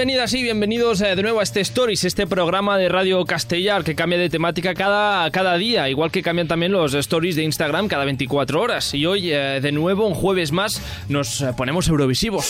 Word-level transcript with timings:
Bienvenidas 0.00 0.32
y 0.32 0.42
bienvenidos 0.42 1.02
eh, 1.02 1.14
de 1.14 1.22
nuevo 1.22 1.40
a 1.40 1.42
este 1.42 1.60
Stories, 1.60 2.04
este 2.04 2.26
programa 2.26 2.78
de 2.78 2.88
Radio 2.88 3.22
Castellar 3.26 3.84
que 3.84 3.94
cambia 3.94 4.18
de 4.18 4.30
temática 4.30 4.72
cada, 4.72 5.30
cada 5.30 5.58
día, 5.58 5.90
igual 5.90 6.10
que 6.10 6.22
cambian 6.22 6.48
también 6.48 6.72
los 6.72 6.94
Stories 6.94 7.36
de 7.36 7.42
Instagram 7.42 7.86
cada 7.86 8.06
24 8.06 8.62
horas. 8.62 8.94
Y 8.94 9.04
hoy, 9.04 9.30
eh, 9.30 9.60
de 9.60 9.72
nuevo, 9.72 10.06
un 10.06 10.14
jueves 10.14 10.52
más, 10.52 10.80
nos 11.10 11.42
eh, 11.42 11.52
ponemos 11.54 11.86
eurovisivos. 11.88 12.48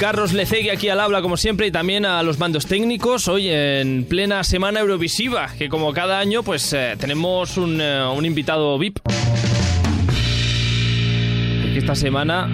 Carlos 0.00 0.32
Lecegui 0.32 0.70
aquí 0.70 0.88
al 0.88 0.98
habla 0.98 1.22
como 1.22 1.36
siempre 1.36 1.68
y 1.68 1.70
también 1.70 2.06
a 2.06 2.24
los 2.24 2.40
mandos 2.40 2.66
técnicos 2.66 3.28
hoy 3.28 3.48
en 3.48 4.04
plena 4.08 4.42
semana 4.42 4.80
Eurovisiva 4.80 5.48
que 5.56 5.68
como 5.68 5.92
cada 5.92 6.18
año 6.18 6.42
pues 6.42 6.76
tenemos 6.98 7.56
un, 7.56 7.80
invitado 8.24 8.76
VIP. 8.80 8.98
Esta 11.76 11.94
semana 11.94 12.48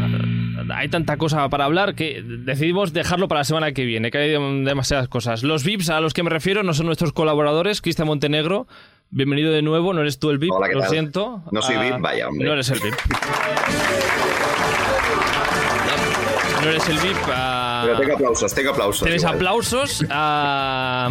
hay 0.75 0.89
tanta 0.89 1.17
cosa 1.17 1.49
para 1.49 1.65
hablar 1.65 1.95
que 1.95 2.23
decidimos 2.23 2.93
dejarlo 2.93 3.29
para 3.29 3.41
la 3.41 3.45
semana 3.45 3.73
que 3.73 3.85
viene, 3.85 4.11
que 4.11 4.19
hay 4.19 4.31
demasiadas 4.31 5.09
cosas. 5.09 5.43
Los 5.43 5.65
VIPs 5.65 5.91
a 5.91 6.01
los 6.01 6.15
que 6.15 6.23
me 6.23 6.31
refiero 6.31 6.63
no 6.63 6.75
son 6.75 6.87
nuestros 6.87 7.13
colaboradores, 7.13 7.81
Cristian 7.81 8.07
Montenegro. 8.07 8.67
Bienvenido 9.11 9.53
de 9.53 9.63
nuevo, 9.63 9.95
no 9.95 10.01
eres 10.03 10.19
tú 10.19 10.31
el 10.31 10.39
VIP, 10.39 10.53
lo 10.73 10.83
siento. 10.87 11.43
No 11.51 11.63
soy 11.63 11.77
VIP, 11.79 11.95
ah, 11.95 11.99
vaya, 12.01 12.29
hombre. 12.29 12.47
No 12.47 12.53
eres 12.53 12.69
el 12.71 12.81
VIP. 12.81 12.95
no 16.63 16.69
eres 16.71 16.89
el 16.89 16.99
VIP. 16.99 17.17
Uh... 17.17 17.85
Pero 17.85 17.99
tengo 17.99 18.15
aplausos, 18.15 18.55
tengo 18.55 18.71
aplausos. 18.71 19.03
Tienes 19.03 19.25
aplausos. 19.25 20.03
Uh... 20.03 21.11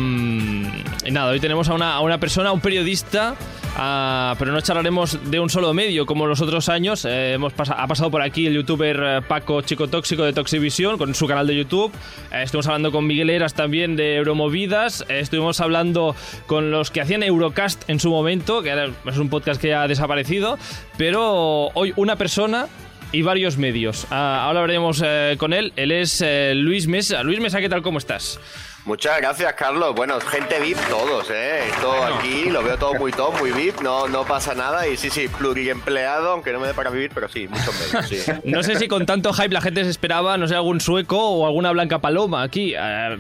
y 1.06 1.12
nada, 1.12 1.32
hoy 1.32 1.40
tenemos 1.40 1.70
a 1.70 1.74
una, 1.74 1.94
a 1.94 2.02
una 2.02 2.20
persona, 2.20 2.50
a 2.50 2.52
un 2.52 2.62
periodista 2.62 3.36
Ah, 3.80 4.36
pero 4.40 4.52
no 4.52 4.60
charlaremos 4.60 5.30
de 5.30 5.40
un 5.40 5.52
solo 5.52 5.72
medio 5.72 6.08
como 6.08 6.26
los 6.26 6.42
otros 6.42 6.68
años. 6.68 7.06
Eh, 7.06 7.34
hemos 7.34 7.54
ha 7.58 7.86
pasado 7.86 8.10
por 8.10 8.24
aquí 8.24 8.48
el 8.48 8.56
youtuber 8.56 9.00
eh, 9.00 9.22
Paco 9.28 9.62
Chico 9.62 9.88
Tóxico 9.88 10.24
de 10.24 10.34
Toxivisión 10.34 10.98
con 10.98 11.14
su 11.14 11.28
canal 11.28 11.46
de 11.46 11.56
YouTube. 11.56 11.94
Eh, 12.32 12.42
estuvimos 12.42 12.66
hablando 12.66 12.92
con 12.92 13.06
Miguel 13.06 13.30
Eras 13.30 13.54
también 13.54 13.96
de 13.96 14.16
Euromovidas. 14.16 15.06
estuvimos 15.10 15.62
hablando 15.62 16.16
con 16.48 16.72
los 16.72 16.90
que 16.90 17.02
hacían 17.02 17.22
Eurocast 17.22 17.88
en 17.88 18.00
su 18.00 18.10
momento, 18.10 18.64
que 18.64 18.92
es 19.06 19.18
un 19.18 19.30
podcast 19.30 19.62
que 19.62 19.76
ha 19.76 19.88
desaparecido. 19.88 20.58
Pero 20.98 21.70
hoy 21.76 21.94
una 21.98 22.16
persona 22.16 22.66
y 23.12 23.22
varios 23.22 23.60
medios. 23.60 24.08
Ah, 24.10 24.46
ahora 24.46 24.62
hablaremos 24.62 25.04
con 25.38 25.54
él. 25.54 25.72
Él 25.76 25.92
es 25.92 26.26
Luis 26.56 26.88
Mesa. 26.88 27.22
Luis 27.22 27.40
Mesa, 27.40 27.60
¿qué 27.60 27.70
tal? 27.70 27.84
¿Cómo 27.84 28.00
estás? 28.00 28.40
Muchas 28.88 29.18
gracias, 29.18 29.54
Carlos. 29.56 29.94
Bueno, 29.94 30.18
gente 30.22 30.62
VIP 30.62 30.78
todos, 30.90 31.30
¿eh? 31.30 31.68
Esto 31.68 31.92
aquí 32.06 32.50
lo 32.50 32.64
veo 32.64 32.78
todo 32.78 32.94
muy 32.94 33.12
top, 33.12 33.38
muy 33.38 33.52
VIP, 33.52 33.82
no, 33.82 34.08
no 34.08 34.24
pasa 34.24 34.56
nada. 34.56 34.88
Y 34.88 34.96
sí, 34.96 35.10
sí, 35.10 35.28
pluriempleado, 35.28 36.30
aunque 36.30 36.54
no 36.54 36.62
me 36.62 36.68
dé 36.68 36.74
para 36.74 36.90
vivir, 36.90 37.12
pero 37.14 37.28
sí, 37.28 37.50
mucho 37.50 37.70
menos, 37.74 38.08
sí. 38.08 38.20
No 38.46 38.64
sé 38.64 38.78
si 38.78 38.88
con 38.88 39.06
tanto 39.06 39.34
hype 39.34 39.50
la 39.50 39.60
gente 39.60 39.84
se 39.84 39.90
esperaba, 39.90 40.38
no 40.38 40.48
sé, 40.48 40.56
algún 40.56 40.80
sueco 40.80 41.20
o 41.20 41.46
alguna 41.46 41.72
blanca 41.72 42.00
paloma 42.00 42.44
aquí. 42.44 42.76
Eh, 42.78 43.18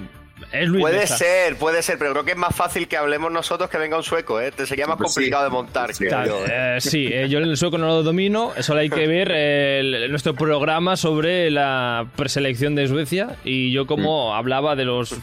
puede 0.80 1.08
ser, 1.08 1.56
puede 1.58 1.82
ser, 1.82 1.98
pero 1.98 2.12
creo 2.12 2.26
que 2.26 2.32
es 2.32 2.38
más 2.38 2.56
fácil 2.56 2.88
que 2.88 2.98
hablemos 2.98 3.32
nosotros 3.32 3.70
que 3.70 3.78
venga 3.78 3.98
un 3.98 4.04
sueco, 4.04 4.40
¿eh? 4.40 4.52
Te 4.52 4.66
sería 4.66 4.88
más 4.88 4.98
pues 4.98 5.14
complicado 5.14 5.44
de 5.44 5.50
montar. 5.50 5.94
Sí, 5.94 6.06
yo, 6.10 6.46
¿eh? 6.48 6.78
sí 6.80 7.08
eh, 7.12 7.30
yo 7.30 7.40
el 7.40 7.58
sueco 7.58 7.78
no 7.78 7.88
lo 7.88 8.04
domino, 8.04 8.54
solo 8.62 8.80
hay 8.80 8.90
que 8.90 9.08
ver 9.08 10.10
nuestro 10.10 10.34
programa 10.34 10.96
sobre 10.98 11.50
la 11.52 12.08
preselección 12.16 12.76
de 12.76 12.88
Suecia 12.88 13.36
y 13.44 13.72
yo 13.72 13.88
como 13.88 14.32
mm. 14.32 14.36
hablaba 14.36 14.76
de 14.76 14.86
los 14.86 15.16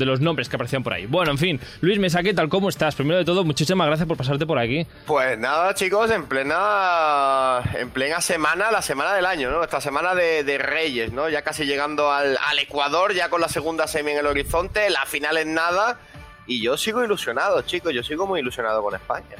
de 0.00 0.06
los 0.06 0.20
nombres 0.20 0.48
que 0.48 0.56
aparecían 0.56 0.82
por 0.82 0.92
ahí. 0.92 1.06
Bueno, 1.06 1.30
en 1.30 1.38
fin, 1.38 1.60
Luis 1.80 2.00
Mesa, 2.00 2.24
¿qué 2.24 2.34
tal? 2.34 2.48
¿Cómo 2.48 2.68
estás? 2.68 2.96
Primero 2.96 3.18
de 3.18 3.24
todo, 3.24 3.44
muchísimas 3.44 3.86
gracias 3.86 4.08
por 4.08 4.16
pasarte 4.16 4.46
por 4.46 4.58
aquí. 4.58 4.84
Pues 5.06 5.38
nada, 5.38 5.72
chicos, 5.74 6.10
en 6.10 6.26
plena 6.26 7.62
en 7.74 7.90
plena 7.90 8.20
semana, 8.20 8.72
la 8.72 8.82
semana 8.82 9.14
del 9.14 9.26
año, 9.26 9.50
¿no? 9.50 9.62
Esta 9.62 9.80
semana 9.80 10.14
de, 10.14 10.58
Reyes, 10.58 11.12
¿no? 11.12 11.28
Ya 11.28 11.42
casi 11.42 11.64
llegando 11.64 12.10
al, 12.10 12.36
al 12.44 12.58
Ecuador, 12.58 13.14
ya 13.14 13.28
con 13.28 13.40
la 13.40 13.48
segunda 13.48 13.86
semi 13.86 14.10
en 14.10 14.18
el 14.18 14.26
horizonte, 14.26 14.90
la 14.90 15.06
final 15.06 15.36
en 15.36 15.54
nada. 15.54 15.98
Y 16.46 16.60
yo 16.60 16.76
sigo 16.76 17.04
ilusionado, 17.04 17.62
chicos, 17.62 17.94
yo 17.94 18.02
sigo 18.02 18.26
muy 18.26 18.40
ilusionado 18.40 18.82
con 18.82 18.94
España. 18.94 19.36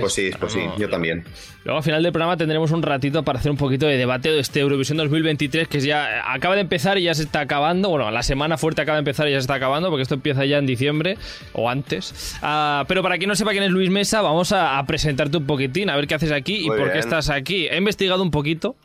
Pues 0.00 0.12
sí, 0.12 0.30
pues 0.38 0.52
sí, 0.52 0.60
yo 0.78 0.88
también. 0.88 1.24
Luego 1.64 1.78
al 1.78 1.84
final 1.84 2.02
del 2.02 2.12
programa 2.12 2.36
tendremos 2.36 2.70
un 2.72 2.82
ratito 2.82 3.22
para 3.22 3.38
hacer 3.38 3.50
un 3.50 3.56
poquito 3.56 3.86
de 3.86 3.96
debate 3.96 4.30
de 4.30 4.40
este 4.40 4.60
Eurovisión 4.60 4.98
2023 4.98 5.68
que 5.68 5.80
ya 5.80 6.32
acaba 6.32 6.54
de 6.54 6.62
empezar 6.62 6.98
y 6.98 7.04
ya 7.04 7.14
se 7.14 7.22
está 7.22 7.40
acabando. 7.40 7.90
Bueno, 7.90 8.10
la 8.10 8.22
semana 8.22 8.58
fuerte 8.58 8.82
acaba 8.82 8.96
de 8.96 9.00
empezar 9.00 9.28
y 9.28 9.32
ya 9.32 9.38
se 9.38 9.42
está 9.42 9.54
acabando 9.54 9.90
porque 9.90 10.02
esto 10.02 10.14
empieza 10.14 10.44
ya 10.44 10.58
en 10.58 10.66
diciembre 10.66 11.16
o 11.52 11.70
antes. 11.70 12.36
Ah, 12.42 12.84
pero 12.88 13.02
para 13.02 13.18
quien 13.18 13.28
no 13.28 13.36
sepa 13.36 13.52
quién 13.52 13.64
es 13.64 13.70
Luis 13.70 13.90
Mesa, 13.90 14.20
vamos 14.22 14.52
a, 14.52 14.82
presentarte 14.86 15.36
un 15.36 15.46
poquitín, 15.46 15.88
a 15.90 15.96
ver 15.96 16.06
qué 16.06 16.14
haces 16.14 16.32
aquí 16.32 16.66
y 16.66 16.66
por 16.66 16.92
qué 16.92 16.98
estás 16.98 17.30
aquí. 17.30 17.66
He 17.68 17.76
investigado 17.76 18.22
un 18.22 18.30
poquito. 18.30 18.76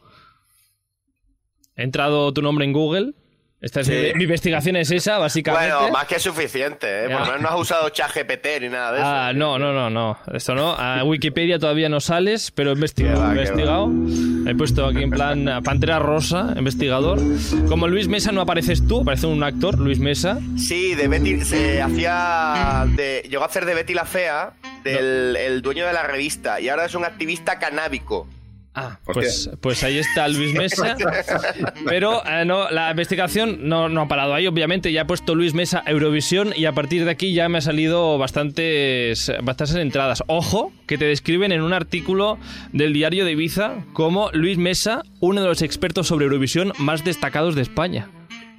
He 1.75 1.83
entrado 1.83 2.33
tu 2.33 2.41
nombre 2.41 2.65
en 2.65 2.73
Google 2.73 3.13
esta 3.61 3.81
es 3.81 3.89
mi, 3.89 4.23
investigación 4.23 4.77
es 4.77 4.89
esa, 4.89 5.17
básicamente. 5.17 5.73
Bueno, 5.73 5.91
más 5.91 6.05
que 6.05 6.17
suficiente, 6.17 7.05
¿eh? 7.05 7.09
Por 7.09 7.19
lo 7.19 7.25
menos 7.25 7.41
no 7.41 7.49
has 7.49 7.59
usado 7.59 7.89
ChatGPT 7.89 8.61
ni 8.61 8.69
nada 8.69 8.93
de 8.93 8.99
eso. 8.99 9.07
Ah, 9.07 9.33
no, 9.35 9.59
no, 9.59 9.73
no, 9.73 9.89
no. 9.89 10.17
Esto 10.33 10.55
no. 10.55 10.75
A 10.77 11.03
Wikipedia 11.03 11.59
todavía 11.59 11.89
no 11.89 11.99
sales, 11.99 12.51
pero 12.51 12.69
he 12.69 12.73
investigado. 12.73 13.25
he 13.25 13.29
investigado. 13.31 13.91
He 14.47 14.55
puesto 14.55 14.85
aquí 14.85 15.03
en 15.03 15.09
plan 15.09 15.61
Pantera 15.63 15.99
Rosa, 15.99 16.53
investigador. 16.57 17.19
Como 17.67 17.89
Luis 17.89 18.07
Mesa 18.07 18.31
no 18.31 18.39
apareces 18.39 18.87
tú, 18.87 19.01
aparece 19.01 19.27
un 19.27 19.43
actor, 19.43 19.77
Luis 19.77 19.99
Mesa. 19.99 20.39
Sí, 20.57 20.95
de 20.95 21.09
Betty. 21.09 21.41
Se 21.41 21.81
hacía. 21.81 22.85
De, 22.95 23.27
llegó 23.29 23.43
a 23.43 23.47
hacer 23.47 23.65
de 23.65 23.75
Betty 23.75 23.93
la 23.93 24.05
Fea, 24.05 24.53
del 24.85 25.35
el 25.35 25.61
dueño 25.61 25.85
de 25.85 25.91
la 25.91 26.03
revista, 26.03 26.61
y 26.61 26.69
ahora 26.69 26.85
es 26.85 26.95
un 26.95 27.03
activista 27.03 27.59
canábico. 27.59 28.25
Ah, 28.75 28.99
pues, 29.03 29.49
pues 29.61 29.83
ahí 29.83 29.97
está 29.97 30.27
Luis 30.27 30.53
Mesa. 30.53 30.95
Pero 31.85 32.21
eh, 32.25 32.45
no, 32.45 32.69
la 32.69 32.91
investigación 32.91 33.67
no, 33.67 33.89
no, 33.89 34.01
ha 34.01 34.07
parado 34.07 34.33
ahí, 34.33 34.47
obviamente. 34.47 34.91
Ya 34.91 35.01
he 35.01 35.05
puesto 35.05 35.35
Luis 35.35 35.53
Mesa 35.53 35.83
Eurovisión 35.85 36.53
y 36.55 36.65
a 36.65 36.73
partir 36.73 37.03
de 37.03 37.11
aquí 37.11 37.33
ya 37.33 37.49
me 37.49 37.57
ha 37.57 37.61
salido 37.61 38.17
bastantes, 38.17 39.31
bastantes 39.43 39.75
entradas. 39.75 40.23
Ojo, 40.27 40.71
que 40.87 40.97
te 40.97 41.05
describen 41.05 41.51
en 41.51 41.61
un 41.61 41.73
artículo 41.73 42.37
del 42.71 42.93
diario 42.93 43.25
de 43.25 43.31
Ibiza 43.31 43.83
como 43.93 44.29
Luis 44.33 44.57
Mesa, 44.57 45.03
uno 45.19 45.41
de 45.41 45.47
los 45.47 45.61
expertos 45.61 46.07
sobre 46.07 46.25
Eurovisión 46.25 46.71
más 46.77 47.03
destacados 47.03 47.55
de 47.55 47.63
España. 47.63 48.09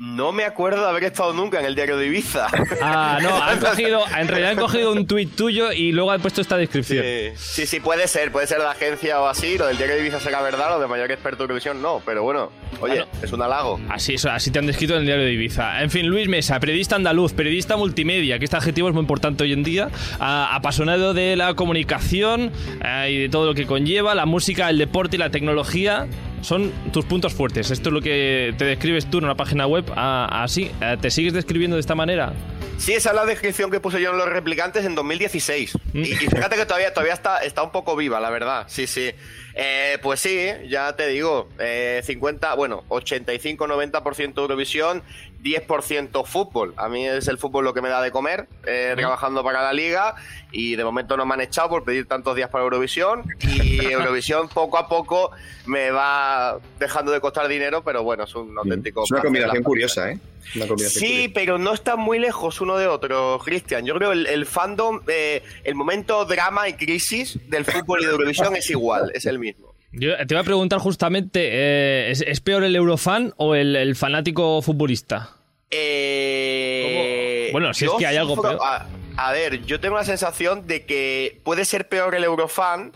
No 0.00 0.32
me 0.32 0.44
acuerdo 0.44 0.80
de 0.80 0.88
haber 0.88 1.04
estado 1.04 1.34
nunca 1.34 1.60
en 1.60 1.66
el 1.66 1.74
diario 1.74 1.98
de 1.98 2.06
Ibiza. 2.06 2.46
Ah, 2.80 3.18
no, 3.20 3.36
han 3.36 3.60
cogido, 3.60 4.02
en 4.18 4.28
realidad 4.28 4.52
han 4.52 4.56
cogido 4.56 4.92
un 4.92 5.06
tuit 5.06 5.36
tuyo 5.36 5.72
y 5.72 5.92
luego 5.92 6.10
han 6.10 6.22
puesto 6.22 6.40
esta 6.40 6.56
descripción. 6.56 7.04
Sí, 7.36 7.66
sí, 7.66 7.80
puede 7.80 8.08
ser, 8.08 8.32
puede 8.32 8.46
ser 8.46 8.60
de 8.60 8.66
agencia 8.66 9.20
o 9.20 9.26
así, 9.26 9.58
lo 9.58 9.66
del 9.66 9.76
diario 9.76 9.96
de 9.96 10.00
Ibiza 10.00 10.18
será 10.18 10.40
verdad, 10.40 10.70
lo 10.70 10.80
de 10.80 10.86
mayor 10.86 11.12
experto 11.12 11.42
en 11.42 11.48
televisión 11.48 11.82
no, 11.82 12.00
pero 12.06 12.22
bueno, 12.22 12.50
oye, 12.80 13.04
es 13.22 13.30
un 13.34 13.42
halago. 13.42 13.78
Así, 13.90 14.14
así 14.14 14.50
te 14.50 14.58
han 14.58 14.66
descrito 14.66 14.94
en 14.94 15.00
el 15.00 15.04
diario 15.06 15.24
de 15.26 15.34
Ibiza. 15.34 15.82
En 15.82 15.90
fin, 15.90 16.06
Luis 16.06 16.28
Mesa, 16.28 16.58
periodista 16.60 16.96
andaluz, 16.96 17.34
periodista 17.34 17.76
multimedia, 17.76 18.38
que 18.38 18.46
este 18.46 18.56
adjetivo 18.56 18.88
es 18.88 18.94
muy 18.94 19.02
importante 19.02 19.44
hoy 19.44 19.52
en 19.52 19.64
día, 19.64 19.90
apasionado 20.18 21.12
de 21.12 21.36
la 21.36 21.52
comunicación 21.52 22.52
eh, 22.82 23.08
y 23.10 23.18
de 23.18 23.28
todo 23.28 23.44
lo 23.44 23.54
que 23.54 23.66
conlleva, 23.66 24.14
la 24.14 24.24
música, 24.24 24.70
el 24.70 24.78
deporte 24.78 25.16
y 25.16 25.18
la 25.18 25.28
tecnología 25.28 26.08
son 26.42 26.72
tus 26.92 27.04
puntos 27.04 27.34
fuertes. 27.34 27.70
Esto 27.70 27.88
es 27.88 27.92
lo 27.92 28.00
que 28.00 28.54
te 28.56 28.64
describes 28.64 29.10
tú 29.10 29.18
en 29.18 29.24
una 29.24 29.36
página 29.36 29.66
web 29.66 29.84
así. 29.94 30.70
Eh, 30.80 30.96
¿Te 31.00 31.10
sigues 31.10 31.32
describiendo 31.32 31.76
de 31.76 31.80
esta 31.80 31.94
manera? 31.94 32.32
Sí, 32.80 32.94
esa 32.94 33.10
es 33.10 33.16
la 33.16 33.26
descripción 33.26 33.70
que 33.70 33.78
puse 33.78 34.00
yo 34.00 34.10
en 34.10 34.16
Los 34.16 34.28
Replicantes 34.28 34.86
en 34.86 34.94
2016. 34.94 35.76
Mm. 35.92 36.00
Y, 36.00 36.06
fíjate 36.14 36.56
que 36.56 36.64
todavía, 36.64 36.94
todavía 36.94 37.12
está, 37.12 37.38
está 37.38 37.62
un 37.62 37.72
poco 37.72 37.94
viva, 37.94 38.20
la 38.20 38.30
verdad. 38.30 38.64
Sí, 38.68 38.86
sí. 38.86 39.10
Eh, 39.54 39.98
pues 40.02 40.20
sí, 40.20 40.48
ya 40.66 40.96
te 40.96 41.06
digo, 41.08 41.50
50, 42.02 42.52
eh, 42.52 42.56
bueno, 42.56 42.84
85-90% 42.88 44.38
Eurovisión, 44.38 45.02
10% 45.42 46.24
fútbol. 46.24 46.74
A 46.76 46.88
mí 46.88 47.06
es 47.06 47.28
el 47.28 47.38
fútbol 47.38 47.64
lo 47.64 47.74
que 47.74 47.82
me 47.82 47.88
da 47.88 48.02
de 48.02 48.10
comer, 48.10 48.48
eh, 48.66 48.94
trabajando 48.96 49.42
para 49.42 49.62
la 49.62 49.72
liga 49.72 50.14
y 50.52 50.76
de 50.76 50.84
momento 50.84 51.16
no 51.16 51.26
me 51.26 51.34
han 51.34 51.40
echado 51.40 51.68
por 51.68 51.84
pedir 51.84 52.06
tantos 52.06 52.36
días 52.36 52.50
para 52.50 52.64
Eurovisión 52.64 53.24
y 53.40 53.84
Eurovisión 53.90 54.48
poco 54.48 54.78
a 54.78 54.88
poco 54.88 55.30
me 55.66 55.90
va 55.90 56.58
dejando 56.78 57.12
de 57.12 57.20
costar 57.20 57.48
dinero, 57.48 57.82
pero 57.84 58.02
bueno, 58.02 58.24
es 58.24 58.34
un 58.34 58.56
auténtico... 58.58 59.04
Es 59.04 59.10
una 59.10 59.22
combinación 59.22 59.62
curiosa, 59.62 60.10
¿eh? 60.10 60.18
sí, 60.78 61.30
pero 61.32 61.58
no 61.58 61.74
está 61.74 61.96
muy 61.96 62.18
lejos 62.18 62.60
uno 62.60 62.76
de 62.76 62.86
otro, 62.86 63.38
Cristian. 63.44 63.84
Yo 63.84 63.94
creo 63.94 64.12
que 64.12 64.32
el, 64.32 64.46
fandom, 64.46 65.00
eh, 65.06 65.42
el 65.64 65.74
momento 65.74 66.24
drama 66.24 66.68
y 66.68 66.74
crisis 66.74 67.38
del 67.48 67.64
fútbol 67.64 68.02
y 68.02 68.06
de 68.06 68.12
Eurovisión 68.12 68.56
es 68.56 68.70
igual, 68.70 69.12
es 69.14 69.26
el 69.26 69.38
mismo. 69.38 69.70
Yo 69.92 70.16
te 70.26 70.34
voy 70.34 70.40
a 70.42 70.44
preguntar 70.44 70.78
justamente, 70.78 71.48
eh, 71.52 72.10
¿es, 72.12 72.40
peor 72.40 72.62
el 72.62 72.76
eurofan 72.76 73.34
o 73.36 73.54
el, 73.54 73.96
fanático 73.96 74.62
futbolista? 74.62 75.30
Eh, 75.70 77.48
bueno, 77.52 77.72
si 77.72 77.84
es 77.84 77.92
que 77.98 78.06
hay 78.06 78.16
algo 78.16 78.40
peor. 78.40 78.58
A, 79.16 79.32
ver, 79.32 79.64
yo 79.64 79.80
tengo 79.80 79.96
la 79.96 80.04
sensación 80.04 80.66
de 80.66 80.86
que 80.86 81.40
puede 81.44 81.64
ser 81.64 81.88
peor 81.88 82.14
el 82.14 82.24
eurofan 82.24 82.92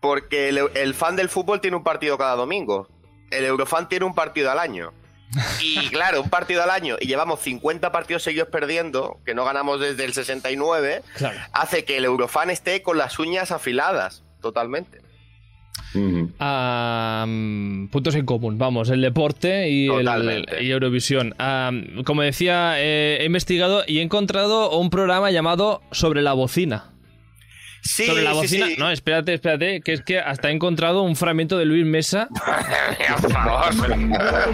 porque 0.00 0.48
el, 0.48 0.94
fan 0.94 1.14
del 1.14 1.28
fútbol 1.28 1.60
tiene 1.60 1.76
un 1.76 1.84
partido 1.84 2.18
cada 2.18 2.34
domingo. 2.34 2.88
El 3.30 3.44
eurofan 3.44 3.88
tiene 3.88 4.04
un 4.04 4.14
partido 4.14 4.50
al 4.50 4.58
año. 4.58 4.92
Y 5.60 5.88
claro, 5.88 6.20
un 6.20 6.28
partido 6.28 6.62
al 6.62 6.68
año 6.68 6.96
y 7.00 7.06
llevamos 7.06 7.40
50 7.40 7.90
partidos 7.90 8.22
seguidos 8.22 8.48
perdiendo, 8.48 9.20
que 9.24 9.34
no 9.34 9.46
ganamos 9.46 9.80
desde 9.80 10.04
el 10.04 10.12
69, 10.12 11.02
hace 11.52 11.84
que 11.86 11.96
el 11.96 12.04
eurofan 12.04 12.50
esté 12.50 12.82
con 12.82 12.98
las 12.98 13.18
uñas 13.18 13.50
afiladas, 13.50 14.24
totalmente. 14.42 15.00
Puntos 17.90 18.14
en 18.14 18.26
común, 18.26 18.58
vamos, 18.58 18.90
el 18.90 19.00
deporte 19.00 19.68
y, 19.70 19.88
el, 19.88 20.46
y 20.60 20.70
Eurovisión. 20.70 21.34
como 22.04 22.22
decía, 22.22 22.74
eh, 22.78 23.18
he 23.20 23.24
investigado 23.24 23.82
y 23.86 23.98
he 23.98 24.02
encontrado 24.02 24.78
un 24.78 24.90
programa 24.90 25.30
llamado 25.30 25.82
Sobre 25.90 26.22
la 26.22 26.32
bocina. 26.32 26.91
Sí, 27.82 28.06
sobre 28.06 28.22
la 28.22 28.32
bocina. 28.32 28.66
No, 28.78 28.90
espérate, 28.90 29.34
espérate, 29.34 29.80
que 29.80 29.92
es 29.92 30.02
que 30.02 30.20
hasta 30.20 30.48
he 30.48 30.52
encontrado 30.52 31.02
un 31.02 31.16
fragmento 31.16 31.58
de 31.58 31.64
Luis 31.64 31.84
Mesa. 31.84 32.28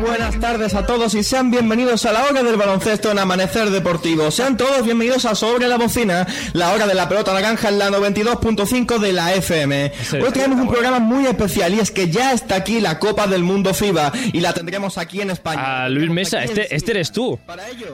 Buenas 0.00 0.40
tardes 0.40 0.74
a 0.74 0.86
todos 0.86 1.14
y 1.14 1.22
sean 1.22 1.50
bienvenidos 1.50 2.06
a 2.06 2.12
la 2.12 2.24
hora 2.24 2.42
del 2.42 2.56
baloncesto 2.56 3.10
en 3.10 3.18
Amanecer 3.18 3.68
Deportivo. 3.68 4.30
Sean 4.30 4.56
todos 4.56 4.82
bienvenidos 4.82 5.26
a 5.26 5.34
Sobre 5.34 5.68
la 5.68 5.76
bocina, 5.76 6.26
la 6.54 6.72
hora 6.72 6.86
de 6.86 6.94
la 6.94 7.06
pelota 7.06 7.34
naranja 7.34 7.68
en 7.68 7.78
la 7.78 7.90
92.5 7.90 8.98
de 8.98 9.12
la 9.12 9.34
FM. 9.34 9.92
Hoy 10.22 10.32
tenemos 10.32 10.60
un 10.60 10.68
programa 10.68 10.98
muy 10.98 11.26
especial 11.26 11.74
y 11.74 11.80
es 11.80 11.90
que 11.90 12.08
ya 12.08 12.32
está 12.32 12.56
aquí 12.56 12.80
la 12.80 12.98
Copa 12.98 13.26
del 13.26 13.42
Mundo 13.42 13.74
FIBA 13.74 14.10
y 14.32 14.40
la 14.40 14.54
tendremos 14.54 14.96
aquí 14.96 15.20
en 15.20 15.30
España. 15.30 15.84
A 15.84 15.88
Luis 15.90 16.08
Mesa, 16.08 16.42
este, 16.42 16.74
este 16.74 16.92
eres 16.92 17.12
tú. 17.12 17.38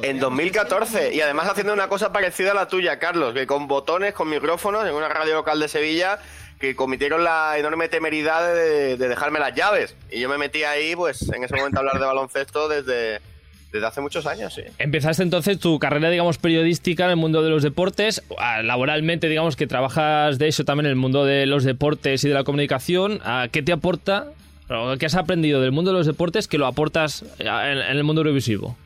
En 0.03 0.21
2014 0.21 1.13
y 1.13 1.21
además 1.21 1.49
haciendo 1.49 1.73
una 1.73 1.89
cosa 1.89 2.13
parecida 2.13 2.53
a 2.53 2.55
la 2.55 2.69
tuya, 2.69 3.01
Carlos, 3.01 3.35
que 3.35 3.49
con 3.49 3.67
botones, 3.67 4.15
con 4.15 4.31
micrófonos 4.31 4.87
en 4.87 4.95
una 4.95 5.09
radio 5.09 5.24
local 5.33 5.61
de 5.61 5.69
Sevilla 5.69 6.19
que 6.59 6.77
cometieron 6.77 7.25
la 7.25 7.59
enorme 7.59 7.89
temeridad 7.89 8.55
de, 8.55 8.97
dejarme 8.97 9.39
las 9.39 9.55
llaves. 9.55 9.97
Y 10.11 10.21
yo 10.21 10.29
me 10.29 10.39
metí 10.39 10.65
ahí, 10.65 10.97
pues, 10.97 11.29
en 11.31 11.45
ese 11.45 11.55
momento 11.55 11.79
a 11.79 11.81
hablar 11.81 11.99
de 11.99 12.07
baloncesto 12.07 12.69
desde, 12.69 13.21
desde 13.73 13.87
hace 13.87 14.01
muchos 14.01 14.27
años, 14.27 14.55
sí. 14.55 14.63
Empezaste 14.79 15.23
entonces 15.23 15.59
tu 15.59 15.79
carrera, 15.79 16.11
digamos, 16.11 16.39
periodística 16.39 17.05
en 17.05 17.11
el 17.11 17.17
mundo 17.17 17.43
de 17.43 17.51
los 17.51 17.63
deportes. 17.63 18.23
Laboralmente, 18.63 19.29
digamos, 19.29 19.57
que 19.57 19.67
trabajas 19.67 20.39
de 20.39 20.49
eso 20.49 20.65
también 20.65 20.87
en 20.87 20.91
el 20.91 20.97
mundo 20.97 21.25
de 21.25 21.47
los 21.47 21.65
deportes 21.65 22.25
y 22.25 22.29
de 22.29 22.35
la 22.35 22.45
comunicación. 22.45 23.21
¿Qué 23.53 23.63
te 23.63 23.73
aporta? 23.73 24.29
¿Qué 24.99 25.07
has 25.07 25.15
aprendido 25.15 25.61
del 25.61 25.73
mundo 25.73 25.91
de 25.91 25.99
los 25.99 26.07
deportes 26.07 26.49
que 26.49 26.57
lo 26.57 26.67
aportas 26.67 27.25
ah, 27.47 27.71
en, 27.71 27.79
el 27.79 28.05
mundo 28.05 28.23
televisivo? 28.23 28.77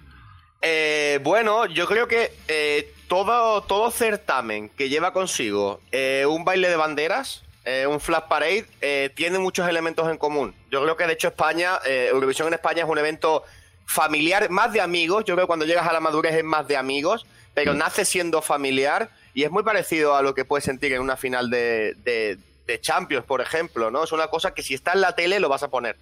Eh, 0.61 1.21
bueno, 1.23 1.67
yo 1.67 1.87
creo 1.87 2.09
que 2.09 2.33
eh, 2.49 2.93
todo, 3.09 3.63
todo 3.63 3.91
certamen 3.91 4.69
que 4.69 4.89
lleva 4.89 5.13
consigo 5.13 5.81
eh, 5.91 6.25
un 6.29 6.45
baile 6.45 6.69
de 6.69 6.77
banderas, 6.77 7.43
eh, 7.65 7.87
un 7.87 8.01
flash 8.01 8.25
parade, 8.29 8.67
eh, 8.81 9.11
tiene 9.15 9.39
muchos 9.39 9.69
elementos 9.69 10.09
en 10.09 10.19
común. 10.19 10.55
Yo 10.71 10.83
creo 10.83 10.97
que 10.97 11.07
de 11.07 11.15
hecho 11.15 11.29
España, 11.29 11.79
Eurovisión 11.85 12.49
en 12.49 12.55
España 12.55 12.85
es 12.85 12.89
un 12.89 12.99
evento 12.99 13.43
familiar, 13.87 14.49
más 14.51 14.73
de 14.73 14.81
amigos. 14.81 15.25
Yo 15.25 15.35
creo 15.35 15.47
que 15.47 15.49
cuando 15.49 15.67
llegas 15.67 15.89
a 15.89 15.93
la 15.93 16.01
madurez 16.01 16.35
es 16.35 16.45
más 16.45 16.69
de 16.69 16.77
amigos, 16.77 17.27
pero 17.55 17.75
mm. 17.75 17.79
nace 17.79 18.05
siendo 18.05 18.43
familiar 18.43 19.11
y 19.35 19.45
es 19.45 19.51
muy 19.51 19.63
parecido 19.63 20.15
a 20.15 20.23
lo 20.23 20.35
que 20.35 20.45
puedes 20.45 20.65
sentir 20.65 20.93
en 20.93 21.01
una 21.01 21.17
final 21.17 21.51
de, 21.51 21.95
de, 22.05 22.39
de 22.67 22.81
Champions, 22.81 23.25
por 23.25 23.41
ejemplo, 23.41 23.91
¿no? 23.91 24.05
Es 24.05 24.13
una 24.13 24.29
cosa 24.29 24.53
que 24.53 24.63
si 24.63 24.75
está 24.75 24.93
en 24.93 25.01
la 25.01 25.15
tele 25.15 25.41
lo 25.41 25.49
vas 25.49 25.63
a 25.63 25.69
poner 25.69 25.97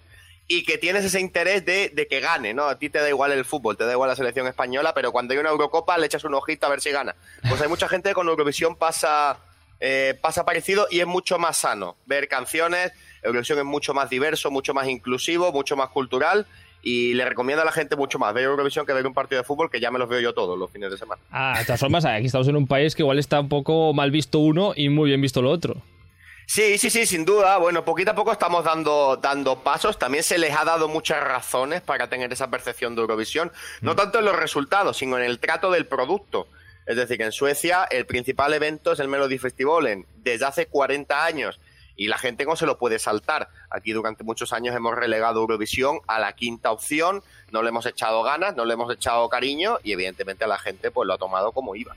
y 0.47 0.63
que 0.63 0.77
tienes 0.77 1.03
ese 1.03 1.19
interés 1.19 1.65
de, 1.65 2.07
que 2.09 2.19
gane, 2.19 2.53
¿no? 2.53 2.65
A 2.65 2.79
ti 2.79 2.89
te 2.89 2.99
da 2.99 3.09
igual 3.09 3.31
el 3.31 3.43
fútbol, 3.43 3.75
te 3.75 3.85
da 3.85 3.91
igual 3.91 4.09
la 4.09 4.15
selección 4.15 4.47
española, 4.47 4.93
pero 4.93 5.11
cuando 5.11 5.33
hay 5.33 5.39
una 5.39 5.49
Eurocopa 5.49 5.97
le 5.97 6.05
echas 6.05 6.23
un 6.23 6.33
ojito 6.33 6.65
a 6.65 6.69
ver 6.69 6.81
si 6.81 6.91
gana. 6.91 7.15
Pues 7.49 7.61
hay 7.61 7.67
mucha 7.67 7.89
gente 7.89 8.13
con 8.13 8.27
Eurovisión 8.27 8.75
pasa, 8.75 9.39
eh, 9.79 10.17
pasa 10.21 10.45
parecido 10.45 10.87
y 10.89 11.01
es 11.01 11.07
mucho 11.07 11.37
más 11.37 11.57
sano 11.57 11.97
ver 12.05 12.29
canciones. 12.29 12.93
Eurovisión 13.23 13.59
es 13.59 13.65
mucho 13.65 13.93
más 13.93 14.09
diverso, 14.09 14.49
mucho 14.49 14.73
más 14.73 14.87
inclusivo, 14.87 15.51
mucho 15.51 15.75
más 15.75 15.89
cultural 15.89 16.47
y 16.81 17.13
le 17.15 17.25
recomiendo 17.25 17.63
a 17.63 17.65
la 17.65 17.73
gente 17.73 17.97
mucho 17.97 18.17
más 18.17 18.33
ver 18.33 18.45
Eurovisión 18.45 18.85
que 18.85 18.93
ver 18.93 19.05
un 19.05 19.13
partido 19.13 19.41
de 19.41 19.45
fútbol 19.45 19.69
que 19.69 19.81
ya 19.81 19.91
me 19.91 19.99
los 19.99 20.07
veo 20.07 20.21
yo 20.21 20.33
todos 20.33 20.57
los 20.57 20.71
fines 20.71 20.89
de 20.89 20.97
semana. 20.97 21.21
Ah, 21.29 21.55
de 21.59 21.65
todas 21.65 21.79
formas, 21.81 22.05
aquí 22.05 22.27
estamos 22.27 22.47
en 22.47 22.55
un 22.55 22.67
país 22.67 22.95
que 22.95 23.01
igual 23.01 23.19
está 23.19 23.41
un 23.41 23.49
poco 23.49 23.93
mal 23.93 24.11
visto 24.11 24.39
uno 24.39 24.71
y 24.73 24.87
muy 24.87 25.09
bien 25.09 25.19
visto 25.19 25.41
lo 25.41 25.49
otro. 25.49 25.75
Sí, 26.47 26.77
sí, 26.77 26.89
sí, 26.89 27.05
sin 27.05 27.25
duda. 27.25 27.57
Bueno, 27.57 27.83
poquito 27.83 28.11
a 28.11 28.15
poco 28.15 28.31
estamos 28.31 28.63
dando, 28.63 29.17
dando 29.17 29.63
pasos. 29.63 29.99
También 29.99 30.23
se 30.23 30.37
les 30.37 30.55
ha 30.55 30.63
dado 30.63 30.87
muchas 30.87 31.21
razones 31.21 31.81
para 31.81 32.09
tener 32.09 32.31
esa 32.31 32.49
percepción 32.49 32.95
de 32.95 33.01
Eurovisión. 33.01 33.51
No 33.81 33.93
mm. 33.93 33.95
tanto 33.97 34.19
en 34.19 34.25
los 34.25 34.35
resultados, 34.35 34.95
sino 34.95 35.17
en 35.17 35.25
el 35.25 35.39
trato 35.39 35.69
del 35.69 35.85
producto. 35.85 36.47
Es 36.85 36.95
decir, 36.95 37.17
que 37.17 37.25
en 37.25 37.33
Suecia 37.33 37.83
el 37.91 38.05
principal 38.05 38.53
evento 38.53 38.93
es 38.93 38.99
el 39.01 39.09
Melody 39.09 39.37
Festival 39.37 40.05
desde 40.15 40.45
hace 40.45 40.67
40 40.67 41.25
años 41.25 41.59
y 41.97 42.07
la 42.07 42.17
gente 42.17 42.45
no 42.45 42.55
se 42.55 42.65
lo 42.65 42.77
puede 42.77 42.97
saltar. 42.97 43.49
Aquí 43.69 43.91
durante 43.91 44.23
muchos 44.23 44.53
años 44.53 44.73
hemos 44.73 44.95
relegado 44.95 45.41
Eurovisión 45.41 45.99
a 46.07 46.17
la 46.17 46.31
quinta 46.31 46.71
opción, 46.71 47.23
no 47.51 47.61
le 47.61 47.69
hemos 47.69 47.85
echado 47.85 48.23
ganas, 48.23 48.55
no 48.55 48.63
le 48.63 48.75
hemos 48.75 48.93
echado 48.93 49.27
cariño 49.27 49.79
y 49.83 49.91
evidentemente 49.91 50.45
a 50.45 50.47
la 50.47 50.59
gente 50.59 50.91
pues 50.91 51.05
lo 51.07 51.15
ha 51.15 51.17
tomado 51.17 51.51
como 51.51 51.75
iba. 51.75 51.93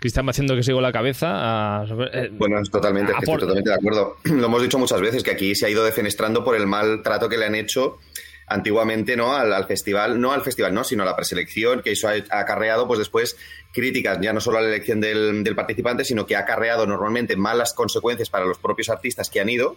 Cristian 0.00 0.26
va 0.26 0.30
haciendo 0.30 0.56
que 0.56 0.62
sigo 0.62 0.80
la 0.80 0.92
cabeza. 0.92 1.84
Eh, 2.12 2.30
bueno, 2.32 2.60
totalmente, 2.72 3.12
estoy 3.12 3.36
totalmente 3.36 3.68
de 3.68 3.76
acuerdo. 3.76 4.16
Lo 4.24 4.46
hemos 4.46 4.62
dicho 4.62 4.78
muchas 4.78 5.00
veces 5.00 5.22
que 5.22 5.30
aquí 5.30 5.54
se 5.54 5.66
ha 5.66 5.68
ido 5.68 5.84
defenestrando 5.84 6.42
por 6.42 6.56
el 6.56 6.66
mal 6.66 7.02
trato 7.02 7.28
que 7.28 7.36
le 7.36 7.44
han 7.44 7.54
hecho 7.54 7.98
antiguamente 8.46 9.14
no 9.14 9.34
al, 9.34 9.64
festival, 9.66 10.20
no 10.20 10.32
al 10.32 10.42
festival, 10.42 10.74
no, 10.74 10.82
sino 10.82 11.04
a 11.04 11.06
la 11.06 11.14
preselección, 11.14 11.82
que 11.82 11.92
eso 11.92 12.08
ha, 12.08 12.14
acarreado 12.30 12.88
pues 12.88 12.98
después 12.98 13.36
críticas 13.72 14.18
ya 14.20 14.32
no 14.32 14.40
solo 14.40 14.58
a 14.58 14.62
la 14.62 14.68
elección 14.68 15.00
del, 15.00 15.54
participante, 15.54 16.04
sino 16.04 16.26
que 16.26 16.34
ha 16.34 16.40
acarreado 16.40 16.84
normalmente 16.86 17.36
malas 17.36 17.74
consecuencias 17.74 18.28
para 18.28 18.46
los 18.46 18.58
propios 18.58 18.88
artistas 18.88 19.30
que 19.30 19.40
han 19.40 19.50
ido. 19.50 19.76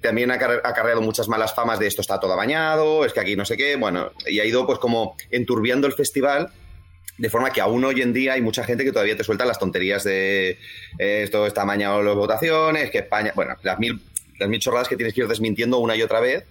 También 0.00 0.30
ha 0.32 0.34
acarreado 0.34 1.02
muchas 1.02 1.28
malas 1.28 1.54
famas 1.54 1.78
de 1.78 1.86
esto 1.86 2.00
está 2.00 2.18
todo 2.18 2.34
bañado, 2.34 3.04
es 3.04 3.12
que 3.12 3.20
aquí 3.20 3.36
no 3.36 3.44
sé 3.44 3.56
qué, 3.56 3.76
bueno, 3.76 4.10
y 4.26 4.40
ha 4.40 4.44
ido 4.44 4.66
pues 4.66 4.78
como 4.78 5.16
enturbiando 5.30 5.86
el 5.86 5.92
festival 5.92 6.50
de 7.16 7.30
forma 7.30 7.50
que 7.50 7.60
aún 7.60 7.84
hoy 7.84 8.02
en 8.02 8.12
día 8.12 8.32
hay 8.32 8.42
mucha 8.42 8.64
gente 8.64 8.84
que 8.84 8.92
todavía 8.92 9.16
te 9.16 9.24
suelta 9.24 9.44
las 9.44 9.58
tonterías 9.58 10.02
de 10.04 10.58
eh, 10.98 11.22
esto 11.22 11.46
está 11.46 11.64
mañado 11.64 12.02
las 12.02 12.14
votaciones, 12.14 12.90
que 12.90 12.98
España, 12.98 13.32
bueno, 13.34 13.54
las 13.62 13.78
mil, 13.78 14.00
las 14.38 14.48
mil 14.48 14.60
chorradas 14.60 14.88
que 14.88 14.96
tienes 14.96 15.14
que 15.14 15.20
ir 15.20 15.28
desmintiendo 15.28 15.78
una 15.78 15.96
y 15.96 16.02
otra 16.02 16.20
vez. 16.20 16.44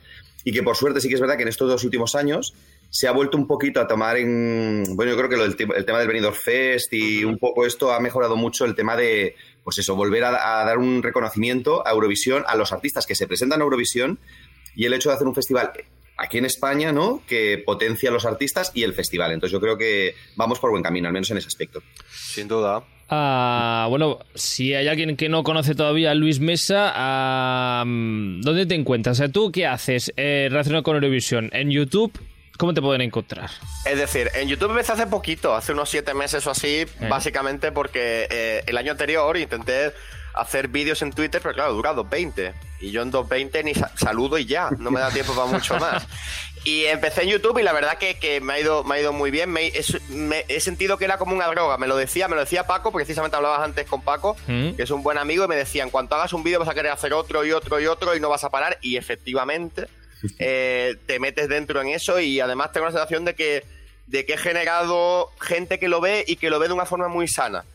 Y 0.45 0.51
que 0.51 0.62
por 0.62 0.75
suerte 0.75 1.00
sí 1.00 1.07
que 1.07 1.15
es 1.15 1.21
verdad 1.21 1.38
que 1.38 1.44
en 1.44 1.50
estos 1.50 1.69
dos 1.69 1.83
últimos 1.86 2.15
años 2.15 2.54
se 2.89 3.07
ha 3.07 3.12
vuelto 3.12 3.38
un 3.38 3.48
poquito 3.48 3.80
a 3.80 3.88
tomar 3.88 4.18
en. 4.18 4.83
Bueno, 4.95 5.12
yo 5.13 5.18
creo 5.18 5.30
que 5.30 5.44
el, 5.44 5.86
tema 5.86 6.00
del 6.00 6.07
Benidorm 6.07 6.36
Fest 6.36 6.94
y 6.94 7.24
un 7.24 7.39
poco 7.39 7.65
esto 7.65 7.92
ha 7.94 8.00
mejorado 8.00 8.36
mucho 8.36 8.65
el 8.65 8.75
tema 8.75 8.98
de, 8.98 9.36
pues 9.63 9.77
eso, 9.80 9.95
volver 9.95 10.25
a, 10.25 10.62
a, 10.62 10.65
dar 10.65 10.77
un 10.77 11.01
reconocimiento 11.01 11.86
a 11.88 11.92
Eurovisión, 11.92 12.44
a 12.45 12.56
los 12.56 12.74
artistas 12.74 13.06
que 13.06 13.15
se 13.15 13.25
presentan 13.25 13.62
a 13.62 13.63
Eurovisión 13.63 14.19
y 14.75 14.86
el 14.86 14.94
hecho 14.94 15.10
de 15.10 15.15
hacer 15.15 15.27
un 15.27 15.36
festival 15.36 15.71
aquí 16.18 16.38
en 16.38 16.45
España, 16.45 16.92
¿no? 16.92 17.21
Que 17.27 17.62
potencia 17.65 18.10
a 18.10 18.13
los 18.13 18.25
artistas 18.25 18.71
y 18.74 18.83
el 18.83 18.94
festival. 18.94 19.31
Entonces 19.31 19.54
yo 19.54 19.60
creo 19.60 19.77
que 19.77 20.15
vamos 20.36 20.60
por 20.60 20.71
buen 20.71 20.83
camino, 20.83 21.07
al 21.07 21.13
menos 21.13 21.30
en 21.31 21.38
ese 21.38 21.48
aspecto. 21.48 21.81
Sin 22.12 22.48
duda. 22.48 22.83
Ah, 23.10 23.88
bueno, 23.89 24.19
si 24.33 24.74
hay 24.74 24.88
alguien 24.88 25.15
que 25.15 25.30
no 25.30 25.44
conoce 25.44 25.75
todavía 25.75 26.12
a 26.12 26.15
Luis 26.15 26.39
Mesa, 26.39 26.91
ah, 26.96 27.84
¿dónde 27.86 28.65
te 28.65 28.75
encuentras? 28.75 29.17
O 29.17 29.20
sea, 29.20 29.29
¿tú 29.29 29.51
qué 29.51 29.67
haces 29.67 30.12
eh, 30.15 30.48
relacionado 30.50 30.84
con 30.84 30.96
Eurovisión? 30.96 31.50
¿En 31.53 31.70
YouTube? 31.70 32.12
¿Cómo 32.57 32.74
te 32.74 32.81
pueden 32.81 33.01
encontrar? 33.01 33.50
Es 33.86 33.98
decir, 33.98 34.29
en 34.36 34.48
YouTube 34.48 34.72
empecé 34.72 34.91
hace 34.91 35.07
poquito, 35.07 35.55
hace 35.55 35.72
unos 35.72 35.89
siete 35.89 36.13
meses 36.13 36.45
o 36.45 36.51
así, 36.51 36.81
eh. 36.81 36.88
básicamente 37.10 37.72
porque 37.72 38.27
eh, 38.29 38.63
el 38.67 38.77
año 38.77 38.91
anterior 38.91 39.36
intenté 39.38 39.93
hacer 40.36 40.67
vídeos 40.67 41.01
en 41.01 41.12
Twitter, 41.12 41.41
pero 41.41 41.53
claro, 41.53 41.74
dura 41.74 41.93
2.20. 41.93 42.53
Y 42.79 42.91
yo 42.91 43.01
en 43.01 43.12
2.20 43.12 43.63
ni 43.63 43.74
saludo 43.95 44.38
y 44.38 44.45
ya, 44.45 44.69
no 44.77 44.91
me 44.91 45.00
da 45.00 45.10
tiempo 45.10 45.33
para 45.33 45.48
mucho 45.48 45.77
más. 45.79 46.05
Y 46.65 46.86
empecé 46.86 47.24
en 47.24 47.29
YouTube 47.29 47.60
y 47.60 47.63
la 47.63 47.74
verdad 47.74 47.98
que, 47.98 48.17
que 48.17 48.39
me, 48.39 48.53
ha 48.53 48.60
ido, 48.60 48.86
me 48.86 48.95
ha 48.95 49.01
ido 49.01 49.12
muy 49.12 49.31
bien. 49.31 49.51
Me, 49.51 49.74
he 50.48 50.60
sentido 50.62 50.98
que 50.98 51.03
era 51.03 51.17
como 51.17 51.36
una 51.36 51.48
droga. 51.48 51.77
Me 51.77 51.88
lo 51.88 51.98
decía, 51.98 52.29
me 52.29 52.36
lo 52.36 52.41
decía 52.41 52.65
Paco, 52.65 52.91
precisamente 52.93 53.36
hablabas 53.36 53.60
antes 53.60 53.86
con 53.86 54.01
Paco, 54.01 54.38
mm. 54.48 54.75
que 54.75 54.83
es 54.83 54.89
un 54.89 55.03
buen 55.03 55.17
amigo, 55.17 55.43
y 55.43 55.48
me 55.50 55.57
decía, 55.57 55.83
en 55.83 55.89
cuanto 55.89 56.15
hagas 56.15 56.31
un 56.31 56.41
vídeo 56.41 56.60
vas 56.60 56.69
a 56.69 56.74
querer 56.74 56.93
hacer 56.93 57.13
otro 57.13 57.43
y 57.43 57.51
otro 57.51 57.81
y 57.81 57.88
otro 57.88 58.15
y 58.15 58.22
no 58.22 58.29
vas 58.29 58.45
a 58.45 58.50
parar. 58.50 58.77
Y 58.81 58.95
efectivamente 58.95 59.88
eh, 60.39 60.96
te 61.06 61.20
metes 61.20 61.50
dentro 61.50 61.82
en 61.82 61.89
eso 61.89 62.20
y 62.20 62.39
además 62.39 62.72
tengo 62.72 62.86
la 62.86 62.92
sensación 62.92 63.25
de 63.25 63.36
que, 63.36 63.63
de 64.08 64.25
que 64.25 64.34
he 64.34 64.38
generado 64.38 65.30
gente 65.39 65.80
que 65.80 65.88
lo 65.88 66.01
ve 66.01 66.24
y 66.27 66.36
que 66.36 66.50
lo 66.50 66.60
ve 66.60 66.68
de 66.68 66.74
una 66.74 66.86
forma 66.86 67.08
muy 67.08 67.27
sana 67.27 67.65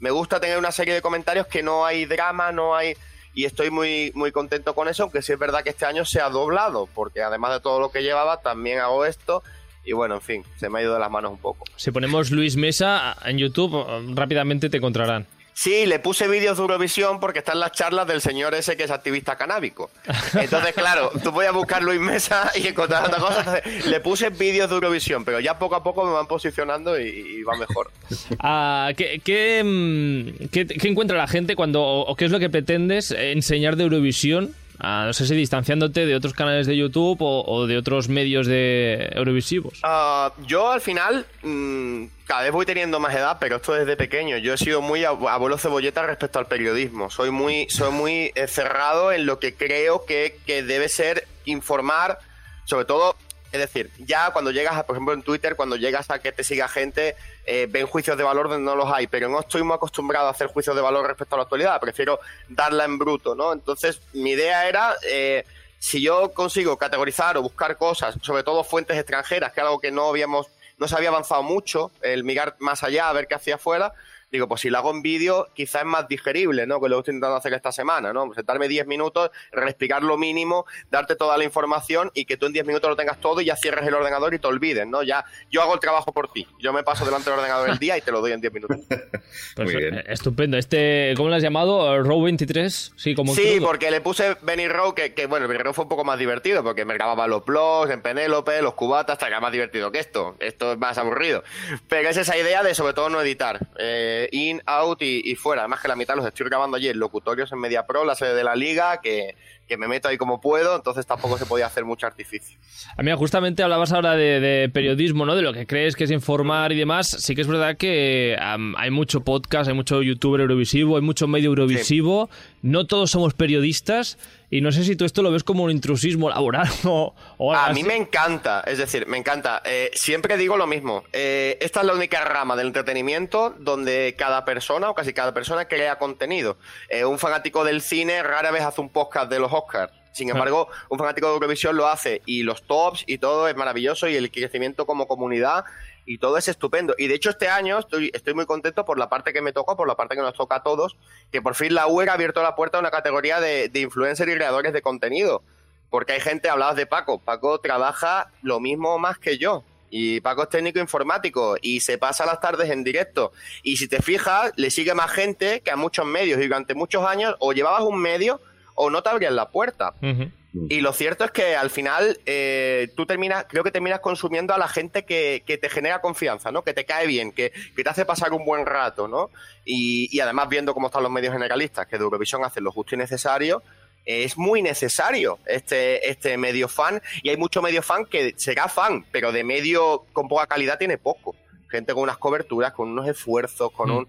me 0.00 0.10
gusta 0.10 0.40
tener 0.40 0.58
una 0.58 0.72
serie 0.72 0.94
de 0.94 1.02
comentarios 1.02 1.46
que 1.46 1.62
no 1.62 1.84
hay 1.84 2.04
drama, 2.04 2.52
no 2.52 2.74
hay... 2.74 2.94
Y 3.34 3.44
estoy 3.44 3.70
muy, 3.70 4.12
muy 4.14 4.32
contento 4.32 4.74
con 4.74 4.88
eso, 4.88 5.02
aunque 5.02 5.20
sí 5.20 5.32
es 5.32 5.38
verdad 5.38 5.62
que 5.62 5.70
este 5.70 5.84
año 5.84 6.06
se 6.06 6.20
ha 6.20 6.30
doblado, 6.30 6.88
porque 6.94 7.22
además 7.22 7.52
de 7.52 7.60
todo 7.60 7.80
lo 7.80 7.90
que 7.90 8.02
llevaba, 8.02 8.40
también 8.40 8.78
hago 8.78 9.04
esto. 9.04 9.42
Y 9.84 9.92
bueno, 9.92 10.14
en 10.14 10.20
fin, 10.22 10.44
se 10.56 10.70
me 10.70 10.78
ha 10.78 10.82
ido 10.82 10.94
de 10.94 11.00
las 11.00 11.10
manos 11.10 11.32
un 11.32 11.38
poco. 11.38 11.66
Si 11.76 11.90
ponemos 11.90 12.30
Luis 12.30 12.56
Mesa 12.56 13.14
en 13.26 13.36
YouTube, 13.36 13.76
rápidamente 14.14 14.70
te 14.70 14.78
encontrarán. 14.78 15.26
Sí, 15.58 15.86
le 15.86 15.98
puse 16.00 16.28
vídeos 16.28 16.58
de 16.58 16.62
Eurovisión 16.62 17.18
porque 17.18 17.38
están 17.38 17.58
las 17.58 17.72
charlas 17.72 18.06
del 18.06 18.20
señor 18.20 18.54
ese 18.54 18.76
que 18.76 18.84
es 18.84 18.90
activista 18.90 19.36
canábico. 19.36 19.90
Entonces, 20.34 20.74
claro, 20.74 21.10
tú 21.24 21.30
voy 21.30 21.46
a 21.46 21.50
buscar 21.50 21.82
Luis 21.82 21.98
Mesa 21.98 22.52
y 22.54 22.66
encontrar 22.66 23.06
otra 23.06 23.18
cosa. 23.18 23.62
le 23.86 24.00
puse 24.00 24.28
vídeos 24.28 24.68
de 24.68 24.74
Eurovisión, 24.74 25.24
pero 25.24 25.40
ya 25.40 25.58
poco 25.58 25.74
a 25.74 25.82
poco 25.82 26.04
me 26.04 26.12
van 26.12 26.26
posicionando 26.26 27.00
y, 27.00 27.42
va 27.42 27.56
mejor. 27.56 27.90
Ah, 28.38 28.90
¿qué, 28.94 29.62
mm, 29.64 30.48
qué, 30.52 30.66
qué, 30.66 30.88
encuentra 30.88 31.16
la 31.16 31.26
gente 31.26 31.56
cuando, 31.56 31.82
o 31.82 32.14
qué 32.16 32.26
es 32.26 32.30
lo 32.30 32.38
que 32.38 32.50
pretendes 32.50 33.10
enseñar 33.10 33.76
de 33.76 33.84
Eurovisión 33.84 34.54
no 34.80 35.12
sé 35.12 35.26
si 35.26 35.34
distanciándote 35.34 36.06
de 36.06 36.14
otros 36.14 36.34
canales 36.34 36.66
de 36.66 36.76
YouTube 36.76 37.18
o, 37.20 37.66
de 37.66 37.76
otros 37.76 38.08
medios 38.08 38.46
de 38.46 39.10
Eurovisivos. 39.12 39.80
Ah, 39.82 40.32
yo 40.46 40.70
al 40.70 40.80
final, 40.80 41.26
mm, 41.42 42.04
cada 42.26 42.42
vez 42.42 42.52
voy 42.52 42.66
teniendo 42.66 43.00
más 43.00 43.14
edad, 43.14 43.38
pero 43.40 43.56
esto 43.56 43.72
desde 43.72 43.96
pequeño. 43.96 44.36
Yo 44.38 44.54
he 44.54 44.58
sido 44.58 44.80
muy 44.80 45.04
abuelo 45.04 45.58
cebolleta 45.58 46.06
respecto 46.06 46.38
al 46.38 46.46
periodismo. 46.46 47.10
Soy 47.10 47.30
muy, 47.30 47.68
soy 47.70 47.92
muy 47.92 48.32
eh, 48.34 48.46
cerrado 48.48 49.12
en 49.12 49.26
lo 49.26 49.38
que 49.38 49.54
creo 49.54 50.04
que, 50.04 50.38
que 50.46 50.62
debe 50.62 50.88
ser 50.88 51.26
informar, 51.44 52.18
sobre 52.64 52.84
todo 52.84 53.16
es 53.52 53.60
decir, 53.60 53.90
ya 53.98 54.30
cuando 54.30 54.50
llegas, 54.50 54.76
a, 54.76 54.84
por 54.84 54.96
ejemplo, 54.96 55.14
en 55.14 55.22
Twitter, 55.22 55.56
cuando 55.56 55.76
llegas 55.76 56.10
a 56.10 56.18
que 56.18 56.32
te 56.32 56.44
siga 56.44 56.68
gente, 56.68 57.16
eh, 57.44 57.66
ven 57.70 57.86
juicios 57.86 58.16
de 58.16 58.24
valor 58.24 58.48
donde 58.48 58.64
no 58.64 58.76
los 58.76 58.92
hay, 58.92 59.06
pero 59.06 59.28
no 59.28 59.40
estoy 59.40 59.62
muy 59.62 59.74
acostumbrado 59.74 60.26
a 60.28 60.30
hacer 60.30 60.48
juicios 60.48 60.74
de 60.76 60.82
valor 60.82 61.06
respecto 61.06 61.34
a 61.34 61.38
la 61.38 61.42
actualidad, 61.44 61.80
prefiero 61.80 62.20
darla 62.48 62.84
en 62.84 62.98
bruto, 62.98 63.34
¿no? 63.34 63.52
Entonces, 63.52 64.00
mi 64.12 64.30
idea 64.30 64.68
era, 64.68 64.94
eh, 65.08 65.44
si 65.78 66.02
yo 66.02 66.32
consigo 66.32 66.76
categorizar 66.76 67.36
o 67.36 67.42
buscar 67.42 67.76
cosas, 67.76 68.16
sobre 68.22 68.42
todo 68.42 68.64
fuentes 68.64 68.96
extranjeras, 68.96 69.52
que 69.52 69.60
es 69.60 69.66
algo 69.66 69.80
que 69.80 69.90
no 69.90 70.08
habíamos, 70.08 70.48
no 70.78 70.88
se 70.88 70.96
había 70.96 71.10
avanzado 71.10 71.42
mucho, 71.42 71.90
el 72.02 72.24
mirar 72.24 72.56
más 72.58 72.82
allá, 72.82 73.08
a 73.08 73.12
ver 73.12 73.26
qué 73.26 73.34
hacía 73.34 73.54
afuera, 73.54 73.92
digo, 74.30 74.48
pues 74.48 74.60
si 74.60 74.70
lo 74.70 74.78
hago 74.78 74.90
en 74.90 75.02
vídeo, 75.02 75.48
quizás 75.54 75.82
es 75.82 75.86
más 75.86 76.08
digerible, 76.08 76.66
¿no? 76.66 76.80
Que 76.80 76.88
lo 76.88 76.98
estoy 76.98 77.12
intentando 77.12 77.36
hacer 77.36 77.54
esta 77.54 77.72
semana, 77.72 78.12
¿no? 78.12 78.32
Sentarme 78.34 78.68
10 78.68 78.86
minutos, 78.86 79.30
reexplicar 79.52 80.02
lo 80.02 80.18
mínimo, 80.18 80.66
darte 80.90 81.16
toda 81.16 81.36
la 81.36 81.44
información 81.44 82.10
y 82.14 82.24
que 82.24 82.36
tú 82.36 82.46
en 82.46 82.52
10 82.52 82.66
minutos 82.66 82.90
lo 82.90 82.96
tengas 82.96 83.20
todo 83.20 83.40
y 83.40 83.46
ya 83.46 83.56
cierres 83.56 83.86
el 83.86 83.94
ordenador 83.94 84.34
y 84.34 84.38
te 84.38 84.46
olvides, 84.46 84.86
¿no? 84.86 85.02
Ya, 85.02 85.24
yo 85.50 85.62
hago 85.62 85.74
el 85.74 85.80
trabajo 85.80 86.12
por 86.12 86.32
ti. 86.32 86.46
Yo 86.58 86.72
me 86.72 86.82
paso 86.82 87.04
delante 87.04 87.30
del 87.30 87.38
ordenador 87.38 87.70
el 87.70 87.78
día 87.78 87.96
y 87.96 88.00
te 88.00 88.10
lo 88.10 88.20
doy 88.20 88.32
en 88.32 88.40
10 88.40 88.52
minutos. 88.52 88.78
Muy 89.56 89.76
bien. 89.76 90.02
Estupendo. 90.06 90.56
Este, 90.56 91.14
¿cómo 91.16 91.28
lo 91.28 91.36
has 91.36 91.42
llamado? 91.42 92.02
¿Row 92.02 92.22
23? 92.22 92.92
Sí, 92.96 93.14
como 93.14 93.34
Sí, 93.34 93.58
porque 93.60 93.90
le 93.90 94.00
puse 94.00 94.36
Benny 94.42 94.68
Row, 94.68 94.94
que, 94.94 95.14
que 95.14 95.26
bueno, 95.26 95.46
Benny 95.46 95.62
Row 95.62 95.72
fue 95.72 95.84
un 95.84 95.88
poco 95.88 96.04
más 96.04 96.18
divertido, 96.18 96.62
porque 96.62 96.84
me 96.84 96.94
grababa 96.94 97.26
los 97.26 97.44
blogs 97.44 97.90
en 97.90 98.02
Penélope, 98.02 98.60
los 98.62 98.74
cubatas, 98.74 99.14
hasta 99.14 99.26
que 99.26 99.32
era 99.32 99.40
más 99.40 99.52
divertido 99.52 99.92
que 99.92 99.98
esto. 99.98 100.36
Esto 100.40 100.72
es 100.72 100.78
más 100.78 100.98
aburrido. 100.98 101.44
Pero 101.88 102.08
es 102.08 102.16
esa 102.16 102.36
idea 102.36 102.62
de 102.62 102.74
sobre 102.74 102.92
todo 102.92 103.08
no 103.08 103.20
editar. 103.20 103.60
Eh, 103.78 104.15
in, 104.32 104.62
out 104.66 105.02
y, 105.02 105.34
fuera. 105.36 105.62
Además 105.62 105.80
que 105.80 105.88
la 105.88 105.96
mitad 105.96 106.16
los 106.16 106.26
estoy 106.26 106.46
grabando 106.46 106.76
allí 106.76 106.88
en 106.88 106.98
locutorios 106.98 107.52
en 107.52 107.58
Media 107.58 107.86
Pro, 107.86 108.04
la 108.04 108.14
sede 108.14 108.34
de 108.34 108.44
la 108.44 108.56
liga, 108.56 109.00
que, 109.00 109.36
me 109.76 109.88
meto 109.88 110.08
ahí 110.08 110.16
como 110.16 110.40
puedo, 110.40 110.76
entonces 110.76 111.06
tampoco 111.06 111.38
se 111.38 111.46
podía 111.46 111.66
hacer 111.66 111.84
mucho 111.84 112.06
artificio. 112.06 112.58
A 112.96 113.02
mí 113.02 113.10
justamente 113.16 113.62
hablabas 113.62 113.92
ahora 113.92 114.14
de, 114.14 114.70
periodismo, 114.72 115.26
¿no? 115.26 115.34
De 115.34 115.42
lo 115.42 115.52
que 115.52 115.66
crees 115.66 115.96
que 115.96 116.04
es 116.04 116.10
informar 116.10 116.72
y 116.72 116.76
demás. 116.76 117.08
Sí 117.08 117.34
que 117.34 117.40
es 117.40 117.48
verdad 117.48 117.76
que 117.76 118.36
hay 118.38 118.90
mucho 118.90 119.22
podcast, 119.22 119.68
hay 119.68 119.74
mucho 119.74 120.02
youtuber 120.02 120.40
eurovisivo, 120.40 120.96
hay 120.96 121.02
mucho 121.02 121.26
medio 121.26 121.48
eurovisivo. 121.48 122.30
No 122.62 122.86
todos 122.86 123.10
somos 123.10 123.34
periodistas 123.34 124.18
y 124.48 124.60
no 124.60 124.70
sé 124.70 124.84
si 124.84 124.94
tú 124.94 125.04
esto 125.04 125.22
lo 125.22 125.32
ves 125.32 125.42
como 125.42 125.64
un 125.64 125.70
intrusismo 125.70 126.28
laboral 126.30 126.68
o, 126.84 127.14
A 127.54 127.72
mí 127.72 127.82
me 127.82 127.96
encanta, 127.96 128.62
es 128.66 128.78
decir, 128.78 129.06
me 129.06 129.18
encanta. 129.18 129.60
Eh, 129.64 129.90
siempre 129.94 130.36
digo 130.36 130.56
lo 130.56 130.66
mismo. 130.66 131.04
Eh, 131.12 131.58
esta 131.60 131.80
es 131.80 131.86
la 131.86 131.94
única 131.94 132.24
rama 132.24 132.54
del 132.54 132.68
entretenimiento 132.68 133.54
donde 133.58 134.14
cada 134.16 134.44
persona 134.44 134.90
o 134.90 134.94
casi 134.94 135.12
cada 135.12 135.34
persona 135.34 135.66
crea 135.66 135.98
contenido. 135.98 136.58
Eh, 136.88 137.04
un 137.04 137.18
fanático 137.18 137.64
del 137.64 137.82
cine 137.82 138.22
rara 138.22 138.50
vez 138.50 138.62
hace 138.62 138.80
un 138.80 138.88
podcast 138.88 139.30
de 139.30 139.40
los 139.40 139.52
Oscars. 139.56 139.92
Sin 140.12 140.30
embargo, 140.30 140.68
un 140.88 140.98
fanático 140.98 141.26
de 141.26 141.34
Eurovisión 141.34 141.76
lo 141.76 141.88
hace 141.88 142.22
y 142.24 142.42
los 142.42 142.62
tops 142.62 143.04
y 143.06 143.18
todo 143.18 143.48
es 143.48 143.56
maravilloso 143.56 144.08
y 144.08 144.16
el 144.16 144.30
crecimiento 144.30 144.86
como 144.86 145.06
comunidad 145.06 145.66
y 146.06 146.16
todo 146.16 146.38
es 146.38 146.48
estupendo. 146.48 146.94
Y 146.96 147.08
de 147.08 147.14
hecho 147.16 147.28
este 147.28 147.48
año 147.48 147.78
estoy, 147.78 148.10
estoy 148.14 148.32
muy 148.32 148.46
contento 148.46 148.86
por 148.86 148.98
la 148.98 149.10
parte 149.10 149.34
que 149.34 149.42
me 149.42 149.52
tocó, 149.52 149.76
por 149.76 149.86
la 149.86 149.94
parte 149.94 150.16
que 150.16 150.22
nos 150.22 150.32
toca 150.32 150.56
a 150.56 150.62
todos, 150.62 150.96
que 151.30 151.42
por 151.42 151.54
fin 151.54 151.74
la 151.74 151.86
UE 151.86 152.08
ha 152.08 152.14
abierto 152.14 152.42
la 152.42 152.56
puerta 152.56 152.78
a 152.78 152.80
una 152.80 152.90
categoría 152.90 153.40
de, 153.40 153.68
de 153.68 153.80
influencers 153.80 154.32
y 154.32 154.34
creadores 154.36 154.72
de 154.72 154.80
contenido. 154.80 155.42
Porque 155.90 156.14
hay 156.14 156.20
gente, 156.20 156.48
hablabas 156.48 156.76
de 156.76 156.86
Paco, 156.86 157.18
Paco 157.18 157.58
trabaja 157.60 158.30
lo 158.40 158.58
mismo 158.58 158.98
más 158.98 159.18
que 159.18 159.36
yo. 159.36 159.64
Y 159.90 160.20
Paco 160.20 160.44
es 160.44 160.48
técnico 160.48 160.78
informático 160.78 161.56
y 161.60 161.80
se 161.80 161.98
pasa 161.98 162.26
las 162.26 162.40
tardes 162.40 162.70
en 162.70 162.84
directo. 162.84 163.32
Y 163.62 163.76
si 163.76 163.86
te 163.86 164.02
fijas, 164.02 164.52
le 164.56 164.70
sigue 164.70 164.94
más 164.94 165.10
gente 165.10 165.60
que 165.60 165.70
a 165.70 165.76
muchos 165.76 166.06
medios. 166.06 166.40
Y 166.40 166.44
durante 166.44 166.74
muchos 166.74 167.04
años 167.04 167.36
o 167.38 167.52
llevabas 167.52 167.82
un 167.82 168.00
medio 168.00 168.40
o 168.76 168.90
no 168.90 169.02
te 169.02 169.10
abrían 169.10 169.34
la 169.34 169.50
puerta. 169.50 169.94
Mm. 170.00 170.68
Y 170.70 170.80
lo 170.80 170.92
cierto 170.92 171.24
es 171.24 171.30
que 171.32 171.54
al 171.54 171.70
final 171.70 172.18
eh, 172.24 172.88
tú 172.96 173.04
terminas, 173.04 173.44
creo 173.48 173.62
que 173.62 173.70
terminas 173.70 174.00
consumiendo 174.00 174.54
a 174.54 174.58
la 174.58 174.68
gente 174.68 175.04
que, 175.04 175.42
te 175.46 175.68
genera 175.68 176.00
confianza, 176.00 176.50
¿no? 176.50 176.62
Que 176.62 176.72
te 176.72 176.86
cae 176.86 177.06
bien, 177.06 177.32
que, 177.32 177.52
te 177.74 177.88
hace 177.88 178.04
pasar 178.06 178.32
un 178.32 178.44
buen 178.44 178.64
rato, 178.64 179.06
¿no? 179.08 179.30
Y, 179.64 180.18
además 180.20 180.48
viendo 180.48 180.72
cómo 180.72 180.86
están 180.86 181.02
los 181.02 181.12
medios 181.12 181.32
generalistas, 181.32 181.86
que 181.86 181.98
de 181.98 182.04
Eurovisión 182.04 182.44
hacen 182.44 182.64
lo 182.64 182.72
justo 182.72 182.94
y 182.94 182.98
necesario, 182.98 183.62
es 184.04 184.38
muy 184.38 184.62
necesario 184.62 185.38
este, 185.46 186.08
este 186.08 186.38
medio 186.38 186.68
fan. 186.68 187.02
Y 187.22 187.28
hay 187.28 187.36
mucho 187.36 187.60
medio 187.60 187.82
fan 187.82 188.06
que 188.06 188.34
será 188.36 188.68
fan, 188.68 189.04
pero 189.12 189.32
de 189.32 189.44
medio 189.44 190.06
con 190.12 190.28
poca 190.28 190.46
calidad 190.46 190.78
tiene 190.78 190.96
poco. 190.96 191.34
Gente 191.68 191.92
con 191.92 192.04
unas 192.04 192.16
coberturas, 192.16 192.72
con 192.72 192.88
unos 192.88 193.08
esfuerzos, 193.08 193.72
con 193.72 193.90
mm. 193.90 193.96
un... 193.96 194.08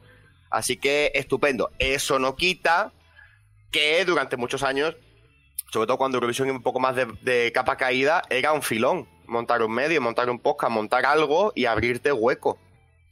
Así 0.49 0.77
que 0.77 1.11
estupendo. 1.13 1.71
Eso 1.79 2.19
no 2.19 2.35
quita 2.35 2.93
que 3.71 4.03
durante 4.05 4.37
muchos 4.37 4.63
años 4.63 4.95
sobre 5.71 5.87
todo 5.87 5.97
cuando 5.97 6.17
Eurovisión 6.17 6.47
iba 6.47 6.57
un 6.57 6.63
poco 6.63 6.79
más 6.79 6.95
de, 6.95 7.51
capa 7.53 7.77
caída, 7.77 8.21
era 8.29 8.53
un 8.53 8.61
filón. 8.61 9.07
Montar 9.25 9.61
un 9.61 9.73
medio, 9.73 10.01
montar 10.01 10.29
un 10.29 10.39
podcast, 10.39 10.71
montar 10.71 11.05
algo 11.05 11.51
y 11.53 11.65
abrirte 11.65 12.13
hueco 12.13 12.57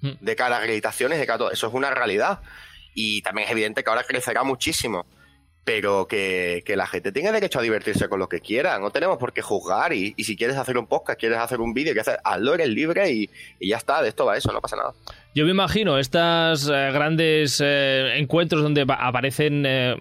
hmm. 0.02 0.12
de 0.22 0.36
cara 0.38 0.56
a 0.56 0.60
acreditaciones, 0.60 1.20
de 1.20 1.28
cara 1.28 1.50
Eso 1.52 1.68
es 1.68 1.74
una 1.74 1.92
realidad. 1.92 2.40
Y 2.94 3.22
también 3.22 3.48
es 3.48 3.52
evidente 3.52 3.84
que 3.84 3.90
ahora 3.90 4.04
crecerá 4.04 4.44
muchísimo. 4.44 5.06
Pero 5.66 6.08
que, 6.08 6.64
la 6.68 6.88
gente 6.88 7.12
tenga 7.12 7.34
derecho 7.34 7.60
a 7.60 7.64
divertirse 7.64 8.08
con 8.08 8.20
lo 8.20 8.30
que 8.30 8.40
quiera. 8.40 8.80
No 8.80 8.92
tenemos 8.92 9.18
por 9.18 9.34
qué 9.34 9.42
juzgar. 9.42 9.92
Y, 9.92 10.14
si 10.24 10.38
quieres 10.38 10.56
hacer 10.56 10.78
un 10.78 10.88
podcast, 10.88 11.20
quieres 11.20 11.40
hacer 11.40 11.60
un 11.60 11.74
vídeo, 11.74 11.94
que 11.94 12.00
hacer, 12.00 12.20
hazlo, 12.24 12.54
eres 12.54 12.70
libre 12.70 13.12
y, 13.12 13.30
y 13.60 13.70
ya 13.70 13.78
está. 13.78 14.02
De 14.02 14.10
esto 14.10 14.26
va 14.26 14.38
eso, 14.38 14.54
no 14.54 14.62
pasa 14.62 14.78
nada. 14.78 14.94
Yo 15.36 15.44
me 15.44 15.52
imagino 15.52 16.00
estas 16.00 16.70
eh, 16.70 16.92
grandes 16.94 17.62
eh, 17.62 18.14
encuentros 18.16 18.64
donde 18.64 18.86
aparecen 18.88 19.66
eh, 19.66 19.98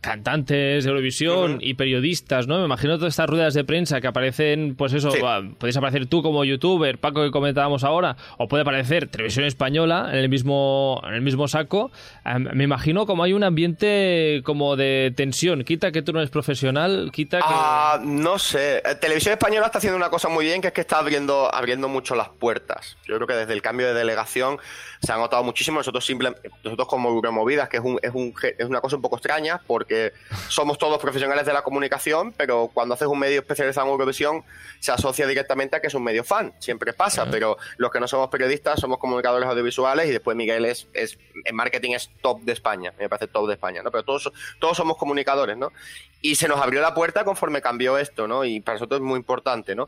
cantantes 0.00 0.82
de 0.82 0.88
Eurovisión 0.88 1.58
y 1.60 1.74
periodistas, 1.74 2.46
¿no? 2.46 2.58
Me 2.58 2.64
imagino 2.64 2.96
todas 2.96 3.12
estas 3.12 3.28
ruedas 3.28 3.52
de 3.52 3.64
prensa 3.64 4.00
que 4.00 4.06
aparecen, 4.06 4.76
pues 4.76 4.94
eso, 4.94 5.10
puedes 5.58 5.76
aparecer 5.76 6.06
tú 6.06 6.22
como 6.22 6.42
youtuber, 6.42 6.96
Paco 6.96 7.22
que 7.22 7.30
comentábamos 7.30 7.84
ahora, 7.84 8.16
o 8.38 8.48
puede 8.48 8.62
aparecer 8.62 9.08
Televisión 9.08 9.44
Española 9.44 10.08
en 10.10 10.20
el 10.20 10.30
mismo, 10.30 11.02
en 11.06 11.12
el 11.12 11.20
mismo 11.20 11.48
saco. 11.48 11.90
me 12.24 12.64
imagino 12.64 13.04
como 13.04 13.24
hay 13.24 13.34
un 13.34 13.44
ambiente 13.44 14.40
como 14.42 14.74
de 14.74 15.12
tensión. 15.14 15.64
Quita 15.64 15.92
que 15.92 16.00
tú 16.00 16.14
no 16.14 16.20
eres 16.20 16.30
profesional, 16.30 17.10
quita 17.12 17.40
que... 17.40 17.44
Ah, 17.46 18.00
no 18.02 18.38
sé. 18.38 18.82
Televisión 19.02 19.34
Española 19.34 19.66
está 19.66 19.78
haciendo 19.78 19.98
una 19.98 20.08
cosa 20.08 20.30
muy 20.30 20.46
bien, 20.46 20.62
que 20.62 20.68
es 20.68 20.72
que 20.72 20.80
está 20.80 20.98
abriendo, 20.98 21.54
abriendo 21.54 21.88
mucho 21.88 22.14
las 22.14 22.30
puertas. 22.30 22.96
Yo 23.06 23.16
creo 23.16 23.26
que 23.26 23.34
desde 23.34 23.52
el 23.52 23.60
cambio 23.60 23.86
de 23.86 23.92
delegación 23.92 24.58
se 25.02 25.12
ha 25.12 25.16
notado 25.16 25.42
muchísimo. 25.42 25.78
Nosotros 25.78 26.04
simplemente, 26.04 26.50
nosotros 26.64 26.88
como 26.88 27.20
Removidas, 27.20 27.68
que 27.68 27.78
es, 27.78 27.82
un, 27.82 27.98
es, 28.02 28.12
un, 28.12 28.34
es 28.42 28.66
una 28.66 28.80
cosa 28.80 28.96
un 28.96 29.02
poco 29.02 29.16
extraña, 29.16 29.60
porque 29.66 30.12
somos 30.48 30.78
todos 30.78 30.98
profesionales 31.00 31.46
de 31.46 31.52
la 31.52 31.62
comunicación, 31.62 32.32
pero 32.32 32.70
cuando 32.72 32.94
haces 32.94 33.08
un 33.08 33.18
medio 33.18 33.40
especializado 33.40 33.86
en 33.86 33.92
Eurovisión, 33.92 34.44
se 34.80 34.92
asocia 34.92 35.26
directamente 35.26 35.76
a 35.76 35.80
que 35.80 35.88
es 35.88 35.94
un 35.94 36.04
medio 36.04 36.24
fan. 36.24 36.52
Siempre 36.58 36.92
pasa, 36.92 37.26
pero 37.30 37.56
los 37.76 37.90
que 37.90 38.00
no 38.00 38.08
somos 38.08 38.28
periodistas 38.28 38.80
somos 38.80 38.98
comunicadores 38.98 39.48
audiovisuales 39.48 40.08
y 40.08 40.10
después 40.10 40.36
Miguel 40.36 40.64
es, 40.64 40.88
es 40.92 41.18
en 41.44 41.56
marketing 41.56 41.92
es 41.92 42.10
top 42.20 42.40
de 42.42 42.52
España, 42.52 42.92
me 42.98 43.08
parece 43.08 43.28
top 43.28 43.46
de 43.46 43.54
España, 43.54 43.82
¿no? 43.82 43.90
Pero 43.90 44.04
todos, 44.04 44.30
todos 44.58 44.76
somos 44.76 44.96
comunicadores, 44.96 45.56
¿no? 45.56 45.72
Y 46.20 46.34
se 46.34 46.48
nos 46.48 46.60
abrió 46.60 46.80
la 46.80 46.94
puerta 46.94 47.24
conforme 47.24 47.60
cambió 47.60 47.98
esto, 47.98 48.26
¿no? 48.26 48.44
Y 48.44 48.60
para 48.60 48.76
nosotros 48.76 49.00
es 49.00 49.06
muy 49.06 49.18
importante, 49.18 49.74
¿no? 49.74 49.86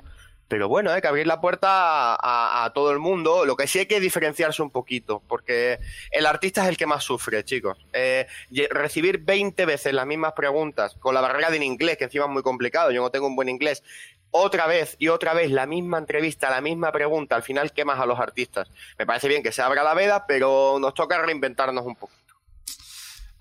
Pero 0.50 0.69
bueno, 0.69 0.90
hay 0.90 1.00
que 1.00 1.07
abrir 1.07 1.28
la 1.28 1.40
puerta 1.40 2.19
a, 2.21 2.73
todo 2.75 2.90
el 2.90 2.99
mundo. 2.99 3.47
Lo 3.47 3.54
que 3.54 3.69
sí 3.69 3.78
hay 3.78 3.87
que 3.87 4.00
diferenciarse 4.00 4.61
un 4.62 4.71
poquito, 4.71 5.23
porque 5.28 5.78
el 6.11 6.26
artista 6.26 6.64
es 6.64 6.69
el 6.71 6.76
que 6.76 6.87
más 6.87 7.04
sufre, 7.04 7.45
chicos. 7.45 7.78
Eh, 7.92 8.26
recibir 8.69 9.19
20 9.19 9.64
veces 9.64 9.95
las 9.95 10.09
mismas 10.09 10.33
preguntas 10.33 10.97
con 10.99 11.14
la 11.14 11.21
barrera 11.21 11.50
del 11.50 11.62
inglés, 11.62 11.99
que 11.99 12.04
encima 12.04 12.25
es 12.25 12.33
muy 12.33 12.42
complicado, 12.42 12.90
yo 12.90 13.00
no 13.00 13.11
tengo 13.11 13.28
un 13.28 13.37
buen 13.37 13.49
inglés, 13.49 13.85
otra 14.33 14.66
vez 14.66 14.97
y 14.99 15.07
otra 15.07 15.35
vez 15.35 15.52
la 15.52 15.66
misma 15.66 15.99
entrevista, 15.99 16.50
la 16.50 16.61
misma 16.61 16.90
pregunta, 16.90 17.37
al 17.37 17.45
final 17.45 17.73
quemas 17.73 18.00
a 18.00 18.07
los 18.07 18.19
artistas. 18.19 18.69
Me 18.99 19.07
parece 19.07 19.28
bien 19.28 19.45
que 19.45 19.52
se 19.52 19.62
abra 19.62 19.85
la 19.85 19.95
veda, 19.95 20.26
pero 20.26 20.78
nos 20.80 20.95
toca 20.95 21.23
reinventarnos 21.23 21.87
un 21.87 21.95
poco. 21.95 22.12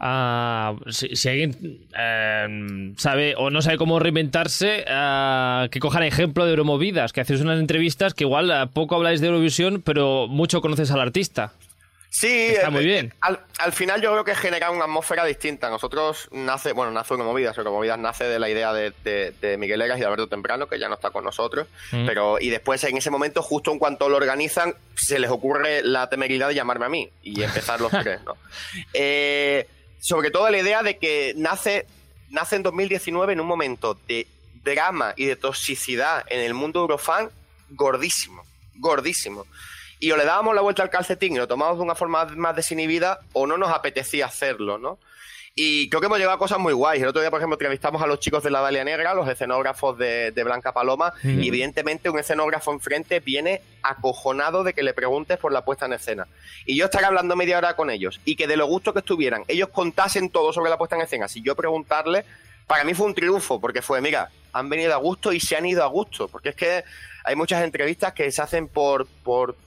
Ah, 0.01 0.75
si, 0.88 1.27
alguien 1.27 1.86
em, 1.94 2.96
sabe 2.96 3.36
o 3.38 3.50
no 3.50 3.62
sabe 3.62 3.77
cómo 3.77 4.00
reinventarse, 4.00 4.86
uh, 4.88 5.68
que 5.70 5.79
cojan 5.82 6.03
ejemplo 6.03 6.46
de 6.46 6.51
Euromovidas, 6.51 7.12
que 7.12 7.20
hacéis 7.20 7.41
unas 7.41 7.60
entrevistas 7.60 8.13
que 8.13 8.24
igual 8.24 8.50
eh, 8.50 8.68
poco 8.74 8.96
habláis 8.96 9.20
de 9.20 9.27
Eurovisión, 9.27 9.82
pero 9.82 10.27
mucho 10.27 10.62
conoces 10.62 10.91
al 10.91 11.01
artista. 11.01 11.51
Sí, 12.12 12.48
está 12.48 12.72
muy 12.72 12.86
bien. 12.86 13.13
Al, 13.22 13.72
final 13.72 14.01
yo 14.01 14.12
creo 14.12 14.24
que 14.24 14.34
genera 14.34 14.72
una 14.72 14.86
atmósfera 14.86 15.25
distinta. 15.25 15.70
Nosotros 15.70 16.27
nace, 16.32 16.74
bueno, 16.74 16.91
nace 16.91 17.13
Euromovidas, 17.13 17.58
Euromovidas 17.58 18.00
nace 18.00 18.24
de 18.24 18.39
la 18.39 18.50
idea 18.50 18.74
de, 18.74 19.58
Miguel 19.60 19.82
Egas 19.82 19.98
y 19.98 20.01
de 20.01 20.06
Alberto 20.08 20.27
Temprano, 20.27 20.68
que 20.68 20.79
ya 20.79 20.88
no 20.88 20.96
está 20.96 21.12
con 21.12 21.24
nosotros, 21.24 21.68
mm. 21.91 22.06
pero 22.08 22.39
y 22.39 22.50
después 22.50 22.84
en 22.86 22.98
ese 22.98 23.12
momento, 23.12 23.44
justo 23.44 23.72
en 23.72 23.77
cuanto 23.77 24.10
lo 24.10 24.18
organizan, 24.18 24.74
se 24.96 25.20
les 25.20 25.29
ocurre 25.29 25.84
la 25.84 26.10
temeridad 26.10 26.48
de 26.48 26.56
llamarme 26.56 26.86
a 26.86 26.89
mí 26.89 27.10
y 27.22 27.44
empezar 27.44 27.79
los 27.79 27.91
tres, 28.03 28.22
¿no? 28.25 28.36
Eh, 28.94 29.68
sobre 30.00 30.32
todo 30.32 30.50
la 30.50 30.60
idea 30.60 30.84
de 30.84 30.98
que 30.98 31.34
nace 31.36 31.86
nace 32.29 32.56
en 32.56 32.63
2019 32.63 33.34
en 33.34 33.39
un 33.39 33.48
momento 33.48 33.98
de 34.08 34.27
drama 34.63 35.13
y 35.15 35.25
de 35.25 35.36
toxicidad 35.36 36.24
en 36.29 36.41
el 36.41 36.53
mundo 36.53 36.82
eurofan 36.82 37.29
gordísimo, 37.70 38.44
gordísimo. 38.75 39.46
Y 40.00 40.12
o 40.12 40.18
le 40.18 40.25
dábamos 40.25 40.56
la 40.56 40.62
vuelta 40.62 40.84
al 40.84 40.89
calcetín 40.89 41.34
y 41.34 41.38
lo 41.38 41.48
tomábamos 41.48 41.79
de 41.79 41.84
una 41.84 41.96
forma 41.96 42.25
más 42.25 42.56
desinhibida 42.56 43.20
o 43.34 43.48
no 43.48 43.58
nos 43.58 43.72
apetecía 43.72 44.27
hacerlo, 44.27 44.77
¿no? 44.77 44.98
Y 45.62 45.89
creo 45.89 46.00
que 46.00 46.06
hemos 46.06 46.20
llegado 46.20 46.38
a 46.38 46.39
cosas 46.39 46.58
muy 46.58 46.72
guays. 46.72 47.01
El 47.01 47.10
otro 47.10 47.20
día, 47.20 47.30
por 47.30 47.42
ejemplo, 47.42 47.56
entrevistamos 47.56 48.01
a 48.01 48.08
los 48.08 48.22
chicos 48.22 48.42
de 48.42 48.50
la 48.50 48.62
Dalia 48.62 48.86
Negra, 48.86 49.13
los 49.13 49.28
escenógrafos 49.28 49.98
de, 49.98 50.32
Blanca 50.42 50.72
Paloma, 50.72 51.12
y 51.22 51.50
evidentemente 51.50 52.10
un 52.10 52.18
escenógrafo 52.18 52.72
enfrente 52.72 53.20
viene 53.20 53.62
acojonado 53.84 54.63
de 54.63 54.74
que 54.74 54.84
le 54.84 54.94
preguntes 54.94 55.38
por 55.38 55.51
la 55.51 55.66
puesta 55.66 55.86
en 55.86 55.92
escena. 55.92 56.30
Y 56.66 56.78
yo 56.78 56.86
estaré 56.86 57.08
hablando 57.08 57.36
media 57.36 57.58
hora 57.58 57.75
con 57.75 57.89
ellos, 57.89 58.22
y 58.24 58.38
que 58.38 58.48
de 58.48 58.56
lo 58.56 58.68
gusto 58.68 58.94
que 58.94 59.00
estuvieran, 59.00 59.44
ellos 59.50 59.68
contasen 59.68 60.30
todo 60.30 60.54
sobre 60.54 60.70
la 60.70 60.78
puesta 60.78 60.96
en 60.96 61.01
escena. 61.01 61.28
Si 61.28 61.42
yo 61.42 61.58
preguntarle, 61.58 62.24
para 62.66 62.86
mí 62.86 62.94
fue 62.94 63.08
un 63.08 63.13
triunfo, 63.13 63.60
porque 63.60 63.82
fue, 63.82 64.00
mira, 64.00 64.30
han 64.54 64.70
venido 64.70 64.94
a 64.94 64.98
gusto 64.98 65.34
y 65.34 65.42
se 65.42 65.58
han 65.58 65.66
ido 65.66 65.84
a 65.84 65.88
gusto, 65.88 66.30
porque 66.30 66.50
es 66.50 66.56
que 66.56 66.86
hay 67.25 67.36
muchas 67.36 67.66
entrevistas 67.66 68.13
que 68.13 68.32
se 68.32 68.42
hacen 68.42 68.70
por, 68.70 69.08
por 69.25 69.58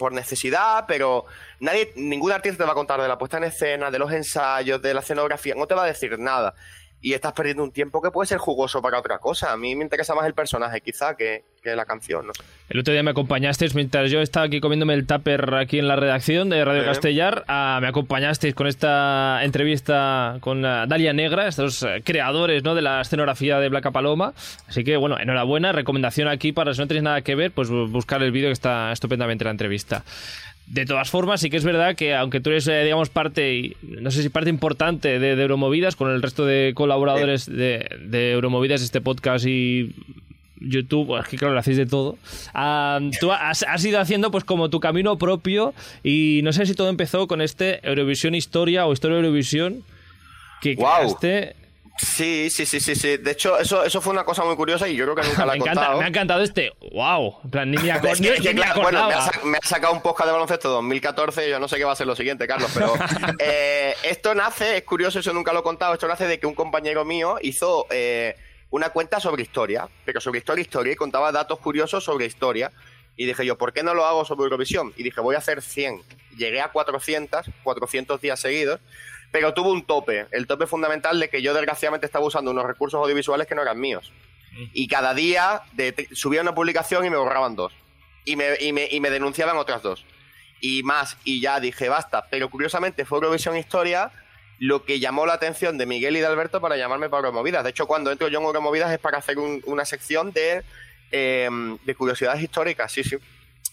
por 0.00 0.12
necesidad, 0.12 0.86
pero 0.88 1.26
nadie, 1.60 1.92
ningún 1.94 2.32
artista 2.32 2.64
te 2.64 2.64
va 2.64 2.72
a 2.72 2.74
contar 2.74 3.02
de 3.02 3.06
la 3.06 3.18
puesta 3.18 3.36
en 3.36 3.44
escena, 3.44 3.90
de 3.90 3.98
los 3.98 4.10
ensayos, 4.10 4.80
de 4.80 4.94
la 4.94 5.00
escenografía, 5.00 5.54
no 5.54 5.66
te 5.66 5.74
va 5.74 5.84
a 5.84 5.86
decir 5.86 6.18
nada 6.18 6.54
y 7.02 7.14
estás 7.14 7.32
perdiendo 7.32 7.64
un 7.64 7.72
tiempo 7.72 8.02
que 8.02 8.10
puede 8.10 8.26
ser 8.26 8.38
jugoso 8.38 8.82
para 8.82 8.98
otra 8.98 9.18
cosa. 9.18 9.52
A 9.52 9.56
mí 9.56 9.74
me 9.74 9.84
interesa 9.84 10.14
más 10.14 10.26
el 10.26 10.34
personaje, 10.34 10.80
quizá, 10.80 11.14
que, 11.16 11.44
la 11.62 11.84
canción. 11.84 12.26
¿no? 12.26 12.32
El 12.70 12.80
otro 12.80 12.92
día 12.92 13.02
me 13.02 13.10
acompañasteis 13.10 13.74
mientras 13.74 14.10
yo 14.10 14.20
estaba 14.20 14.46
aquí 14.46 14.60
comiéndome 14.60 14.94
el 14.94 15.06
tupper 15.06 15.54
aquí 15.54 15.78
en 15.78 15.88
la 15.88 15.96
redacción 15.96 16.48
de 16.48 16.64
Radio 16.64 16.84
Castellar. 16.84 17.44
Ah, 17.48 17.78
me 17.82 17.88
acompañasteis 17.88 18.54
con 18.54 18.66
esta 18.66 19.40
entrevista 19.42 20.38
con 20.40 20.64
ah, 20.64 20.86
Dalia 20.86 21.12
Negra, 21.12 21.48
estos 21.48 21.82
eh, 21.82 22.02
creadores 22.02 22.64
¿no? 22.64 22.74
de 22.74 22.82
la 22.82 23.02
escenografía 23.02 23.58
de 23.58 23.68
Black 23.68 23.92
Paloma. 23.92 24.32
Así 24.68 24.84
que, 24.84 24.96
bueno, 24.96 25.18
enhorabuena. 25.18 25.72
Recomendación 25.72 26.28
aquí 26.28 26.52
para 26.52 26.72
si 26.72 26.80
no 26.80 26.86
tenéis 26.86 27.04
nada 27.04 27.22
que 27.22 27.34
ver, 27.34 27.52
pues 27.52 27.68
buscar 27.68 28.22
el 28.22 28.32
vídeo 28.32 28.48
que 28.48 28.54
está 28.54 28.92
estupendamente 28.92 29.44
la 29.44 29.50
entrevista. 29.50 30.04
De 30.70 30.86
todas 30.86 31.10
formas, 31.10 31.40
sí 31.40 31.50
que 31.50 31.56
es 31.56 31.64
verdad 31.64 31.96
que 31.96 32.14
aunque 32.14 32.38
tú 32.38 32.50
eres, 32.50 32.68
eh, 32.68 32.84
digamos, 32.84 33.08
parte, 33.08 33.76
no 33.82 34.12
sé 34.12 34.22
si 34.22 34.28
parte 34.28 34.50
importante 34.50 35.18
de, 35.18 35.32
Euromovidas, 35.32 35.96
con 35.96 36.12
el 36.12 36.22
resto 36.22 36.46
de 36.46 36.74
colaboradores 36.76 37.46
de, 37.46 37.88
Euromovidas, 38.32 38.80
este 38.80 39.00
podcast 39.00 39.44
y 39.46 39.92
YouTube, 40.60 41.18
es 41.18 41.26
que 41.26 41.38
claro, 41.38 41.54
lo 41.54 41.58
hacéis 41.58 41.76
de 41.76 41.86
todo. 41.86 42.18
tú 43.20 43.32
has, 43.32 43.84
ido 43.84 43.98
haciendo 43.98 44.30
pues 44.30 44.44
como 44.44 44.70
tu 44.70 44.78
camino 44.78 45.18
propio 45.18 45.74
y 46.04 46.40
no 46.44 46.52
sé 46.52 46.64
si 46.66 46.74
todo 46.74 46.88
empezó 46.88 47.26
con 47.26 47.40
este 47.40 47.80
Eurovisión 47.82 48.36
Historia 48.36 48.86
o 48.86 48.92
Historia 48.92 49.16
Eurovisión 49.16 49.82
que 50.60 50.76
wow. 50.76 51.18
Sí, 51.98 52.48
sí, 52.50 52.64
sí, 52.64 52.80
sí, 52.80 52.94
sí. 52.94 53.16
De 53.18 53.32
hecho, 53.32 53.58
eso, 53.58 53.84
eso 53.84 54.00
fue 54.00 54.12
una 54.12 54.24
cosa 54.24 54.44
muy 54.44 54.56
curiosa 54.56 54.88
y 54.88 54.96
yo 54.96 55.04
creo 55.04 55.16
que 55.16 55.28
nunca 55.28 55.44
la 55.44 55.54
he 55.54 55.58
contado. 55.60 55.98
Me 55.98 56.04
ha 56.04 56.08
encantado 56.08 56.42
este. 56.42 56.72
¡Wow! 56.92 57.40
En 57.44 57.50
plan, 57.50 57.70
ni 57.70 57.76
me, 57.76 58.00
Bueno, 58.00 59.08
me 59.44 59.58
ha, 59.58 59.66
sacado 59.66 59.92
un 59.92 60.00
podcast 60.00 60.26
de 60.26 60.32
baloncesto 60.32 60.70
2014. 60.70 61.50
Yo 61.50 61.58
no 61.58 61.68
sé 61.68 61.76
qué 61.76 61.84
va 61.84 61.92
a 61.92 61.96
ser 61.96 62.06
lo 62.06 62.16
siguiente, 62.16 62.46
Carlos, 62.46 62.70
pero 62.72 62.94
eh, 63.38 63.94
esto 64.04 64.34
nace, 64.34 64.78
es 64.78 64.82
curioso, 64.84 65.18
eso 65.18 65.32
nunca 65.32 65.52
lo 65.52 65.60
he 65.60 65.62
contado. 65.62 65.92
Esto 65.94 66.08
nace 66.08 66.26
de 66.26 66.38
que 66.38 66.46
un 66.46 66.54
compañero 66.54 67.04
mío 67.04 67.36
hizo 67.42 67.86
eh, 67.90 68.36
una 68.70 68.90
cuenta 68.90 69.20
sobre 69.20 69.42
historia, 69.42 69.88
pero 70.04 70.20
sobre 70.20 70.38
historia, 70.38 70.62
historia, 70.62 70.92
y 70.92 70.96
contaba 70.96 71.32
datos 71.32 71.58
curiosos 71.58 72.04
sobre 72.04 72.26
historia. 72.26 72.72
Y 73.16 73.26
dije 73.26 73.44
yo, 73.44 73.58
¿por 73.58 73.74
qué 73.74 73.82
no 73.82 73.92
lo 73.92 74.06
hago 74.06 74.24
sobre 74.24 74.44
Eurovisión? 74.44 74.94
Y 74.96 75.02
dije, 75.02 75.20
voy 75.20 75.34
a 75.34 75.38
hacer 75.38 75.60
100. 75.60 76.00
Llegué 76.38 76.62
a 76.62 76.68
400, 76.68 77.50
400 77.62 78.20
días 78.20 78.40
seguidos 78.40 78.80
pero 79.30 79.54
tuvo 79.54 79.70
un 79.70 79.84
tope, 79.84 80.26
el 80.32 80.46
tope 80.46 80.66
fundamental 80.66 81.20
de 81.20 81.28
que 81.28 81.42
yo 81.42 81.54
desgraciadamente 81.54 82.06
estaba 82.06 82.24
usando 82.24 82.50
unos 82.50 82.66
recursos 82.66 83.00
audiovisuales 83.00 83.46
que 83.46 83.54
no 83.54 83.62
eran 83.62 83.78
míos. 83.78 84.12
Y 84.72 84.88
cada 84.88 85.14
día 85.14 85.62
subía 86.12 86.42
una 86.42 86.54
publicación 86.54 87.04
y 87.04 87.10
me 87.10 87.16
borraban 87.16 87.54
dos. 87.54 87.72
Y 88.24 88.36
me, 88.36 88.56
y, 88.60 88.72
me, 88.72 88.88
y 88.90 89.00
me 89.00 89.10
denunciaban 89.10 89.56
otras 89.56 89.82
dos. 89.82 90.04
Y 90.60 90.82
más, 90.82 91.16
y 91.24 91.40
ya 91.40 91.60
dije, 91.60 91.88
basta. 91.88 92.26
Pero 92.28 92.50
curiosamente 92.50 93.04
fue 93.04 93.18
Eurovisión 93.18 93.56
Historia 93.56 94.10
lo 94.58 94.84
que 94.84 95.00
llamó 95.00 95.24
la 95.24 95.32
atención 95.34 95.78
de 95.78 95.86
Miguel 95.86 96.16
y 96.16 96.20
de 96.20 96.26
Alberto 96.26 96.60
para 96.60 96.76
llamarme 96.76 97.08
para 97.08 97.20
Euromovidas. 97.20 97.64
De 97.64 97.70
hecho, 97.70 97.86
cuando 97.86 98.12
entro 98.12 98.28
yo 98.28 98.40
en 98.40 98.44
Euromovidas 98.44 98.92
es 98.92 98.98
para 98.98 99.18
hacer 99.18 99.38
una 99.38 99.86
sección 99.86 100.32
de, 100.32 100.62
eh, 101.12 101.48
de 101.82 101.94
curiosidades 101.94 102.42
históricas, 102.42 102.92
sí, 102.92 103.02
sí. 103.02 103.16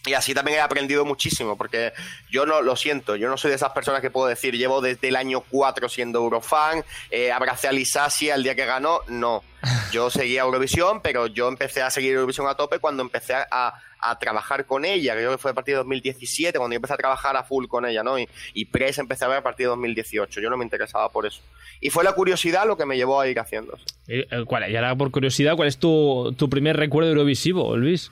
Y 0.08 0.14
así 0.14 0.34
también 0.34 0.58
he 0.58 0.62
aprendido 0.62 1.06
muchísimo, 1.06 1.58
porque 1.58 1.92
yo 2.30 2.46
no 2.46 2.62
lo 2.62 2.76
siento, 2.76 3.16
yo 3.16 3.30
no 3.30 3.38
soy 3.38 3.50
de 3.50 3.56
esas 3.56 3.72
personas 3.72 4.02
que 4.02 4.10
puedo 4.10 4.28
decir, 4.28 4.56
llevo 4.56 4.82
desde 4.82 5.10
el 5.10 5.16
año 5.16 5.42
4 5.42 5.90
siendo 5.90 6.20
Eurofan, 6.20 6.84
eh, 7.12 7.32
abracé 7.32 7.68
a 7.68 7.72
Lisasi 7.72 8.30
el 8.30 8.44
día 8.44 8.56
que 8.56 8.66
ganó, 8.66 9.02
no. 9.08 9.44
Yo 9.92 10.10
seguía 10.10 10.42
Eurovisión, 10.42 11.02
pero 11.02 11.28
yo 11.28 11.50
empecé 11.50 11.82
a 11.82 11.90
seguir 11.90 12.14
Eurovisión 12.14 12.48
a 12.48 12.56
tope 12.56 12.80
cuando 12.80 13.04
empecé 13.04 13.34
a, 13.34 13.74
trabajar 14.22 14.66
con 14.66 14.86
ella, 14.86 15.16
creo 15.16 15.32
que 15.32 15.38
fue 15.38 15.52
a 15.52 15.54
partir 15.54 15.74
de 15.74 15.80
2017, 15.80 16.58
cuando 16.58 16.74
yo 16.74 16.78
empecé 16.78 16.94
a 16.94 16.98
trabajar 16.98 17.36
a 17.36 17.44
full 17.44 17.66
con 17.68 17.86
ella, 17.86 18.04
¿no? 18.04 18.18
Y, 18.18 18.30
y 18.54 18.64
Press 18.64 19.00
empecé 19.00 19.26
a 19.26 19.28
ver 19.28 19.40
a 19.40 19.44
partir 19.44 19.66
de 19.66 19.70
2018, 19.72 20.40
yo 20.40 20.50
no 20.50 20.56
me 20.56 20.64
interesaba 20.64 21.10
por 21.10 21.26
eso. 21.26 21.42
Y 21.82 21.90
fue 21.90 22.06
la 22.06 22.14
curiosidad 22.14 22.66
lo 22.66 22.78
que 22.78 22.86
me 22.86 22.96
llevó 22.96 23.20
a 23.20 23.28
ir 23.28 23.38
haciendo. 23.38 23.78
Eh, 24.08 24.26
¿Cuál, 24.46 24.72
y 24.72 24.76
ahora 24.78 24.96
por 24.96 25.12
curiosidad, 25.12 25.58
¿cuál 25.58 25.68
es 25.68 25.78
tu, 25.78 26.34
tu 26.38 26.50
primer 26.50 26.78
recuerdo 26.78 27.10
eurovisivo, 27.10 27.76
Luis? 27.76 28.12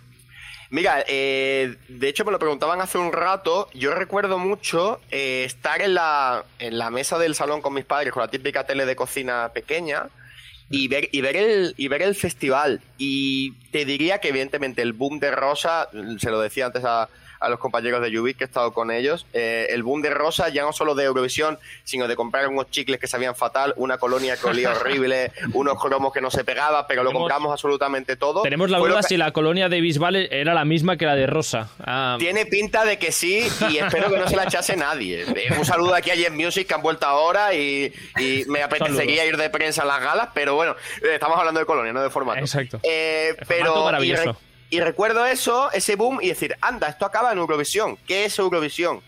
Mira, 0.70 1.04
eh, 1.08 1.76
de 1.88 2.10
hecho 2.10 2.26
me 2.26 2.32
lo 2.32 2.40
preguntaban 2.40 2.82
hace 2.82 2.98
un 2.98 3.14
rato. 3.14 3.70
Yo 3.74 3.94
recuerdo 3.94 4.38
mucho 4.38 5.00
eh, 5.12 5.44
estar 5.46 5.82
en 5.82 5.94
la, 5.94 6.44
en 6.60 6.78
la 6.78 6.90
mesa 6.90 7.18
del 7.18 7.36
salón 7.36 7.62
con 7.62 7.74
mis 7.74 7.86
padres, 7.86 8.12
con 8.12 8.22
la 8.22 8.30
típica 8.30 8.66
tele 8.66 8.86
de 8.86 8.96
cocina 8.96 9.52
pequeña, 9.54 10.10
y 10.70 10.88
ver, 10.88 11.10
y 11.12 11.22
ver 11.22 11.36
el, 11.36 11.74
y 11.78 11.88
ver 11.88 12.02
el 12.02 12.16
festival. 12.16 12.82
Y 12.98 13.52
te 13.72 13.86
diría 13.86 14.20
que 14.20 14.30
evidentemente 14.30 14.82
el 14.82 14.94
boom 14.94 15.20
de 15.20 15.32
Rosa, 15.32 15.90
se 16.20 16.32
lo 16.32 16.40
decía 16.40 16.68
antes 16.68 16.84
a, 16.84 17.10
a 17.46 17.50
los 17.50 17.60
compañeros 17.60 18.02
de 18.02 18.20
Ubik 18.20 18.38
que 18.38 18.44
he 18.44 18.48
estado 18.48 18.74
con 18.74 18.90
ellos. 18.90 19.28
Eh, 19.32 19.68
el 19.70 19.84
boom 19.84 20.02
de 20.02 20.10
Rosa, 20.10 20.50
ya 20.50 20.64
no 20.64 20.74
solo 20.74 20.96
de 20.96 21.04
Eurovisión, 21.04 21.60
sino 21.84 22.08
de 22.08 22.16
comprar 22.16 22.48
unos 22.48 22.72
chicles 22.72 23.00
que 23.00 23.06
sabían 23.06 23.36
fatal, 23.36 23.74
una 23.78 24.00
colonia 24.00 24.36
que 24.36 24.48
olía 24.48 24.72
horrible, 24.76 25.32
unos 25.54 25.80
cromos 25.80 26.12
que 26.12 26.22
no 26.22 26.32
se 26.32 26.44
pegaba, 26.44 26.88
pero 26.88 27.04
lo 27.04 27.12
compramos 27.12 27.52
absolutamente 27.52 28.16
todo. 28.16 28.42
Tenemos 28.42 28.72
la 28.72 28.80
duda 28.80 29.04
si 29.04 29.16
la 29.16 29.32
colonia 29.32 29.70
de 29.70 29.80
Bisbal 29.80 30.16
era 30.16 30.56
la 30.56 30.66
misma 30.66 30.98
que 30.98 31.06
la 31.06 31.16
de 31.16 31.28
Rosa. 31.28 31.70
Ah. 31.80 32.16
Tiene 32.18 32.48
pinta 32.48 32.84
de 32.84 32.98
que 32.98 33.12
sí, 33.12 33.48
y 33.70 33.78
espero 33.78 34.10
que 34.10 34.18
no 34.18 34.28
se 34.28 34.36
la 34.36 34.46
echase 34.46 34.76
nadie. 34.76 35.22
Eh, 35.22 35.54
un 35.58 35.66
saludo 35.66 35.94
aquí 35.94 36.10
a 36.10 36.16
Jen 36.16 36.36
Music, 36.36 36.68
que 36.68 36.74
han 36.74 36.82
vuelto 36.82 37.06
ahora, 37.06 37.54
y, 37.54 37.94
me 38.48 38.64
apetecería 38.64 39.26
ir 39.26 39.38
de 39.38 39.50
prensa 39.52 39.84
a 39.84 39.86
las 39.86 40.02
galas, 40.02 40.30
pero 40.34 40.56
bueno, 40.56 40.76
eh, 41.04 41.14
estamos 41.14 41.38
hablando 41.38 41.60
de 41.60 41.66
colonia, 41.68 41.94
no 41.94 42.02
de 42.02 42.10
formato. 42.10 42.40
Exacto. 42.40 42.80
pero 43.48 43.84
maravilloso. 43.84 44.36
Y 44.70 44.80
recuerdo 44.80 45.26
eso, 45.26 45.72
ese 45.72 45.96
boom, 45.96 46.20
y 46.22 46.30
decir, 46.30 46.56
anda, 46.62 46.88
esto 46.88 47.06
acaba 47.06 47.32
en 47.32 47.38
Eurovisión. 47.38 47.98
¿Qué 48.08 48.26
es 48.26 48.38
Eurovisión? 48.40 49.02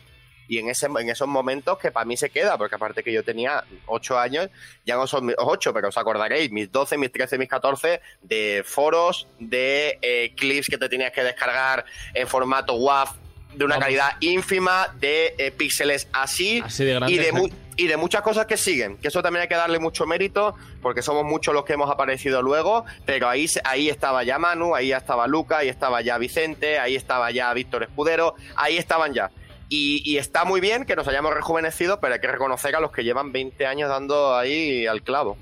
Y 0.47 0.59
en, 0.59 0.69
ese, 0.69 0.85
en 0.85 1.09
esos 1.09 1.27
momentos 1.27 1.77
que 1.77 1.91
para 1.91 2.05
mí 2.05 2.15
se 2.15 2.29
queda, 2.29 2.57
porque 2.57 2.75
aparte 2.75 3.03
que 3.03 3.11
yo 3.11 3.23
tenía 3.23 3.65
8 3.87 4.17
años, 4.17 4.49
ya 4.85 4.95
no 4.95 5.05
son 5.05 5.33
8, 5.37 5.73
pero 5.73 5.89
os 5.89 5.97
acordaréis, 5.97 6.51
mis 6.51 6.71
12, 6.71 6.97
mis 6.97 7.11
13, 7.11 7.37
mis 7.37 7.49
14, 7.49 8.01
de 8.21 8.63
foros, 8.65 9.27
de 9.39 9.99
eh, 10.01 10.33
clips 10.37 10.67
que 10.67 10.77
te 10.77 10.87
tenías 10.87 11.11
que 11.11 11.23
descargar 11.23 11.85
en 12.13 12.27
formato 12.27 12.75
WAV 12.75 13.09
de 13.55 13.65
una 13.65 13.79
calidad 13.79 14.11
ínfima, 14.21 14.93
de 14.99 15.35
eh, 15.37 15.51
píxeles 15.51 16.07
así, 16.13 16.63
y, 17.07 17.17
de 17.17 17.51
y 17.77 17.87
de 17.87 17.95
muchas 17.95 18.23
cosas 18.23 18.47
que 18.47 18.57
siguen, 18.57 18.97
que 18.97 19.07
eso 19.07 19.21
también 19.21 19.43
hay 19.43 19.47
que 19.47 19.55
darle 19.55 19.79
mucho 19.79 20.05
mérito, 20.07 20.55
porque 20.81 21.03
somos 21.03 21.23
muchos 21.23 21.53
los 21.53 21.63
que 21.63 21.73
hemos 21.73 21.89
aparecido 21.89 22.41
luego, 22.41 22.85
pero 23.05 23.29
ahí, 23.29 23.45
ahí 23.63 23.87
estaba 23.87 24.23
ya 24.23 24.39
Manu, 24.39 24.75
ahí 24.75 24.91
estaba 24.91 25.27
Luca, 25.27 25.59
ahí 25.59 25.69
estaba 25.69 26.01
ya 26.01 26.17
Vicente, 26.17 26.79
ahí 26.79 26.95
estaba 26.95 27.29
ya 27.31 27.53
Víctor 27.53 27.83
Escudero, 27.83 28.33
ahí 28.55 28.77
estaban 28.77 29.13
ya. 29.13 29.31
Y, 29.69 30.17
está 30.17 30.45
muy 30.45 30.61
bien 30.61 30.85
que 30.85 30.95
nos 30.95 31.07
hayamos 31.07 31.33
rejuvenecido, 31.33 31.99
pero 31.99 32.13
hay 32.13 32.21
que 32.21 32.27
reconocer 32.27 32.75
a 32.75 32.79
los 32.79 32.91
que 32.91 33.03
llevan 33.03 33.31
20 33.31 33.65
años 33.65 33.89
dando 33.89 34.35
ahí 34.35 34.87
al 34.87 35.01
clavo. 35.01 35.37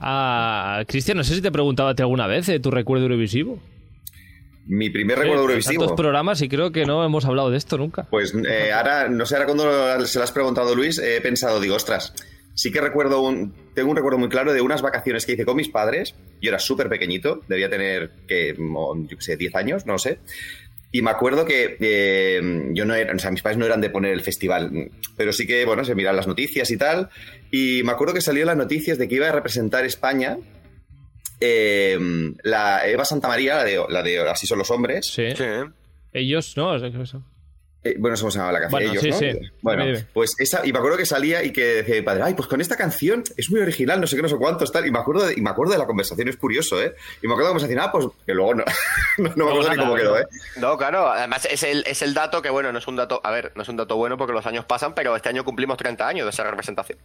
Ah, 0.00 0.82
Cristian, 0.88 1.16
no 1.16 1.24
sé 1.24 1.34
si 1.34 1.42
te 1.42 1.52
preguntaba 1.52 1.94
alguna 1.96 2.26
vez 2.26 2.46
de 2.46 2.58
tu 2.58 2.70
recuerdo 2.70 3.04
Eurovisivo. 3.04 3.60
Mi 4.66 4.90
primer 4.90 5.18
recuerdo 5.18 5.42
Eurovisivo. 5.42 5.80
Tantos 5.82 5.96
programas 5.96 6.42
y 6.42 6.48
creo 6.48 6.70
que 6.72 6.84
no 6.84 7.04
hemos 7.04 7.24
hablado 7.24 7.50
de 7.50 7.56
esto 7.56 7.78
nunca. 7.78 8.06
Pues 8.10 8.34
eh, 8.48 8.72
ahora, 8.72 9.08
no 9.08 9.26
sé, 9.26 9.34
ahora 9.34 9.46
cuando 9.46 10.06
se 10.06 10.18
lo 10.18 10.24
has 10.24 10.32
preguntado 10.32 10.74
Luis, 10.74 10.98
he 10.98 11.20
pensado, 11.20 11.60
digo, 11.60 11.74
ostras, 11.74 12.14
sí 12.54 12.70
que 12.70 12.80
recuerdo 12.80 13.22
un, 13.22 13.54
tengo 13.74 13.90
un 13.90 13.96
recuerdo 13.96 14.18
muy 14.18 14.28
claro 14.28 14.52
de 14.52 14.60
unas 14.60 14.82
vacaciones 14.82 15.26
que 15.26 15.32
hice 15.32 15.44
con 15.44 15.56
mis 15.56 15.68
padres. 15.68 16.14
Yo 16.40 16.50
era 16.50 16.58
súper 16.58 16.88
pequeñito, 16.88 17.42
debía 17.48 17.68
tener, 17.68 18.12
que, 18.28 18.54
yo 18.56 19.08
qué 19.08 19.24
sé, 19.24 19.36
10 19.36 19.54
años, 19.54 19.86
no 19.86 19.98
sé. 19.98 20.18
Y 20.92 21.02
me 21.02 21.10
acuerdo 21.10 21.44
que 21.44 21.76
eh, 21.80 22.70
yo 22.72 22.84
no 22.84 22.94
era, 22.94 23.14
o 23.14 23.18
sea, 23.18 23.30
mis 23.30 23.42
padres 23.42 23.58
no 23.58 23.66
eran 23.66 23.80
de 23.80 23.90
poner 23.90 24.12
el 24.12 24.22
festival, 24.22 24.90
pero 25.16 25.32
sí 25.32 25.46
que, 25.46 25.64
bueno, 25.64 25.84
se 25.84 25.94
miran 25.94 26.16
las 26.16 26.26
noticias 26.26 26.70
y 26.70 26.76
tal. 26.76 27.10
Y 27.50 27.82
me 27.84 27.92
acuerdo 27.92 28.12
que 28.12 28.20
salió 28.20 28.44
las 28.44 28.56
noticias 28.56 28.98
de 28.98 29.08
que 29.08 29.14
iba 29.14 29.28
a 29.28 29.32
representar 29.32 29.84
España 29.84 30.38
Em, 31.40 32.36
la 32.42 32.86
Eva 32.86 33.04
Santa 33.04 33.26
María, 33.26 33.56
la 33.56 33.64
de, 33.64 33.84
la 33.88 34.02
de 34.02 34.28
Así 34.28 34.46
son 34.46 34.58
los 34.58 34.70
hombres. 34.70 35.06
Sí. 35.06 35.28
Ellos, 36.12 36.56
¿no? 36.56 36.76
Eh, 37.82 37.94
bueno, 37.98 38.14
eso 38.14 38.30
se 38.30 38.36
llamaba 38.38 38.52
la 38.52 38.60
canción. 38.60 38.82
Bueno, 38.82 38.90
ellos, 38.92 39.02
sí, 39.02 39.10
¿no? 39.10 39.40
sí. 39.40 39.50
Bueno, 39.62 39.84
Dime, 39.84 39.96
dime. 39.96 40.08
pues 40.12 40.34
esa, 40.38 40.66
y 40.66 40.72
me 40.72 40.78
acuerdo 40.78 40.98
que 40.98 41.06
salía 41.06 41.42
y 41.42 41.50
que 41.50 41.64
decía 41.76 41.94
mi 41.94 42.02
padre, 42.02 42.24
ay, 42.24 42.34
pues 42.34 42.46
con 42.46 42.60
esta 42.60 42.76
canción 42.76 43.24
es 43.38 43.50
muy 43.50 43.60
original, 43.60 43.98
no 43.98 44.06
sé 44.06 44.16
qué, 44.16 44.22
no 44.22 44.28
sé 44.28 44.36
cuántos, 44.36 44.70
tal. 44.70 44.86
Y 44.86 44.90
me 44.90 44.98
acuerdo 44.98 45.26
de, 45.26 45.32
y 45.34 45.40
me 45.40 45.48
acuerdo 45.48 45.72
de 45.72 45.78
la 45.78 45.86
conversación, 45.86 46.28
es 46.28 46.36
curioso, 46.36 46.82
¿eh? 46.82 46.94
Y 47.22 47.26
me 47.26 47.32
acuerdo 47.32 47.54
de 47.54 47.54
la 47.54 47.60
conversación, 47.60 47.78
ah, 47.80 47.90
pues 47.90 48.06
que 48.26 48.34
luego 48.34 48.54
no, 48.54 48.64
no, 49.18 49.32
no 49.34 49.44
me 49.46 49.50
acuerdo 49.50 49.70
ni 49.70 49.76
cómo 49.78 49.94
quedó, 49.94 50.18
¿eh? 50.18 50.26
No, 50.56 50.76
claro, 50.76 51.08
además 51.08 51.48
es 51.50 51.62
el, 51.62 51.82
es 51.86 52.02
el 52.02 52.12
dato 52.12 52.42
que, 52.42 52.50
bueno, 52.50 52.70
no 52.70 52.78
es 52.78 52.86
un 52.86 52.96
dato, 52.96 53.22
a 53.24 53.30
ver, 53.30 53.52
no 53.54 53.62
es 53.62 53.68
un 53.70 53.76
dato 53.76 53.96
bueno 53.96 54.18
porque 54.18 54.34
los 54.34 54.44
años 54.44 54.66
pasan, 54.66 54.94
pero 54.94 55.16
este 55.16 55.30
año 55.30 55.42
cumplimos 55.44 55.78
30 55.78 56.06
años 56.06 56.26
de 56.26 56.30
esa 56.30 56.44
representación. 56.44 56.98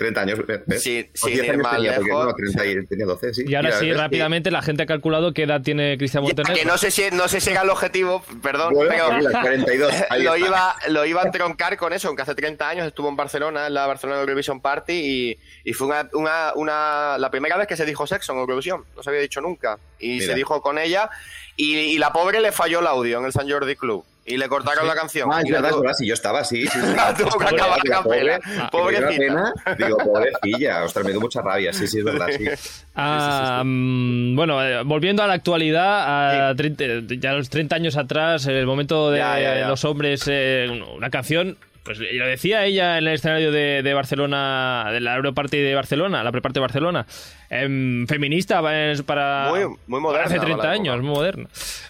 30 0.00 0.20
años, 0.22 0.38
¿ves? 0.46 0.82
Sí, 0.82 1.06
O 1.14 1.26
sin 1.26 1.34
10 1.34 1.44
ir 1.44 1.50
años 1.52 1.62
más 1.62 1.76
tenía, 1.76 1.94
porque, 1.94 2.08
lejos. 2.08 2.24
no, 2.26 2.34
30 2.34 2.66
y- 2.66 2.86
tenía 2.86 3.06
12, 3.06 3.34
sí. 3.34 3.44
Y 3.46 3.54
ahora 3.54 3.68
Mira, 3.68 3.78
sí, 3.80 3.88
¿ves? 3.90 3.96
rápidamente, 3.98 4.50
la 4.50 4.62
gente 4.62 4.82
ha 4.82 4.86
calculado 4.86 5.32
qué 5.34 5.42
edad 5.44 5.60
tiene 5.62 5.96
Cristian 5.98 6.22
Ya, 6.24 6.28
Montenegro. 6.28 6.54
que 6.54 6.64
no 6.64 6.78
sé 6.78 6.90
si 6.90 7.02
no 7.12 7.28
sé 7.28 7.40
si 7.40 7.50
era 7.50 7.62
el 7.62 7.70
objetivo, 7.70 8.24
perdón, 8.42 8.74
Bueno, 8.74 8.90
pero 8.90 9.12
mira, 9.18 9.40
42. 9.42 9.92
ahí 10.10 10.22
lo 10.22 10.36
iba, 10.36 10.74
lo 10.88 11.04
iba 11.06 11.22
a 11.22 11.26
entroncar 11.26 11.76
con 11.76 11.92
eso, 11.92 12.08
aunque 12.08 12.22
hace 12.22 12.34
30 12.34 12.68
años 12.68 12.86
estuvo 12.86 13.08
en 13.08 13.16
Barcelona, 13.16 13.66
en 13.66 13.74
la 13.74 13.86
Barcelona 13.86 14.20
Eurovision 14.20 14.60
Party, 14.60 14.92
y, 14.92 15.38
y 15.70 15.72
fue 15.74 15.86
una, 15.86 16.08
una, 16.14 16.52
una- 16.56 17.18
la 17.18 17.30
primera 17.30 17.56
vez 17.56 17.66
que 17.66 17.76
se 17.76 17.84
dijo 17.84 18.06
sexo 18.06 18.32
en 18.32 18.38
Eurovisión, 18.38 18.84
no 18.96 19.02
se 19.02 19.10
había 19.10 19.20
dicho 19.22 19.40
nunca, 19.40 19.78
y 19.98 20.14
Mira. 20.14 20.26
se 20.26 20.34
dijo 20.34 20.62
con 20.62 20.78
ella, 20.78 21.10
y, 21.56 21.76
y 21.76 21.98
la 21.98 22.12
pobre 22.12 22.40
le 22.40 22.52
falló 22.52 22.80
el 22.80 22.86
audio 22.86 23.18
en 23.18 23.26
el 23.26 23.32
San 23.32 23.48
Jordi 23.50 23.76
Club, 23.76 24.04
y 24.30 24.36
le 24.36 24.48
cortaron 24.48 24.86
la 24.86 24.94
canción. 24.94 25.28
Ah, 25.32 25.40
es 25.40 25.46
y 25.48 25.50
la 25.50 25.60
verdad, 25.60 25.78
verdad, 25.80 25.94
sí, 25.94 26.06
yo 26.06 26.14
estaba, 26.14 26.44
sí, 26.44 26.66
sí. 26.66 26.78
sí. 26.80 26.86
la 26.96 27.14
tuvo 27.14 27.30
que 27.38 27.44
Pobre- 27.46 27.56
acabar 27.56 27.78
a 27.78 28.02
pobre- 28.02 28.38
capela. 28.38 28.70
pobre- 28.70 28.96
Pobrecita. 29.00 29.18
pena. 29.18 29.52
Digo, 29.78 29.96
pobrecilla, 29.98 30.84
ostras, 30.84 31.04
me 31.04 31.10
dio 31.12 31.20
mucha 31.20 31.42
rabia, 31.42 31.72
sí, 31.72 31.86
sí, 31.86 31.98
es 31.98 32.04
verdad, 32.04 32.26
sí. 32.36 32.44
Ah, 32.94 33.62
mm, 33.64 34.34
bueno, 34.36 34.62
eh, 34.64 34.82
volviendo 34.84 35.22
a 35.22 35.26
la 35.26 35.34
actualidad, 35.34 36.50
a 36.50 36.54
30 36.54 36.84
ya 37.18 37.32
los 37.32 37.48
30 37.48 37.76
años 37.76 37.96
atrás, 37.96 38.46
el 38.46 38.66
momento 38.66 39.10
de 39.10 39.18
Ya, 39.18 39.40
ya, 39.40 39.58
ya. 39.60 39.68
los 39.68 39.84
hombres, 39.84 40.24
eh, 40.26 40.68
una 40.96 41.08
canción, 41.10 41.56
pues 41.82 41.98
lo 41.98 42.26
decía 42.26 42.64
ella 42.66 42.98
en 42.98 43.06
el 43.08 43.14
escenario 43.14 43.50
de, 43.52 43.82
de 43.82 43.94
Barcelona, 43.94 44.88
de 44.92 45.00
la 45.00 45.16
Europarty 45.16 45.56
de 45.58 45.74
Barcelona, 45.74 46.22
la 46.22 46.30
preparte 46.30 46.58
de 46.58 46.62
Barcelona, 46.62 47.06
em, 47.48 48.06
feminista 48.06 48.60
para, 49.06 49.48
Muy- 49.50 49.76
muy 49.86 50.00
moderna 50.00 50.26
hace 50.26 50.36
para 50.36 50.46
30 50.46 50.64
la 50.64 50.70
años, 50.72 50.96
muy 51.02 51.10
moderna. 51.14 51.48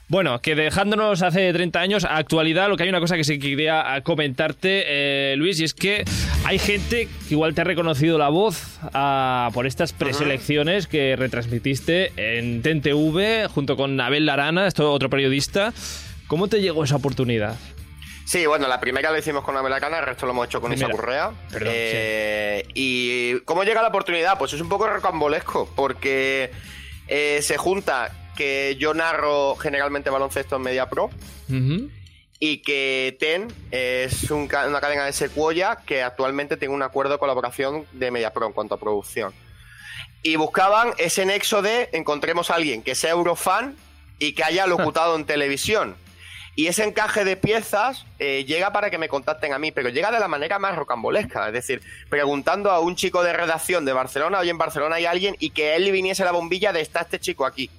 Bueno, 0.09 0.41
que 0.41 0.55
dejándonos 0.55 1.23
hace 1.23 1.53
30 1.53 1.81
años, 1.81 2.05
a 2.05 2.17
actualidad, 2.17 2.69
lo 2.69 2.77
que 2.77 2.85
hay 2.85 2.89
una 2.89 3.01
cosa 3.01 3.17
que 3.17 3.25
sí 3.25 3.39
quería 3.39 3.95
ah, 3.95 4.01
comentarte, 4.03 4.85
eh, 4.87 5.35
Luis, 5.37 5.61
y 5.61 5.65
es 5.65 5.75
que 5.75 6.05
hay 6.45 6.59
gente 6.59 7.09
que 7.29 7.35
igual 7.35 7.55
te 7.55 7.61
ha 7.61 7.65
reconocido 7.65 8.17
la 8.19 8.29
voz 8.29 8.79
ah, 8.95 9.51
por 9.53 9.67
estas 9.67 9.93
preselecciones 9.93 10.87
que 10.87 11.15
retransmitiste 11.17 12.13
en 12.17 12.63
TNTV 12.63 13.49
junto 13.49 13.77
con 13.77 14.01
Abel 14.01 14.27
Larana, 14.27 14.67
esto 14.67 14.93
otro 14.93 15.11
periodista. 15.11 15.73
¿Cómo 16.27 16.47
te 16.49 16.61
llegó 16.61 16.85
esa 16.85 16.97
oportunidad? 16.97 17.57
Sí, 18.27 18.47
bueno, 18.47 18.69
la 18.69 18.79
primera 18.81 19.11
la 19.11 19.19
hicimos 19.19 19.43
con 19.45 19.57
Amela 19.57 19.81
Cana, 19.81 19.99
el 19.99 20.07
resto 20.07 20.27
lo 20.27 20.33
hemos 20.33 20.47
hecho 20.47 20.61
con 20.61 20.73
Isa. 20.73 20.89
Correa. 20.89 21.33
Perdón, 21.51 21.73
Eh, 21.75 22.65
¿Y 22.75 23.41
cómo 23.41 23.65
llega 23.65 23.83
la 23.83 23.89
oportunidad? 23.89 24.39
Pues 24.39 24.53
es 24.53 24.61
un 24.61 24.69
poco 24.69 24.87
rocambolesco, 24.87 25.69
porque 25.75 26.51
eh, 27.09 27.41
se 27.43 27.57
junta 27.57 28.13
que 28.37 28.77
yo 28.79 28.95
narro 28.95 29.57
generalmente 29.57 30.11
baloncesto 30.11 30.57
en 30.57 30.63
Media 30.63 30.89
Pro 30.89 31.11
y 32.39 32.59
que 32.63 33.17
TEN 33.19 33.49
es 33.71 34.31
un 34.31 34.43
una 34.45 34.81
cadena 34.81 35.05
de 35.05 35.13
secuoya 35.13 35.77
que 35.85 36.03
actualmente 36.03 36.57
tiene 36.57 36.73
un 36.73 36.83
acuerdo 36.83 37.15
de 37.15 37.19
colaboración 37.19 37.85
de 37.93 38.11
Media 38.11 38.33
Pro 38.33 38.47
en 38.47 38.53
cuanto 38.53 38.77
a 38.77 38.79
producción. 38.81 39.35
Y 40.23 40.37
buscaban 40.37 40.93
ese 40.99 41.27
nexo 41.27 41.61
de 41.63 41.89
encontremos 41.93 42.51
a 42.51 42.55
alguien 42.55 42.83
que 42.83 42.95
sea 42.95 43.11
eurofan 43.11 43.77
y 44.19 44.33
que 44.35 44.45
haya 44.45 44.67
locutado 44.67 45.17
en 45.17 45.25
televisión. 45.27 45.97
Y 46.57 46.67
ese 46.67 46.85
encaje 46.85 47.25
de 47.25 47.37
piezas 47.37 48.05
eh, 48.19 48.45
llega 48.45 48.73
para 48.73 48.91
que 48.91 48.99
me 48.99 49.09
contacten 49.09 49.53
a 49.53 49.59
mí, 49.59 49.71
pero 49.71 49.89
llega 49.89 50.11
de 50.11 50.21
la 50.21 50.29
manera 50.29 50.59
más 50.59 50.77
rocambolesca. 50.77 51.47
Es 51.47 51.53
decir, 51.53 51.81
preguntando 52.09 52.71
a 52.71 52.81
un 52.81 52.97
chico 52.97 53.23
de 53.23 53.33
redacción 53.33 53.85
de 53.85 53.93
Barcelona, 53.93 54.41
oye, 54.41 54.51
en 54.51 54.59
Barcelona 54.59 54.97
hay 54.97 55.07
alguien, 55.07 55.37
y 55.39 55.51
que 55.51 55.77
él 55.77 55.85
le 55.85 55.93
viniese 55.93 56.25
la 56.25 56.33
bombilla 56.33 56.73
de 56.73 56.81
está 56.81 57.01
este 57.01 57.21
chico 57.21 57.47
aquí. 57.47 57.71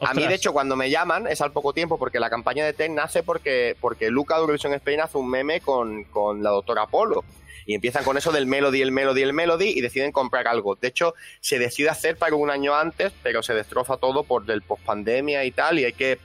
A 0.00 0.14
mí, 0.14 0.26
de 0.26 0.34
hecho, 0.34 0.52
cuando 0.52 0.76
me 0.76 0.88
llaman 0.88 1.26
es 1.26 1.40
al 1.42 1.52
poco 1.52 1.74
tiempo, 1.74 1.98
porque 1.98 2.20
la 2.20 2.30
campaña 2.30 2.64
de 2.64 2.72
TEN 2.72 2.94
nace 2.94 3.22
porque, 3.22 3.76
porque 3.80 4.10
Luca 4.10 4.36
de 4.36 4.40
Eurovisión 4.40 4.72
Spain 4.72 5.00
hace 5.00 5.18
un 5.18 5.28
meme 5.28 5.60
con, 5.60 6.04
con 6.04 6.42
la 6.42 6.50
doctora 6.50 6.86
Polo. 6.86 7.24
Y 7.66 7.74
empiezan 7.74 8.04
con 8.04 8.16
eso 8.16 8.32
del 8.32 8.46
melody, 8.46 8.80
el 8.80 8.90
melody, 8.90 9.22
el 9.22 9.34
melody, 9.34 9.68
y 9.68 9.82
deciden 9.82 10.12
comprar 10.12 10.48
algo. 10.48 10.76
De 10.76 10.88
hecho, 10.88 11.14
se 11.40 11.58
decide 11.58 11.90
hacer 11.90 12.16
para 12.16 12.34
un 12.34 12.50
año 12.50 12.74
antes, 12.74 13.12
pero 13.22 13.42
se 13.42 13.52
destroza 13.52 13.98
todo 13.98 14.24
por 14.24 14.50
el 14.50 14.62
pospandemia 14.62 15.44
y 15.44 15.50
tal, 15.50 15.78
y 15.78 15.84
hay 15.84 15.92
que. 15.92 16.18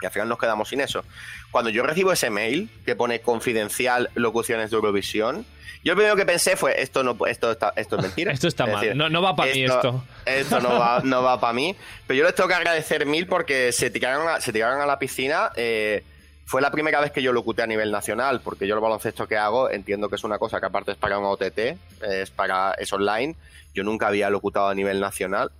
Y 0.00 0.06
al 0.06 0.12
final 0.12 0.28
nos 0.28 0.38
quedamos 0.38 0.68
sin 0.68 0.80
eso. 0.80 1.04
Cuando 1.50 1.70
yo 1.70 1.82
recibo 1.82 2.12
ese 2.12 2.30
mail 2.30 2.70
que 2.86 2.94
pone 2.94 3.20
confidencial 3.20 4.10
locuciones 4.14 4.70
de 4.70 4.76
Eurovisión, 4.76 5.44
yo 5.84 5.92
lo 5.92 5.96
primero 5.96 6.16
que 6.16 6.24
pensé 6.26 6.56
fue: 6.56 6.80
esto 6.82 7.02
no 7.02 7.16
esto 7.26 7.50
está, 7.52 7.72
esto 7.76 7.96
es 7.96 8.02
mentira. 8.02 8.32
Esto 8.38 8.48
está 8.48 8.64
Es 8.64 8.72
mal. 8.72 8.80
decir, 8.80 8.96
No, 8.96 9.08
no 9.08 9.22
va 9.22 9.34
para 9.36 9.52
mí 9.52 9.64
esto. 9.64 10.04
esto 10.26 10.60
no 10.60 10.78
va, 10.78 11.00
no 11.04 11.22
va 11.22 11.40
para 11.40 11.52
mí. 11.52 11.74
Pero 12.06 12.18
yo 12.18 12.24
les 12.24 12.34
tengo 12.34 12.48
que 12.48 12.54
agradecer 12.54 13.06
mil 13.06 13.26
porque 13.26 13.72
se 13.72 13.90
tiraron 13.90 14.28
a, 14.28 14.40
se 14.40 14.52
tiraron 14.52 14.80
a 14.80 14.86
la 14.86 14.98
piscina. 14.98 15.50
eh, 15.56 16.04
fue 16.46 16.62
la 16.62 16.70
primera 16.70 16.98
vez 17.00 17.10
que 17.12 17.20
yo 17.22 17.30
locuté 17.34 17.60
a 17.62 17.66
nivel 17.66 17.90
nacional, 17.90 18.40
porque 18.42 18.66
yo 18.66 18.74
el 18.74 18.80
baloncesto 18.80 19.28
que 19.28 19.36
hago 19.36 19.68
entiendo 19.70 20.08
que 20.08 20.16
es 20.16 20.24
una 20.24 20.38
cosa 20.38 20.58
que 20.60 20.64
aparte 20.64 20.92
es 20.92 20.96
para 20.96 21.18
un 21.18 21.26
OTT, 21.26 21.58
es 22.02 22.30
para 22.30 22.72
es 22.78 22.90
online. 22.92 23.36
Yo 23.74 23.84
nunca 23.84 24.06
había 24.08 24.30
locutado 24.30 24.68
a 24.68 24.74
nivel 24.74 24.98
nacional. 24.98 25.50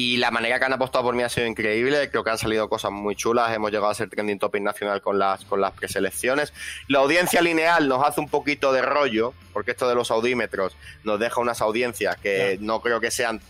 Y 0.00 0.16
la 0.18 0.30
manera 0.30 0.60
que 0.60 0.64
han 0.64 0.72
apostado 0.72 1.06
por 1.06 1.16
mí 1.16 1.24
ha 1.24 1.28
sido 1.28 1.48
increíble. 1.48 2.08
Creo 2.08 2.22
que 2.22 2.30
han 2.30 2.38
salido 2.38 2.68
cosas 2.68 2.92
muy 2.92 3.16
chulas. 3.16 3.52
Hemos 3.52 3.72
llegado 3.72 3.90
a 3.90 3.94
ser 3.96 4.08
trending 4.08 4.38
topic 4.38 4.62
nacional 4.62 5.02
con 5.02 5.18
las, 5.18 5.44
con 5.44 5.60
las 5.60 5.72
preselecciones. 5.72 6.52
La 6.86 7.00
audiencia 7.00 7.42
lineal 7.42 7.88
nos 7.88 8.06
hace 8.06 8.20
un 8.20 8.28
poquito 8.28 8.72
de 8.72 8.80
rollo, 8.80 9.34
porque 9.52 9.72
esto 9.72 9.88
de 9.88 9.96
los 9.96 10.12
audímetros 10.12 10.76
nos 11.02 11.18
deja 11.18 11.40
unas 11.40 11.60
audiencias 11.62 12.16
que 12.18 12.58
no 12.60 12.80
creo 12.80 13.00
que 13.00 13.10
sean, 13.10 13.40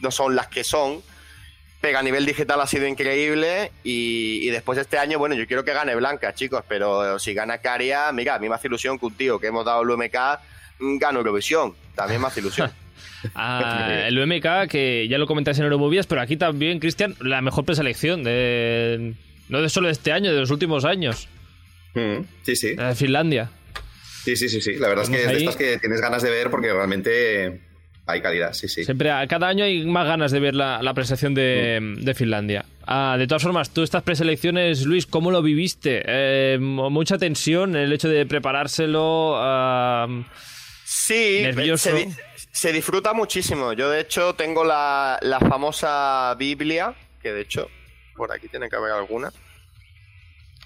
no 0.00 0.10
son 0.10 0.34
las 0.34 0.48
que 0.48 0.64
son. 0.64 1.00
Pero 1.80 2.00
a 2.00 2.02
nivel 2.02 2.26
digital 2.26 2.60
ha 2.60 2.66
sido 2.66 2.88
increíble. 2.88 3.70
Y, 3.84 4.40
y 4.42 4.50
después 4.50 4.74
de 4.74 4.82
este 4.82 4.98
año, 4.98 5.20
bueno, 5.20 5.36
yo 5.36 5.46
quiero 5.46 5.64
que 5.64 5.74
gane 5.74 5.94
Blanca, 5.94 6.34
chicos. 6.34 6.64
Pero 6.66 7.20
si 7.20 7.34
gana 7.34 7.58
Caria, 7.58 8.10
mira, 8.10 8.34
a 8.34 8.40
mí 8.40 8.48
me 8.48 8.56
hace 8.56 8.66
ilusión 8.66 8.98
que 8.98 9.06
un 9.06 9.14
tío 9.14 9.38
que 9.38 9.46
hemos 9.46 9.64
dado 9.64 9.82
el 9.82 9.90
UMK 9.90 10.16
mm, 10.80 10.98
gane 10.98 11.18
Eurovisión. 11.18 11.76
También 11.94 12.20
me 12.20 12.26
hace 12.26 12.40
ilusión. 12.40 12.72
Ah, 13.34 14.04
el 14.06 14.18
UMK, 14.18 14.68
que 14.68 15.06
ya 15.08 15.18
lo 15.18 15.26
comentáis 15.26 15.58
en 15.58 15.64
Euromovies, 15.64 16.06
pero 16.06 16.20
aquí 16.20 16.36
también, 16.36 16.78
Cristian, 16.78 17.14
la 17.20 17.40
mejor 17.42 17.64
preselección 17.64 18.22
de. 18.24 19.14
No 19.48 19.60
de 19.62 19.68
solo 19.68 19.86
de 19.88 19.92
este 19.92 20.12
año, 20.12 20.32
de 20.32 20.40
los 20.40 20.50
últimos 20.50 20.84
años. 20.84 21.28
Mm, 21.94 22.22
Sí, 22.42 22.56
sí. 22.56 22.74
La 22.76 22.88
de 22.88 22.94
Finlandia. 22.94 23.50
Sí, 24.24 24.36
sí, 24.36 24.48
sí, 24.48 24.60
sí. 24.60 24.74
La 24.76 24.88
verdad 24.88 25.04
es 25.04 25.10
que 25.10 25.22
es 25.24 25.28
de 25.30 25.36
estas 25.38 25.56
que 25.56 25.78
tienes 25.78 26.00
ganas 26.00 26.22
de 26.22 26.30
ver 26.30 26.50
porque 26.50 26.72
realmente 26.72 27.60
hay 28.06 28.20
calidad, 28.20 28.52
sí, 28.54 28.68
sí. 28.68 28.84
Siempre, 28.84 29.10
a- 29.10 29.26
cada 29.26 29.48
año 29.48 29.64
hay 29.64 29.84
más 29.84 30.06
ganas 30.06 30.30
de 30.32 30.40
ver 30.40 30.54
la, 30.54 30.82
la 30.82 30.92
preselección 30.94 31.34
de, 31.34 31.94
de 31.98 32.14
Finlandia. 32.14 32.64
Ah, 32.86 33.16
de 33.18 33.26
todas 33.26 33.42
formas, 33.42 33.70
tú 33.70 33.82
estas 33.82 34.02
preselecciones, 34.02 34.84
Luis, 34.86 35.06
¿cómo 35.06 35.30
lo 35.30 35.42
viviste? 35.42 36.02
Eh, 36.06 36.58
mucha 36.60 37.16
tensión, 37.18 37.76
el 37.76 37.92
hecho 37.92 38.08
de 38.08 38.24
preparárselo. 38.26 39.34
ah, 39.36 40.06
Sí, 40.84 41.40
Nervioso. 41.42 41.90
Se, 41.96 42.08
se 42.54 42.72
disfruta 42.72 43.12
muchísimo. 43.12 43.72
Yo, 43.72 43.90
de 43.90 44.00
hecho, 44.00 44.34
tengo 44.34 44.64
la, 44.64 45.18
la 45.22 45.40
famosa 45.40 46.34
Biblia, 46.38 46.94
que 47.20 47.32
de 47.32 47.40
hecho, 47.40 47.68
por 48.16 48.32
aquí 48.32 48.46
tiene 48.46 48.70
que 48.70 48.76
haber 48.76 48.92
alguna. 48.92 49.32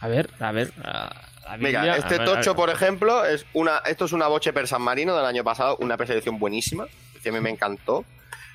a 0.01 0.07
ver, 0.07 0.29
a 0.39 0.53
ver. 0.53 0.71
ah, 0.85 1.11
la 1.45 1.57
Mira, 1.57 1.81
Biblia, 1.81 1.97
este 1.97 2.17
a 2.17 2.19
ver, 2.19 2.29
a 2.29 2.35
tocho, 2.35 2.55
por 2.55 2.69
ejemplo, 2.69 3.25
es 3.25 3.47
una, 3.55 3.79
esto 3.87 4.05
es 4.05 4.13
una 4.13 4.27
boche 4.27 4.53
per 4.53 4.69
San 4.69 4.83
Marino 4.83 5.17
del 5.17 5.25
año 5.25 5.43
pasado, 5.43 5.79
una 5.81 5.97
preselección 5.97 6.39
buenísima, 6.39 6.87
que 7.23 7.31
a 7.31 7.33
mí 7.33 7.41
me 7.41 7.49
encantó. 7.49 8.05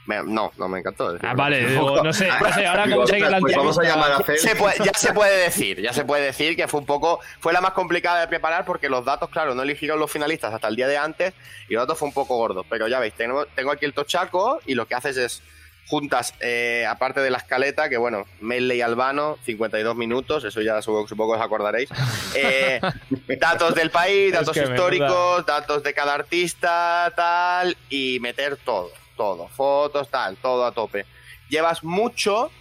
Me- 0.06 0.22
no, 0.24 0.52
no 0.58 0.68
me 0.68 0.80
encantó. 0.80 1.18
Ah, 1.22 1.34
vale, 1.36 1.62
no. 1.62 1.70
digo, 1.70 2.04
no 2.04 2.14
sé, 2.14 2.28
no 2.28 2.54
sé, 2.54 2.66
ahora 2.66 2.84
cómo 2.84 3.06
la 3.06 3.40
pues 3.40 3.56
vamos 3.56 3.80
a 3.80 3.84
llamar 3.84 4.12
a 4.12 4.20
Fel. 4.20 4.38
Se 4.38 4.56
puede- 4.56 4.76
ya 4.84 4.94
se 4.94 5.14
puede 5.14 5.38
decir, 5.44 5.82
ya 5.82 5.94
se 5.94 6.04
puede 6.04 6.24
decir 6.26 6.56
que 6.56 6.68
fue 6.68 6.80
un 6.82 6.86
poco, 6.86 7.20
fue 7.40 7.54
la 7.54 7.62
más 7.62 7.72
complicada 7.72 8.20
de 8.22 8.28
preparar 8.28 8.66
porque 8.66 8.90
los 8.90 9.06
datos, 9.06 9.30
claro, 9.30 9.56
no 9.56 9.62
eligieron 9.64 10.00
los 10.00 10.12
finalistas 10.12 10.54
hasta 10.54 10.68
el 10.68 10.76
día 10.76 10.88
de 10.88 10.98
antes 10.98 11.34
y 11.70 11.74
los 11.74 11.84
datos 11.84 11.98
fue 12.00 12.08
un 12.10 12.14
poco 12.14 12.36
gordo. 12.38 12.66
Pero 12.70 12.88
ya 12.88 13.00
veis, 13.00 13.14
tengo, 13.14 13.46
tengo 13.48 13.72
aquí 13.72 13.86
el 13.86 13.94
tochaco 13.94 14.60
y 14.66 14.76
lo 14.76 14.88
que 14.88 14.96
haces 14.96 15.16
es 15.18 15.42
juntas, 15.86 16.34
eh, 16.40 16.86
aparte 16.90 17.20
de 17.20 17.30
la 17.30 17.38
escaleta, 17.38 17.90
que 17.90 17.98
bueno, 17.98 18.24
Mele 18.40 18.76
y 18.78 18.82
Albano, 18.82 19.38
52 19.44 19.96
minutos, 19.98 20.44
eso 20.46 20.62
ya 20.62 20.82
supongo, 20.82 21.08
supongo 21.10 21.34
que 21.34 21.40
os 21.40 21.46
acordaréis. 21.46 21.90
Eh, 22.36 22.80
datos 23.40 23.76
del 23.76 23.90
país, 23.90 24.28
Es 24.28 24.40
datos 24.40 24.54
que 24.54 24.64
históricos, 24.64 25.46
datos 25.46 25.84
de 25.84 25.94
cada 25.94 26.14
artista, 26.14 27.12
tal, 27.18 27.76
y 27.90 28.18
meter 28.22 28.56
todo, 28.58 28.92
todo, 29.24 29.48
fotos, 29.48 30.10
tal, 30.10 30.36
todo 30.36 30.66
a 30.66 30.74
tope. 30.74 31.06
Llevas 31.48 31.82
mucho, 31.86 32.52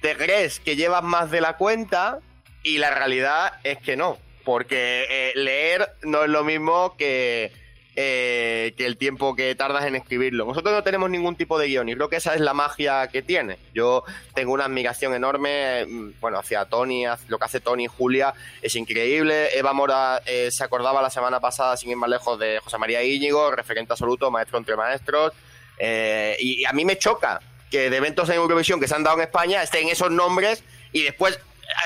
te 0.00 0.16
crees 0.16 0.58
que 0.58 0.74
llevas 0.74 1.04
más 1.04 1.30
de 1.30 1.40
la 1.40 1.56
cuenta 1.56 2.18
y 2.64 2.78
la 2.78 2.90
realidad 2.90 3.52
es 3.62 3.78
que 3.78 3.96
no, 3.96 4.18
porque 4.44 5.06
eh, 5.08 5.32
leer 5.36 5.88
no 6.02 6.24
es 6.24 6.28
lo 6.30 6.42
mismo 6.42 6.96
que 6.96 7.52
eh, 7.94 8.72
que 8.76 8.86
el 8.86 8.96
tiempo 8.96 9.36
que 9.36 9.54
tardas 9.54 9.84
en 9.84 9.94
escribirlo. 9.94 10.46
Nosotros 10.46 10.74
no 10.74 10.82
tenemos 10.82 11.10
ningún 11.10 11.36
tipo 11.36 11.58
de 11.58 11.68
guion 11.68 11.88
y 11.88 11.94
creo 11.94 12.08
que 12.08 12.16
esa 12.16 12.34
es 12.34 12.40
la 12.40 12.54
magia 12.54 13.06
que 13.08 13.22
tiene. 13.22 13.58
Yo 13.72 14.04
tengo 14.34 14.52
una 14.52 14.64
admiración 14.64 15.14
enorme, 15.14 15.84
mm, 15.86 16.12
bueno, 16.20 16.38
hacia 16.38 16.64
Tony, 16.64 17.04
lo 17.28 17.38
que 17.38 17.44
hace 17.44 17.60
Tony 17.60 17.84
y 17.84 17.88
Julia 17.88 18.34
es 18.62 18.74
increíble. 18.74 19.56
Eva 19.56 19.72
Mora 19.72 20.22
eh, 20.26 20.50
se 20.50 20.64
acordaba 20.64 21.02
la 21.02 21.10
semana 21.10 21.40
pasada, 21.40 21.76
sin 21.76 21.90
ir 21.90 21.96
más 21.96 22.10
lejos, 22.10 22.38
de 22.38 22.58
José 22.60 22.78
María 22.78 23.02
Íñigo, 23.02 23.50
referente 23.50 23.92
absoluto, 23.92 24.30
maestro 24.30 24.58
entre 24.58 24.76
maestros. 24.76 25.32
Eh, 25.80 26.36
y 26.38 26.64
a 26.66 26.72
mí 26.72 26.84
me 26.84 26.98
choca 26.98 27.40
que 27.70 27.88
de 27.88 27.96
eventos 27.96 28.28
en 28.28 28.36
Eurovisión 28.36 28.78
que 28.78 28.86
se 28.86 28.94
han 28.94 29.02
dado 29.02 29.16
en 29.16 29.22
España 29.22 29.62
estén 29.62 29.88
esos 29.88 30.10
nombres 30.10 30.62
y 30.92 31.04
después 31.04 31.38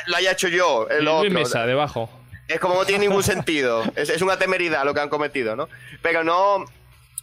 lo 0.07 0.17
haya 0.17 0.33
hecho 0.33 0.49
yo. 0.49 0.89
El 0.89 1.07
otro. 1.07 1.31
Mesa, 1.31 1.67
debajo. 1.67 2.11
Es 2.49 2.61
como 2.61 2.75
no 2.75 2.85
tiene 2.85 3.07
ningún 3.07 3.23
sentido. 3.23 3.85
Es, 3.97 4.21
una 4.21 4.39
temeridad 4.39 4.85
lo 4.85 4.95
que 4.95 5.01
han 5.01 5.09
cometido, 5.09 5.57
¿no? 5.57 5.69
Pero 6.03 6.25
no, 6.25 6.65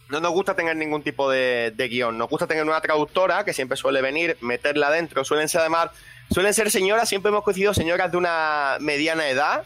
no 0.08 0.20
nos 0.20 0.32
gusta 0.32 0.54
tener 0.54 0.76
ningún 0.76 1.02
tipo 1.02 1.30
de, 1.30 1.72
guion. 1.76 2.16
Nos 2.18 2.28
gusta 2.28 2.46
tener 2.46 2.64
una 2.64 2.80
traductora 2.80 3.44
que 3.44 3.52
siempre 3.52 3.76
suele 3.76 4.00
venir, 4.00 4.36
meterla 4.40 4.90
dentro. 4.90 5.24
Suelen 5.24 5.48
ser 5.48 5.60
además, 5.60 5.90
suelen 6.30 6.54
ser 6.54 6.70
señoras, 6.70 7.08
siempre 7.08 7.30
hemos 7.30 7.44
coincidido 7.44 7.74
señoras 7.74 8.10
de 8.10 8.16
una 8.16 8.76
mediana 8.80 9.28
edad. 9.28 9.64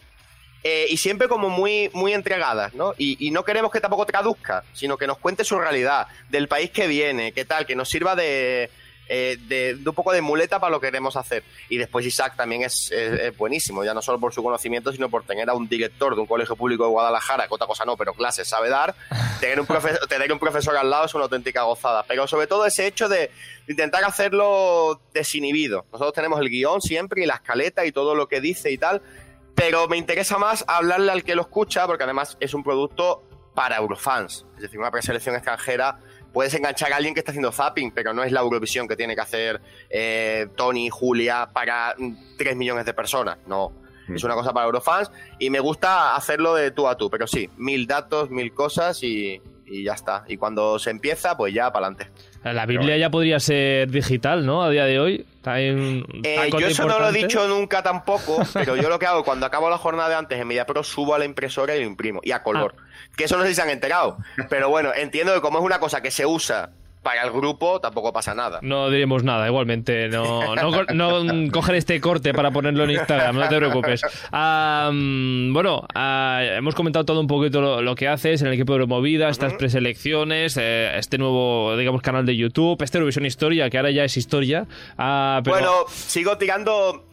Eh, 0.68 0.88
y 0.90 0.96
siempre 0.96 1.28
como 1.28 1.48
muy, 1.48 1.90
muy 1.92 2.12
entregadas, 2.12 2.74
¿no? 2.74 2.92
Y, 2.98 3.24
y, 3.24 3.30
no 3.30 3.44
queremos 3.44 3.70
que 3.70 3.80
tampoco 3.80 4.04
traduzca, 4.04 4.64
sino 4.72 4.98
que 4.98 5.06
nos 5.06 5.16
cuente 5.16 5.44
su 5.44 5.56
realidad, 5.60 6.08
del 6.28 6.48
país 6.48 6.72
que 6.72 6.88
viene, 6.88 7.30
qué 7.30 7.44
tal, 7.44 7.66
que 7.66 7.76
nos 7.76 7.88
sirva 7.88 8.16
de, 8.16 8.68
eh, 9.08 9.38
de, 9.46 9.78
un 9.86 9.94
poco 9.94 10.10
de 10.10 10.20
muleta 10.22 10.58
para 10.58 10.72
lo 10.72 10.80
que 10.80 10.88
queremos 10.88 11.14
hacer. 11.14 11.44
Y 11.68 11.76
después 11.76 12.04
Isaac 12.04 12.34
también 12.34 12.62
es, 12.62 12.92
buenísimo, 13.38 13.84
ya 13.84 13.94
no 13.94 14.02
solo 14.02 14.18
por 14.18 14.34
su 14.34 14.42
conocimiento, 14.42 14.90
sino 14.90 15.08
por 15.08 15.22
tener 15.22 15.48
a 15.48 15.54
un 15.54 15.68
director 15.68 16.16
de 16.16 16.22
un 16.22 16.26
colegio 16.26 16.56
público 16.56 16.82
de 16.82 16.90
Guadalajara, 16.90 17.46
que 17.46 17.54
otra 17.54 17.68
cosa 17.68 17.84
no, 17.84 17.96
pero 17.96 18.12
clases 18.12 18.48
sabe 18.48 18.68
dar, 18.68 18.96
tener 19.40 19.60
un, 19.60 19.66
profesor, 19.66 20.08
tener 20.08 20.32
un 20.32 20.40
profesor 20.40 20.76
al 20.76 20.90
lado 20.90 21.06
es 21.06 21.14
una 21.14 21.24
auténtica 21.24 21.62
gozada. 21.62 22.02
Pero 22.08 22.26
sobre 22.26 22.48
todo 22.48 22.66
ese 22.66 22.88
hecho 22.88 23.08
de 23.08 23.30
intentar 23.68 24.02
hacerlo 24.02 25.00
desinhibido. 25.14 25.84
Nosotros 25.92 26.12
tenemos 26.12 26.40
el 26.40 26.50
guion 26.50 26.82
siempre 26.82 27.22
y 27.22 27.26
la 27.26 27.34
escaleta 27.34 27.86
y 27.86 27.92
todo 27.92 28.16
lo 28.16 28.26
que 28.26 28.40
dice 28.40 28.72
y 28.72 28.78
tal, 28.78 29.00
pero 29.56 29.88
me 29.88 29.96
interesa 29.96 30.38
más 30.38 30.64
hablarle 30.68 31.10
al 31.10 31.24
que 31.24 31.34
lo 31.34 31.42
escucha, 31.42 31.84
porque 31.88 32.04
además 32.04 32.36
es 32.38 32.54
un 32.54 32.62
producto 32.62 33.24
para 33.56 33.78
eurofans, 33.78 34.46
es 34.56 34.62
decir, 34.62 34.78
una 34.78 34.92
preselección 34.92 35.34
extranjera 35.34 35.98
puedes 36.36 36.52
enganchar 36.52 36.92
a 36.92 36.96
alguien 36.96 37.14
que 37.14 37.20
está 37.20 37.32
haciendo 37.32 37.50
zapping, 37.50 37.92
pero 37.92 38.12
no 38.12 38.22
es 38.22 38.30
la 38.30 38.40
Eurovisión 38.40 38.86
que 38.86 38.94
tiene 38.94 39.14
que 39.14 39.22
hacer 39.22 39.58
eh, 39.88 40.48
Tony, 40.54 40.90
Julia 40.90 41.48
para 41.50 41.94
3 42.36 42.54
mm, 42.54 42.58
millones 42.58 42.84
de 42.84 42.92
personas. 42.92 43.38
No. 43.46 43.72
Mm. 44.06 44.16
Es 44.16 44.22
una 44.22 44.34
cosa 44.34 44.52
para 44.52 44.66
Eurofans 44.66 45.10
y 45.38 45.48
me 45.48 45.60
gusta 45.60 46.14
hacerlo 46.14 46.54
de 46.54 46.72
tú 46.72 46.88
a 46.88 46.98
tú, 46.98 47.08
pero 47.08 47.26
sí, 47.26 47.48
mil 47.56 47.86
datos, 47.86 48.28
mil 48.28 48.52
cosas 48.52 49.02
y, 49.02 49.40
ya 49.66 49.94
está. 49.94 50.24
Y 50.28 50.36
cuando 50.36 50.78
se 50.78 50.90
empieza, 50.90 51.38
pues 51.38 51.54
ya 51.54 51.72
para 51.72 51.86
adelante. 51.86 52.12
La 52.52 52.66
Biblia 52.66 52.96
ya 52.96 53.10
podría 53.10 53.40
ser 53.40 53.90
digital, 53.90 54.46
¿no? 54.46 54.62
A 54.62 54.70
día 54.70 54.84
de 54.84 55.00
hoy. 55.00 55.26
Eh, 55.54 56.50
yo 56.58 56.66
eso 56.66 56.86
no 56.86 56.98
lo 56.98 57.08
he 57.08 57.12
dicho 57.12 57.46
nunca 57.46 57.82
tampoco, 57.82 58.38
pero 58.52 58.76
yo 58.76 58.88
lo 58.88 58.98
que 58.98 59.06
hago 59.06 59.24
cuando 59.24 59.46
acabo 59.46 59.70
la 59.70 59.78
jornada 59.78 60.08
de 60.08 60.14
antes 60.16 60.40
en 60.40 60.48
Media 60.48 60.66
Pro 60.66 60.82
subo 60.82 61.14
a 61.14 61.18
la 61.18 61.24
impresora 61.24 61.76
y 61.76 61.80
lo 61.80 61.86
imprimo, 61.86 62.20
y 62.22 62.32
a 62.32 62.42
color. 62.42 62.74
Ah. 62.76 62.82
Que 63.16 63.24
eso 63.24 63.36
no 63.36 63.44
sé 63.44 63.50
si 63.50 63.54
se 63.54 63.62
han 63.62 63.70
enterado, 63.70 64.18
pero 64.48 64.68
bueno, 64.68 64.92
entiendo 64.94 65.32
que 65.34 65.40
como 65.40 65.58
es 65.58 65.64
una 65.64 65.78
cosa 65.78 66.00
que 66.00 66.10
se 66.10 66.26
usa 66.26 66.70
para 67.06 67.22
el 67.22 67.30
grupo 67.30 67.80
tampoco 67.80 68.12
pasa 68.12 68.34
nada. 68.34 68.58
No 68.62 68.90
diremos 68.90 69.22
nada, 69.22 69.46
igualmente. 69.46 70.08
No, 70.08 70.56
no, 70.56 71.52
coger 71.52 71.76
este 71.76 72.00
corte 72.00 72.34
para 72.34 72.50
ponerlo 72.50 72.82
en 72.82 72.90
Instagram, 72.90 73.36
no 73.36 73.48
te 73.48 73.56
preocupes. 73.58 74.02
bueno, 74.32 75.86
ah, 75.94 76.40
hemos 76.42 76.74
comentado 76.74 77.04
todo 77.04 77.20
un 77.20 77.28
poquito 77.28 77.80
lo, 77.80 77.94
que 77.94 78.08
haces 78.08 78.40
en 78.40 78.48
el 78.48 78.54
equipo 78.54 78.76
de 78.76 78.86
Movida, 78.86 79.28
estas 79.28 79.54
preselecciones, 79.54 80.56
eh, 80.56 80.98
este 80.98 81.16
nuevo, 81.16 81.76
digamos, 81.76 82.02
canal 82.02 82.26
de 82.26 82.36
YouTube, 82.36 82.82
este 82.82 82.98
Eurovisión 82.98 83.24
Historia, 83.24 83.70
que 83.70 83.76
ahora 83.76 83.92
ya 83.92 84.02
es 84.02 84.16
historia. 84.16 84.66
Ah, 84.98 85.42
bueno, 85.44 85.84
sigo 85.88 86.36
tirando 86.38 87.04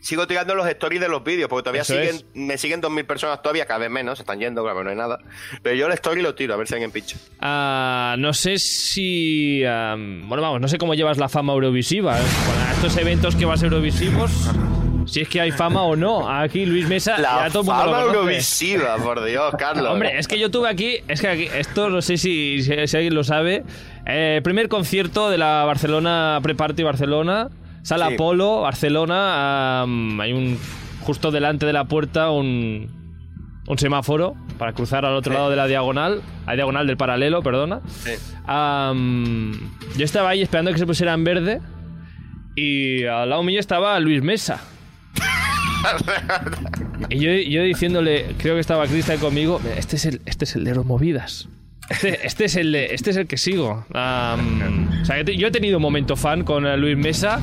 Sigo 0.00 0.26
tirando 0.26 0.54
los 0.54 0.66
stories 0.66 1.00
de 1.00 1.08
los 1.08 1.22
vídeos, 1.22 1.48
porque 1.48 1.62
todavía 1.62 1.84
siguen, 1.84 2.24
me 2.34 2.56
siguen 2.58 2.82
2.000 2.82 3.06
personas 3.06 3.42
todavía, 3.42 3.66
cada 3.66 3.80
vez 3.80 3.90
menos, 3.90 4.18
se 4.18 4.22
están 4.22 4.38
yendo, 4.38 4.62
claro, 4.62 4.82
no 4.82 4.90
hay 4.90 4.96
nada. 4.96 5.18
Pero 5.62 5.76
yo 5.76 5.86
el 5.86 5.92
story 5.92 6.22
lo 6.22 6.34
tiro, 6.34 6.54
a 6.54 6.56
ver 6.56 6.66
si 6.66 6.74
alguien 6.74 6.90
pincha. 6.90 7.16
Ah, 7.38 8.16
no 8.18 8.32
sé 8.32 8.58
si... 8.58 9.60
bueno, 9.62 10.42
vamos, 10.42 10.60
no 10.60 10.68
sé 10.68 10.78
cómo 10.78 10.94
llevas 10.94 11.18
la 11.18 11.28
fama 11.28 11.52
eurovisiva. 11.52 12.18
¿eh? 12.18 12.22
Con 12.46 12.72
estos 12.72 12.96
eventos 12.96 13.36
que 13.36 13.44
vas 13.44 13.62
eurovisivos, 13.62 14.30
si 15.06 15.20
es 15.20 15.28
que 15.28 15.40
hay 15.40 15.50
fama 15.50 15.82
o 15.82 15.96
no. 15.96 16.30
Aquí 16.30 16.64
Luis 16.64 16.88
Mesa... 16.88 17.18
La 17.18 17.46
ya 17.46 17.50
todo 17.50 17.64
fama 17.64 18.00
eurovisiva, 18.00 18.96
por 18.96 19.22
Dios, 19.22 19.54
Carlos. 19.58 19.92
Hombre, 19.92 20.18
es 20.18 20.28
que 20.28 20.38
yo 20.38 20.50
tuve 20.50 20.70
aquí... 20.70 20.98
Es 21.08 21.20
que 21.20 21.28
aquí, 21.28 21.48
esto 21.54 21.90
no 21.90 22.00
sé 22.00 22.16
si, 22.16 22.62
si, 22.62 22.72
alguien 22.72 23.14
lo 23.14 23.24
sabe. 23.24 23.64
Eh, 24.06 24.40
primer 24.42 24.68
concierto 24.68 25.28
de 25.28 25.36
la 25.36 25.64
Barcelona 25.64 26.38
Pre-Party 26.42 26.82
Barcelona 26.82 27.50
Sala 27.82 28.10
Polo, 28.16 28.62
Barcelona. 28.62 29.82
hay 29.82 30.32
un. 30.32 30.58
Justo 31.02 31.30
delante 31.30 31.66
de 31.66 31.72
la 31.72 31.84
puerta 31.84 32.30
un. 32.30 32.98
Un 33.66 33.78
semáforo 33.78 34.34
para 34.58 34.72
cruzar 34.72 35.04
al 35.06 35.14
otro 35.14 35.32
lado 35.32 35.48
de 35.48 35.54
la 35.54 35.66
diagonal, 35.66 36.22
a 36.44 36.54
diagonal 36.54 36.86
del 36.86 36.96
paralelo, 36.96 37.40
perdona. 37.40 37.80
yo 38.46 40.04
estaba 40.04 40.30
ahí 40.30 40.42
esperando 40.42 40.72
que 40.72 40.78
se 40.78 40.86
pusiera 40.86 41.14
en 41.14 41.22
verde 41.22 41.60
y 42.56 43.04
al 43.04 43.30
lado 43.30 43.42
mío 43.42 43.60
estaba 43.60 43.98
Luis 44.00 44.22
Mesa. 44.22 44.60
y 47.08 47.18
yo, 47.18 47.30
yo, 47.32 47.62
diciéndole, 47.62 48.34
creo 48.38 48.54
que 48.54 48.60
estaba 48.60 48.86
Cristian 48.86 49.18
conmigo, 49.18 49.60
este 49.76 49.96
es 49.96 50.04
el, 50.04 50.20
este 50.26 50.44
es 50.44 50.56
el 50.56 50.64
de 50.64 50.74
los 50.74 50.84
movidas. 50.84 51.48
Este, 51.88 52.26
este, 52.26 52.44
es 52.44 52.56
el 52.56 52.74
este 52.74 53.10
es 53.10 53.16
el 53.16 53.26
que 53.26 53.36
sigo. 53.36 53.84
o 53.88 55.04
sea, 55.04 55.22
yo 55.22 55.48
he 55.48 55.50
tenido 55.50 55.78
un 55.78 55.82
momento 55.82 56.16
fan 56.16 56.44
con 56.44 56.80
Luis 56.80 56.96
Mesa. 56.96 57.40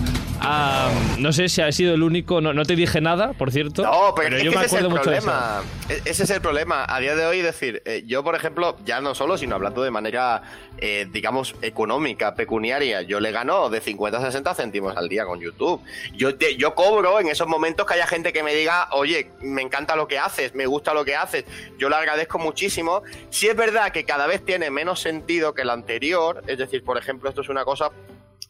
No 1.20 1.34
sé 1.34 1.50
si 1.50 1.62
ha 1.62 1.72
sido 1.72 1.94
el 1.94 2.04
único. 2.04 2.42
No, 2.42 2.66
te 2.66 2.76
dije 2.76 3.02
nada, 3.02 3.34
por 3.34 3.52
cierto. 3.52 3.84
No, 3.84 4.14
pero, 4.16 4.38
yo 4.38 4.52
me 4.52 4.60
acuerdo 4.60 4.90
mucho 4.90 5.04
problema. 5.04 5.62
E, 5.90 6.02
ese 6.06 6.24
es 6.24 6.30
el 6.30 6.42
problema. 6.42 6.86
A 6.88 7.00
día 7.00 7.16
de 7.16 7.26
hoy, 7.26 7.42
decir, 7.42 7.82
eh, 7.86 8.04
yo, 8.06 8.24
por 8.24 8.36
ejemplo, 8.36 8.78
ya 8.86 9.02
no 9.02 9.16
solo, 9.16 9.38
sino 9.38 9.56
hablando 9.56 9.84
de 9.84 9.92
manera, 9.92 10.42
eh, 10.78 11.08
digamos, 11.12 11.56
económica, 11.62 12.36
pecuniaria, 12.36 13.02
yo 13.02 13.20
le 13.20 13.32
gano 13.32 13.70
de 13.70 13.82
50 13.82 14.18
a 14.18 14.22
60 14.22 14.56
céntimos 14.56 14.96
al 14.96 15.10
día 15.10 15.26
con 15.26 15.40
YouTube. 15.40 15.82
Yo, 16.14 16.32
yo 16.32 16.76
cobro 16.76 17.20
en 17.20 17.28
esos 17.28 17.48
momentos 17.48 17.86
que 17.86 17.96
haya 17.96 18.08
gente 18.08 18.34
que 18.34 18.44
me 18.44 18.54
diga, 18.54 18.90
oye, 18.92 19.32
me 19.42 19.62
encanta 19.62 19.96
lo 19.96 20.08
que 20.08 20.20
haces, 20.20 20.54
me 20.56 20.66
gusta 20.66 20.94
lo 20.94 21.06
que 21.06 21.16
haces. 21.16 21.46
Yo 21.78 21.90
le 21.90 21.96
agradezco 21.96 22.40
muchísimo. 22.40 23.04
Si 23.30 23.48
es 23.48 23.56
verdad 23.56 23.92
que 23.92 24.04
cada 24.04 24.28
vez 24.28 24.44
tiene 24.44 24.70
menos 24.70 25.00
sentido 25.00 25.54
que 25.54 25.64
el 25.64 25.70
anterior. 25.70 26.44
Es 26.48 26.58
decir, 26.58 26.84
por 26.84 26.98
ejemplo, 26.98 27.30
esto 27.30 27.42
es 27.42 27.50
una 27.50 27.66
cosa. 27.66 27.92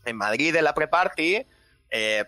En 0.06 0.16
Madrid, 0.16 0.56
en 0.56 0.64
la 0.64 0.74
pre-party, 0.74 1.46
eh, 1.92 2.26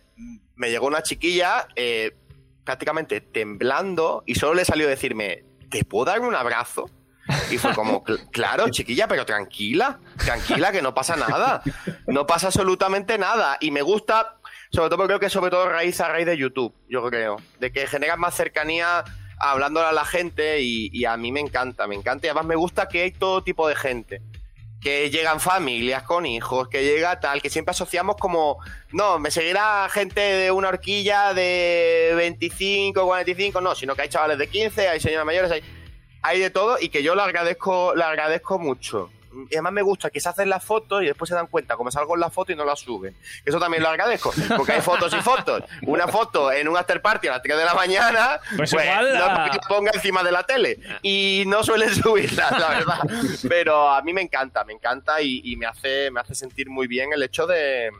me 0.56 0.69
llegó 0.69 0.88
una 0.88 1.04
chiquilla 1.04 1.67
eh, 1.76 2.15
prácticamente 2.63 3.22
temblando 3.22 4.24
y 4.26 4.36
solo 4.36 4.56
le 4.56 4.65
salió 4.65 4.88
a 4.88 4.89
decirme: 4.89 5.43
¿Te 5.69 5.84
puedo 5.84 6.06
dar 6.06 6.22
un 6.22 6.36
abrazo? 6.36 6.89
Y 7.52 7.58
fue 7.58 7.74
como, 7.74 8.04
claro, 8.32 8.69
chiquilla, 8.69 9.08
pero 9.08 9.26
tranquila, 9.26 10.00
tranquila, 10.17 10.72
que 10.72 10.82
no 10.82 10.93
pasa 10.93 11.15
nada. 11.15 11.62
No 12.08 12.26
pasa 12.26 12.48
absolutamente 12.48 13.17
nada. 13.17 13.58
Y 13.60 13.72
me 13.72 13.82
gusta, 13.82 14.39
sobre 14.72 14.89
todo 14.89 15.06
creo 15.06 15.19
que 15.19 15.30
sobre 15.30 15.52
todo 15.52 15.69
raíz 15.69 16.02
a 16.02 16.08
raíz 16.08 16.26
de 16.26 16.38
YouTube, 16.38 16.74
yo 16.88 17.08
creo. 17.10 17.38
De 17.60 17.72
que 17.72 17.88
genera 17.88 18.17
más 18.17 18.36
cercanía 18.36 19.04
hablándole 19.39 19.88
a 19.88 19.91
la 19.93 20.06
gente 20.06 20.62
y, 20.62 21.06
a 21.06 21.15
mí 21.17 21.32
me 21.32 21.39
encanta, 21.39 21.88
me 21.88 21.95
encanta 21.95 22.28
y 22.28 22.30
además 22.30 22.45
me 22.45 22.56
gusta 22.56 22.88
que 22.88 23.04
hay 23.04 23.12
todo 23.12 23.43
tipo 23.43 23.67
de 23.67 23.76
gente. 23.76 24.22
Que 24.81 25.09
llegan 25.09 25.39
familias 25.39 26.03
con 26.03 26.25
hijos, 26.25 26.69
que 26.69 26.83
llega 26.83 27.19
tal, 27.19 27.41
que 27.41 27.49
siempre 27.49 27.71
asociamos 27.71 28.15
como, 28.15 28.59
no, 28.91 29.19
me 29.19 29.29
seguirá 29.29 29.89
gente 29.89 30.21
de 30.21 30.51
una 30.51 30.69
horquilla 30.69 31.33
de 31.33 32.13
25, 32.15 33.05
45, 33.05 33.59
no, 33.59 33.75
sino 33.75 33.95
que 33.95 34.03
hay 34.03 34.09
chavales 34.09 34.37
de 34.37 34.47
15, 34.47 34.87
hay 34.87 34.99
señoras 35.01 35.25
mayores, 35.25 35.51
hay, 35.51 35.63
hay 36.21 36.39
de 36.39 36.49
todo 36.49 36.77
y 36.79 36.89
que 36.89 37.03
yo 37.03 37.13
le 37.13 37.21
agradezco, 37.23 37.93
le 37.93 38.03
agradezco 38.03 38.57
mucho 38.57 39.09
y 39.49 39.55
además 39.55 39.73
me 39.73 39.81
gusta 39.81 40.09
que 40.09 40.19
se 40.19 40.29
hacen 40.29 40.49
las 40.49 40.63
fotos 40.63 41.03
y 41.03 41.05
después 41.05 41.29
se 41.29 41.35
dan 41.35 41.47
cuenta 41.47 41.75
como 41.75 41.91
salgo 41.91 42.15
en 42.15 42.21
la 42.21 42.29
foto 42.29 42.51
y 42.51 42.55
no 42.55 42.65
la 42.65 42.75
suben. 42.75 43.15
Eso 43.45 43.59
también 43.59 43.83
lo 43.83 43.89
agradezco, 43.89 44.33
porque 44.57 44.73
hay 44.73 44.81
fotos 44.81 45.13
y 45.13 45.21
fotos. 45.21 45.63
Una 45.83 46.07
foto 46.07 46.51
en 46.51 46.67
un 46.67 46.77
after 46.77 47.01
party 47.01 47.27
a 47.27 47.31
las 47.33 47.41
3 47.41 47.57
de 47.57 47.65
la 47.65 47.73
mañana, 47.73 48.39
pues, 48.55 48.71
pues 48.71 48.85
no 48.85 49.59
ponga 49.67 49.91
encima 49.93 50.23
de 50.23 50.31
la 50.31 50.43
tele. 50.43 50.79
Y 51.01 51.43
no 51.47 51.63
suelen 51.63 51.93
subirla, 51.93 52.51
la 52.51 52.69
verdad. 52.69 52.99
Pero 53.47 53.89
a 53.89 54.01
mí 54.01 54.13
me 54.13 54.21
encanta, 54.21 54.63
me 54.63 54.73
encanta 54.73 55.21
y, 55.21 55.55
me, 55.57 55.65
hace, 55.65 56.11
me 56.11 56.19
hace 56.19 56.35
sentir 56.35 56.69
muy 56.69 56.87
bien 56.87 57.13
el 57.13 57.23
hecho 57.23 57.45
de 57.45 57.91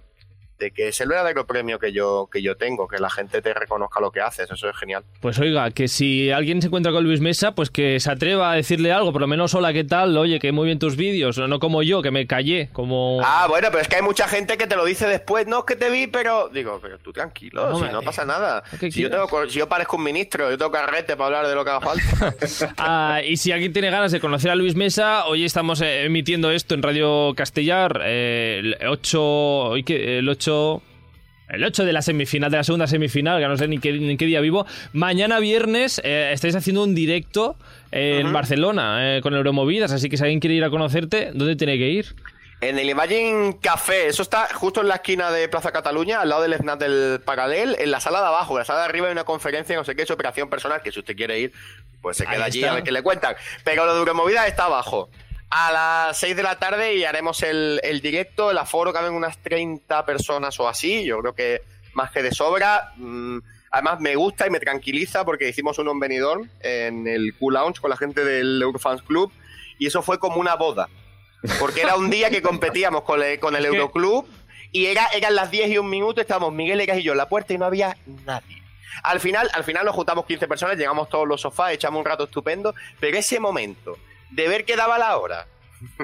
de 0.60 0.72
que 0.72 0.90
es 0.90 1.02
el 1.02 1.08
verdadero 1.08 1.48
premio 1.48 1.80
que 1.80 1.92
yo, 1.92 2.30
que 2.32 2.42
yo 2.42 2.56
tengo, 2.58 2.88
que 2.88 3.00
la 3.00 3.10
gente 3.10 3.42
te 3.42 3.54
reconozca 3.54 4.00
lo 4.00 4.12
que 4.12 4.20
haces, 4.20 4.52
eso 4.52 4.70
es 4.70 4.76
genial. 4.76 5.04
Pues 5.22 5.40
oiga, 5.40 5.72
que 5.72 5.88
si 5.88 6.30
alguien 6.32 6.62
se 6.62 6.68
encuentra 6.68 6.92
con 6.92 7.04
Luis 7.04 7.22
Mesa, 7.22 7.56
pues 7.56 7.70
que 7.70 8.00
se 8.00 8.12
atreva 8.12 8.52
a 8.52 8.56
decirle 8.56 8.92
algo, 8.92 9.12
por 9.12 9.22
lo 9.22 9.28
menos 9.28 9.54
hola, 9.56 9.74
¿qué 9.74 9.86
tal? 9.86 10.18
Oye, 10.18 10.40
que 10.40 10.52
muy 10.52 10.66
bien 10.66 10.78
tus 10.78 10.98
vídeos, 10.98 11.38
no 11.38 11.60
como 11.60 11.82
yo, 11.82 12.02
que 12.02 12.12
me 12.12 12.28
callé, 12.28 12.70
como... 12.74 13.22
Ah, 13.24 13.48
bueno, 13.48 13.70
pero 13.72 13.82
es 13.82 13.88
que 13.88 13.96
hay 13.96 14.02
mucha 14.02 14.28
gente 14.28 14.58
que 14.58 14.68
te 14.68 14.76
lo 14.76 14.84
dice 14.84 15.08
después, 15.08 15.48
no 15.48 15.60
es 15.60 15.66
que 15.66 15.76
te 15.78 15.90
vi, 15.90 16.08
pero 16.08 16.50
digo, 16.50 16.80
pero 16.82 17.00
tú 17.00 17.14
tranquilo, 17.14 17.80
si 17.80 17.92
no 17.92 18.02
pasa 18.02 18.26
nada. 18.26 18.64
Si 18.80 18.92
yo, 18.92 19.10
tengo, 19.10 19.48
si 19.48 19.60
yo 19.60 19.70
parezco 19.70 19.96
un 19.96 20.04
ministro, 20.04 20.50
yo 20.50 20.58
tengo 20.58 20.72
carrete 20.72 21.16
para 21.16 21.28
hablar 21.28 21.48
de 21.48 21.56
lo 21.56 21.64
que 21.64 21.72
haga 21.72 21.82
falta. 21.82 22.36
ah, 22.78 23.22
y 23.26 23.38
si 23.38 23.52
alguien 23.54 23.72
tiene 23.72 23.90
ganas 23.90 24.12
de 24.12 24.20
conocer 24.20 24.52
a 24.52 24.56
Luis 24.56 24.76
Mesa, 24.76 25.26
hoy 25.26 25.46
estamos 25.46 25.80
eh, 25.82 26.04
emitiendo 26.04 26.52
esto 26.52 26.76
en 26.76 26.84
Radio 26.84 27.34
Castellar, 27.36 28.02
eh, 28.04 28.60
el 28.60 28.88
8... 28.88 29.76
El 29.88 30.28
8 30.28 30.49
el 31.50 31.64
8 31.64 31.84
de 31.84 31.94
la 31.94 32.02
semifinal, 32.02 32.52
de 32.52 32.58
la 32.58 32.64
segunda 32.64 32.88
semifinal, 32.88 33.42
que 33.42 33.48
no 33.48 33.58
sé 33.58 33.68
ni 33.68 33.80
qué, 33.80 34.18
qué 34.18 34.26
día 34.26 34.40
vivo. 34.40 34.66
Mañana 34.94 35.40
viernes 35.40 36.00
eh, 36.04 36.32
estáis 36.34 36.56
haciendo 36.56 36.84
un 36.84 36.94
directo 36.94 37.56
en 37.92 38.32
Barcelona 38.32 39.18
eh, 39.18 39.22
con 39.22 39.34
Euromovidas, 39.34 39.92
así 39.92 40.10
que 40.10 40.18
si 40.18 40.24
alguien 40.24 40.40
quiere 40.40 40.56
ir 40.56 40.64
a 40.64 40.70
conocerte, 40.70 41.32
¿dónde 41.34 41.56
tiene 41.56 41.78
que 41.78 41.90
ir? 41.90 42.16
En 42.62 42.78
el 42.78 42.90
Imagine 42.90 43.58
Café, 43.62 44.08
eso 44.08 44.22
está 44.22 44.50
justo 44.54 44.82
en 44.82 44.90
la 44.90 44.96
esquina 44.96 45.32
de 45.32 45.48
Plaza 45.48 45.72
Cataluña, 45.72 46.22
al 46.22 46.30
lado 46.30 46.42
del 46.42 46.56
SNAP 46.56 46.80
del 46.80 47.22
Paralel, 47.22 47.78
en 47.80 47.90
la 47.90 48.02
sala 48.02 48.20
de 48.20 48.28
abajo. 48.28 48.56
En 48.56 48.60
la 48.60 48.66
sala 48.66 48.80
de 48.80 48.86
arriba 48.86 49.08
hay 49.08 49.14
una 49.14 49.24
conferencia, 49.24 49.78
no 49.78 49.86
sé 49.86 49.96
qué, 49.96 50.04
es 50.04 50.12
operación 50.12 50.50
personal, 50.50 50.82
que 50.82 50.92
si 50.92 51.00
usted 51.00 51.16
quiere 51.16 51.40
ir, 51.40 51.54
pues 52.02 52.18
se 52.18 52.26
queda 52.26 52.44
allí 52.44 52.64
a 52.66 52.74
ver 52.74 52.84
qué 52.84 52.92
le 52.92 53.02
cuentan. 53.02 53.36
Pero 53.64 53.86
lo 53.86 53.94
de 53.94 54.00
Euromovidas 54.00 54.48
está 54.48 54.66
abajo 54.66 55.10
a 55.50 55.72
las 55.72 56.18
6 56.20 56.36
de 56.36 56.44
la 56.44 56.58
tarde 56.58 56.96
y 56.96 57.06
haremos 57.06 57.42
el, 57.44 58.00
directo. 58.02 58.52
El 58.52 58.58
aforo 58.58 58.94
caben 58.94 59.14
unas 59.14 59.38
30 59.40 60.06
personas 60.06 60.60
o 60.60 60.68
así. 60.68 61.04
Yo 61.06 61.20
creo 61.20 61.34
que 61.34 61.62
más 61.94 62.12
que 62.12 62.22
de 62.22 62.32
sobra. 62.32 62.94
Mm, 62.98 63.40
además, 63.72 64.00
me 64.00 64.16
gusta 64.16 64.48
y 64.48 64.50
me 64.50 64.60
tranquiliza 64.60 65.26
porque 65.26 65.50
hicimos 65.50 65.78
un 65.80 66.00
venidor 66.00 66.48
en 66.62 67.08
el 67.08 67.36
Q 67.36 67.52
Lounge 67.52 67.82
con 67.82 67.90
la 67.90 67.98
gente 67.98 68.24
del 68.24 68.62
Eurofans 68.62 69.02
Club 69.02 69.32
y 69.80 69.88
eso 69.88 70.02
fue 70.02 70.20
como 70.20 70.38
una 70.38 70.56
boda. 70.56 70.90
Porque 71.60 71.82
era 71.82 71.96
un 71.96 72.10
día 72.10 72.30
que 72.30 72.42
competíamos 72.42 73.04
con 73.04 73.24
el, 73.24 73.40
con 73.40 73.56
el 73.56 73.66
Euroclub 73.66 74.28
y 74.72 74.86
era, 74.86 75.08
eran 75.16 75.36
las 75.36 75.50
10 75.50 75.70
y 75.72 75.78
un 75.78 75.90
minuto. 75.90 76.22
Estábamos 76.22 76.54
Miguel 76.54 76.82
Egas 76.82 77.00
y 77.00 77.04
yo 77.04 77.14
en 77.14 77.18
la 77.18 77.30
puerta 77.30 77.54
y 77.54 77.58
no 77.58 77.66
había 77.66 77.98
nadie. 78.26 78.62
Al 79.02 79.20
final, 79.20 79.50
al 79.54 79.64
final 79.64 79.86
nos 79.86 79.96
juntamos 79.96 80.26
15 80.26 80.48
personas, 80.48 80.76
llegamos 80.76 81.08
todos 81.10 81.26
los 81.26 81.42
sofás, 81.42 81.72
echamos 81.72 82.00
un 82.00 82.06
rato 82.06 82.26
estupendo, 82.26 82.76
pero 83.00 83.18
ese 83.18 83.40
momento 83.40 83.98
de 84.30 84.48
ver 84.48 84.66
que 84.66 84.76
daba 84.76 84.98
la 84.98 85.18
hora 85.18 85.48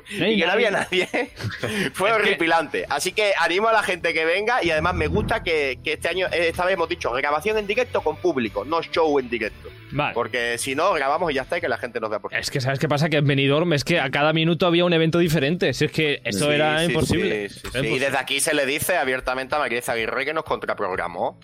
y 0.09 0.39
que 0.39 0.45
no 0.45 0.51
había 0.51 0.71
nadie, 0.71 1.07
fue 1.93 2.11
horripilante. 2.11 2.85
Así 2.89 3.11
que 3.11 3.33
animo 3.39 3.67
a 3.67 3.73
la 3.73 3.83
gente 3.83 4.13
que 4.13 4.25
venga 4.25 4.63
y 4.63 4.71
además 4.71 4.95
me 4.95 5.07
gusta 5.07 5.43
que, 5.43 5.79
este 5.83 6.07
año, 6.07 6.27
eh, 6.27 6.49
esta 6.49 6.65
vez 6.65 6.75
hemos 6.75 6.89
dicho 6.89 7.11
grabación 7.11 7.57
en 7.57 7.67
directo 7.67 8.01
con 8.01 8.17
público, 8.17 8.63
no 8.65 8.81
show 8.81 9.19
en 9.19 9.29
directo. 9.29 9.69
Porque 10.13 10.57
si 10.57 10.75
no, 10.75 10.93
grabamos 10.93 11.31
y 11.31 11.35
ya 11.35 11.43
está 11.43 11.57
y 11.57 11.61
que 11.61 11.69
la 11.69 11.77
gente 11.77 11.99
nos 11.99 12.09
vea 12.09 12.19
por 12.19 12.33
Es 12.33 12.51
que 12.51 12.59
sabes 12.59 12.79
qué 12.79 12.89
pasa, 12.89 13.09
que 13.09 13.17
en 13.17 13.27
Benidorm 13.27 13.71
es 13.73 13.83
que 13.83 13.99
a 13.99 14.09
cada 14.09 14.33
minuto 14.33 14.65
había 14.65 14.83
un 14.83 14.93
evento 14.93 15.19
diferente. 15.19 15.73
Si 15.73 15.85
es 15.85 15.91
que 15.91 16.21
esto 16.23 16.51
era 16.51 16.83
imposible. 16.83 17.49
Y 17.81 17.99
desde 17.99 18.17
aquí 18.17 18.39
se 18.39 18.53
le 18.53 18.65
dice 18.65 18.97
abiertamente 18.97 19.55
a 19.55 19.59
María 19.59 19.81
Aguirre 19.85 20.25
que 20.25 20.33
nos 20.33 20.43
contraprogramó. 20.43 21.39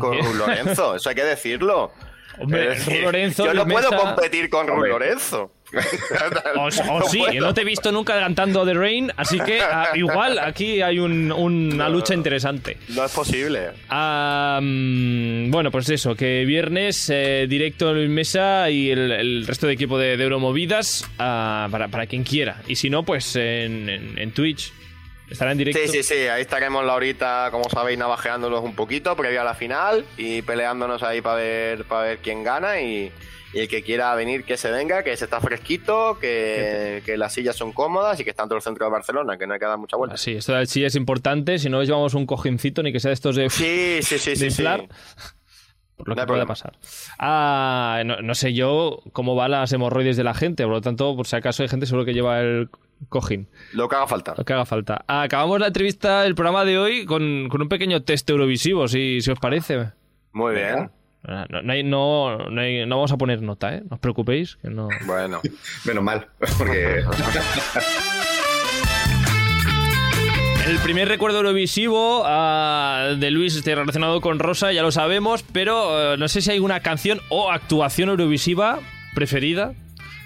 Con 0.00 0.38
Lorenzo, 0.38 0.96
eso 0.96 1.08
hay 1.08 1.14
que 1.14 1.24
decirlo. 1.24 1.92
Hombre, 2.38 2.76
Lorenzo. 3.02 3.46
Yo 3.46 3.54
no 3.54 3.66
puedo 3.66 3.90
competir 3.90 4.48
con 4.48 4.66
Ru 4.66 4.84
Lorenzo. 4.84 5.52
o, 6.56 6.70
sí, 7.08 7.22
no 7.40 7.52
te 7.52 7.62
he 7.62 7.64
visto 7.64 7.90
nunca 7.90 8.18
cantando 8.18 8.64
The 8.64 8.74
Rain, 8.74 9.12
así 9.16 9.40
que 9.40 9.60
ah, 9.60 9.88
igual 9.94 10.38
aquí 10.38 10.80
hay 10.80 10.98
una 10.98 11.88
lucha 11.88 12.14
interesante. 12.14 12.76
No 12.88 13.04
es 13.04 13.12
posible. 13.12 13.70
bueno, 13.88 15.70
pues 15.70 15.88
eso, 15.90 16.14
que 16.14 16.44
viernes 16.44 17.10
eh, 17.10 17.46
directo 17.48 17.96
en 17.96 18.12
Mesa 18.12 18.70
y 18.70 18.90
el, 18.90 19.46
resto 19.46 19.66
de 19.66 19.74
equipo 19.74 19.98
de, 19.98 20.14
Euromovidas 20.14 21.04
ah, 21.18 21.68
para, 21.70 22.06
quien 22.06 22.24
quiera. 22.24 22.62
Y 22.68 22.76
si 22.76 22.90
no, 22.90 23.02
pues 23.02 23.36
en, 23.36 24.32
Twitch. 24.34 24.72
Estará 25.30 25.52
en 25.52 25.58
directo. 25.58 25.80
Sí, 25.80 25.88
sí, 25.88 26.02
sí, 26.02 26.14
ahí 26.28 26.42
estaremos 26.42 26.84
la 26.84 26.94
horita, 26.94 27.48
como 27.50 27.68
sabéis, 27.68 27.98
navajeándolos 27.98 28.62
un 28.62 28.74
poquito 28.74 29.16
previo 29.16 29.40
a 29.40 29.44
la 29.44 29.54
final 29.54 30.04
y 30.16 30.42
peleándonos 30.42 31.02
ahí 31.02 31.20
para 31.20 31.36
ver, 31.36 31.84
para 31.84 32.02
ver 32.02 32.18
quién 32.18 32.44
gana 32.44 32.80
y, 32.80 33.12
y 33.56 33.60
el 33.60 33.68
que 33.68 33.82
quiera 33.82 34.14
venir, 34.14 34.44
que 34.44 34.56
se 34.56 34.70
venga, 34.70 35.02
que 35.02 35.16
se 35.16 35.24
está 35.24 35.40
fresquito, 35.40 36.18
que, 36.20 37.02
las 37.16 37.32
sillas 37.32 37.56
son 37.56 37.72
cómodas 37.72 38.20
y 38.20 38.24
que 38.24 38.30
está 38.30 38.42
en 38.42 38.50
todo 38.50 38.56
el 38.56 38.62
centro 38.62 38.84
de 38.84 38.92
Barcelona, 38.92 39.38
que 39.38 39.46
no 39.46 39.54
hay 39.54 39.58
que 39.60 39.66
dar 39.66 39.78
mucha 39.78 39.96
vuelta. 39.96 40.16
Sí, 40.16 40.32
esto 40.32 40.52
de 40.52 40.66
silla 40.66 40.88
es 40.88 40.94
importante. 40.94 41.58
Si 41.58 41.70
no 41.70 41.82
llevamos 41.82 42.14
un 42.14 42.26
cojincito, 42.26 42.82
ni 42.82 42.92
que 42.92 43.00
sea 43.00 43.10
de 43.10 43.14
estos 43.14 43.36
de. 43.36 43.48
Sí, 43.48 44.00
sí, 44.02 44.18
sí. 44.36 44.50
sí, 44.50 44.62
Por 45.96 46.08
lo 46.08 46.16
que 46.16 46.26
pueda 46.26 46.44
pasar. 46.44 46.74
Ah, 47.18 48.02
no, 48.04 48.34
sé 48.34 48.52
yo 48.52 49.02
cómo 49.12 49.34
van 49.34 49.52
las 49.52 49.72
hemorroides 49.72 50.16
de 50.16 50.24
la 50.24 50.34
gente, 50.34 50.64
por 50.64 50.72
lo 50.72 50.80
tanto, 50.82 51.16
por 51.16 51.26
si 51.26 51.36
acaso 51.36 51.62
hay 51.62 51.70
gente 51.70 51.86
seguro 51.86 52.04
que 52.04 52.12
lleva 52.12 52.40
el 52.40 52.68
cojín. 53.08 53.48
Lo 53.72 53.88
que 53.88 53.96
haga 53.96 54.06
falta. 54.06 54.34
Lo 54.36 54.44
que 54.44 54.52
haga 54.52 54.64
falta. 54.64 55.04
acabamos 55.06 55.60
la 55.60 55.68
entrevista, 55.68 56.26
el 56.26 56.34
programa 56.34 56.64
de 56.64 56.78
hoy, 56.78 57.06
con, 57.06 57.22
un 57.22 57.68
pequeño 57.68 58.02
test 58.02 58.28
eurovisivo, 58.30 58.88
si, 58.88 59.20
si 59.20 59.30
os 59.30 59.38
parece. 59.38 59.92
Muy 60.32 60.54
bien. 60.54 60.90
Ah, 61.28 61.46
no, 61.48 61.60
no, 61.62 62.50
no, 62.50 62.96
vamos 62.96 63.12
a 63.12 63.16
poner 63.16 63.42
nota, 63.42 63.74
¿eh? 63.74 63.82
No 63.88 63.94
os 63.94 64.00
preocupéis. 64.00 64.56
Que 64.56 64.70
no... 64.70 64.88
Bueno, 65.06 65.40
menos 65.84 66.04
mal. 66.04 66.28
Porque... 66.58 67.02
El 70.66 70.78
primer 70.78 71.08
recuerdo 71.08 71.38
eurovisivo 71.38 72.24
ah, 72.26 73.14
de 73.16 73.30
Luis 73.30 73.54
está 73.54 73.72
relacionado 73.76 74.20
con 74.20 74.40
Rosa, 74.40 74.72
ya 74.72 74.82
lo 74.82 74.90
sabemos, 74.90 75.44
pero 75.44 76.14
eh, 76.14 76.16
no 76.16 76.26
sé 76.26 76.42
si 76.42 76.50
hay 76.50 76.58
una 76.58 76.80
canción 76.80 77.20
o 77.28 77.52
actuación 77.52 78.08
eurovisiva 78.08 78.80
preferida 79.14 79.74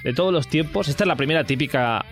de 0.03 0.15
todos 0.15 0.33
los 0.33 0.49
tiempos. 0.49 0.89
Esta 0.89 1.05
es 1.05 1.09
la 1.09 1.17
primera 1.17 1.45
típica 1.45 2.07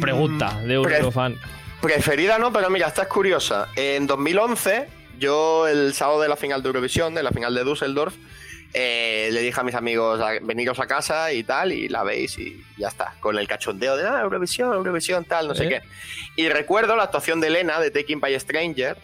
pregunta 0.00 0.60
de 0.62 0.78
un 0.78 0.90
Eurofan. 0.90 1.36
Preferida 1.80 2.38
no, 2.38 2.52
pero 2.52 2.70
mira, 2.70 2.88
esta 2.88 3.02
es 3.02 3.08
curiosa. 3.08 3.68
En 3.76 4.06
2011, 4.06 4.88
yo 5.18 5.66
el 5.68 5.92
sábado 5.94 6.20
de 6.20 6.28
la 6.28 6.36
final 6.36 6.62
de 6.62 6.68
Eurovisión, 6.68 7.14
de 7.14 7.22
la 7.22 7.30
final 7.30 7.54
de 7.54 7.64
Düsseldorf, 7.64 8.14
eh, 8.76 9.28
le 9.30 9.40
dije 9.40 9.60
a 9.60 9.62
mis 9.62 9.74
amigos, 9.74 10.20
veniros 10.42 10.80
a 10.80 10.86
casa 10.86 11.32
y 11.32 11.44
tal, 11.44 11.72
y 11.72 11.88
la 11.88 12.02
veis 12.02 12.36
y 12.38 12.60
ya 12.76 12.88
está, 12.88 13.14
con 13.20 13.38
el 13.38 13.46
cachondeo 13.46 13.96
de, 13.96 14.04
ah, 14.06 14.20
Eurovisión, 14.22 14.72
Eurovisión, 14.72 15.24
tal, 15.24 15.46
no 15.46 15.54
sé 15.54 15.68
qué. 15.68 15.82
Y 16.34 16.48
recuerdo 16.48 16.96
la 16.96 17.04
actuación 17.04 17.40
de 17.40 17.50
Lena 17.50 17.78
de 17.78 17.92
Taking 17.92 18.18
by 18.18 18.38
Stranger, 18.40 18.96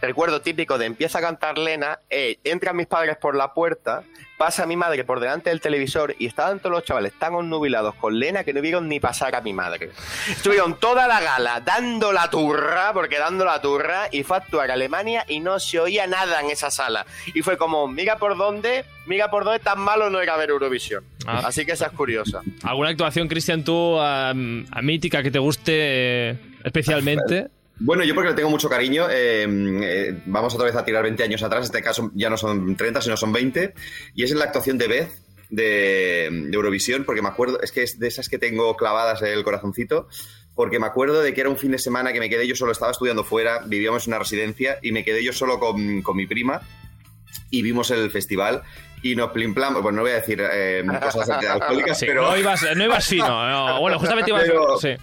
recuerdo 0.00 0.40
típico 0.40 0.78
de 0.78 0.86
empieza 0.86 1.18
a 1.18 1.22
cantar 1.22 1.58
Lena, 1.58 2.00
eh, 2.08 2.38
entran 2.44 2.76
mis 2.76 2.86
padres 2.86 3.16
por 3.16 3.34
la 3.34 3.52
puerta, 3.54 4.04
pasa 4.40 4.64
mi 4.64 4.74
madre 4.74 5.04
por 5.04 5.20
delante 5.20 5.50
del 5.50 5.60
televisor 5.60 6.14
y 6.18 6.24
estaban 6.24 6.60
todos 6.60 6.72
los 6.72 6.84
chavales 6.84 7.12
tan 7.18 7.34
onnubilados 7.34 7.94
con 7.96 8.18
Lena 8.18 8.42
que 8.42 8.54
no 8.54 8.62
vieron 8.62 8.88
ni 8.88 8.98
pasar 8.98 9.34
a 9.34 9.42
mi 9.42 9.52
madre. 9.52 9.90
Estuvieron 10.30 10.80
toda 10.80 11.06
la 11.06 11.20
gala 11.20 11.60
dando 11.60 12.10
la 12.12 12.30
turra, 12.30 12.94
porque 12.94 13.18
dando 13.18 13.44
la 13.44 13.60
turra, 13.60 14.08
y 14.10 14.22
fue 14.22 14.38
a 14.38 14.40
actuar 14.40 14.70
a 14.70 14.74
Alemania 14.74 15.26
y 15.28 15.40
no 15.40 15.60
se 15.60 15.78
oía 15.78 16.06
nada 16.06 16.40
en 16.40 16.50
esa 16.50 16.70
sala. 16.70 17.04
Y 17.34 17.42
fue 17.42 17.58
como, 17.58 17.86
mira 17.86 18.16
por 18.16 18.36
dónde, 18.38 18.86
mira 19.06 19.30
por 19.30 19.44
dónde 19.44 19.58
tan 19.58 19.78
malo 19.80 20.08
no 20.08 20.22
era 20.22 20.36
ver 20.38 20.48
Eurovisión. 20.48 21.04
Ah. 21.26 21.42
Así 21.44 21.66
que 21.66 21.72
esa 21.72 21.86
es 21.86 21.92
curiosa. 21.92 22.40
¿Alguna 22.62 22.88
actuación, 22.88 23.28
Cristian, 23.28 23.62
tú, 23.62 23.98
a, 24.00 24.32
mítica 24.34 25.22
que 25.22 25.30
te 25.30 25.38
guste 25.38 25.72
eh, 25.74 26.36
especialmente? 26.64 27.48
Bueno, 27.82 28.04
yo 28.04 28.14
porque 28.14 28.28
le 28.28 28.36
tengo 28.36 28.50
mucho 28.50 28.68
cariño, 28.68 29.08
eh, 29.10 29.46
eh, 29.48 30.22
vamos 30.26 30.54
otra 30.54 30.66
vez 30.66 30.76
a 30.76 30.84
tirar 30.84 31.02
20 31.02 31.22
años 31.22 31.42
atrás, 31.42 31.60
en 31.60 31.64
este 31.64 31.82
caso 31.82 32.10
ya 32.14 32.28
no 32.28 32.36
son 32.36 32.76
30, 32.76 33.00
sino 33.00 33.16
son 33.16 33.32
20, 33.32 33.72
y 34.14 34.22
es 34.22 34.30
en 34.30 34.38
la 34.38 34.44
actuación 34.44 34.76
de 34.76 34.86
Beth 34.86 35.10
de, 35.48 36.26
Eurovisión, 36.52 37.04
porque 37.04 37.22
me 37.22 37.28
acuerdo, 37.28 37.58
es 37.62 37.72
que 37.72 37.82
es 37.82 37.98
de 37.98 38.06
esas 38.06 38.28
que 38.28 38.38
tengo 38.38 38.76
clavadas 38.76 39.22
en 39.22 39.28
el 39.28 39.42
corazoncito, 39.44 40.08
porque 40.54 40.78
me 40.78 40.86
acuerdo 40.86 41.22
de 41.22 41.32
que 41.32 41.40
era 41.40 41.48
un 41.48 41.56
fin 41.56 41.70
de 41.70 41.78
semana 41.78 42.12
que 42.12 42.20
me 42.20 42.28
quedé 42.28 42.46
yo 42.46 42.54
solo, 42.54 42.72
estaba 42.72 42.92
estudiando 42.92 43.24
fuera, 43.24 43.60
vivíamos 43.64 44.06
en 44.06 44.12
una 44.12 44.18
residencia, 44.18 44.78
y 44.82 44.92
me 44.92 45.02
quedé 45.02 45.24
yo 45.24 45.32
solo 45.32 45.58
con, 45.58 46.04
mi 46.14 46.26
prima, 46.26 46.60
y 47.48 47.62
vimos 47.62 47.90
el 47.92 48.10
festival, 48.10 48.62
y 49.02 49.16
nos 49.16 49.30
plimplamos, 49.30 49.82
bueno, 49.82 49.96
no 49.96 50.02
voy 50.02 50.10
a 50.10 50.16
decir 50.16 50.38
eh, 50.52 50.84
cosas 51.00 51.30
alcohólicas, 51.48 51.98
pero... 52.00 52.28
No 52.28 52.36
ibas, 52.36 52.62
no 52.76 52.84
ibas 52.84 53.06
fino, 53.06 53.80
bueno, 53.80 53.98
justamente 53.98 54.30
ibas... 54.32 54.44
sí. 54.82 54.94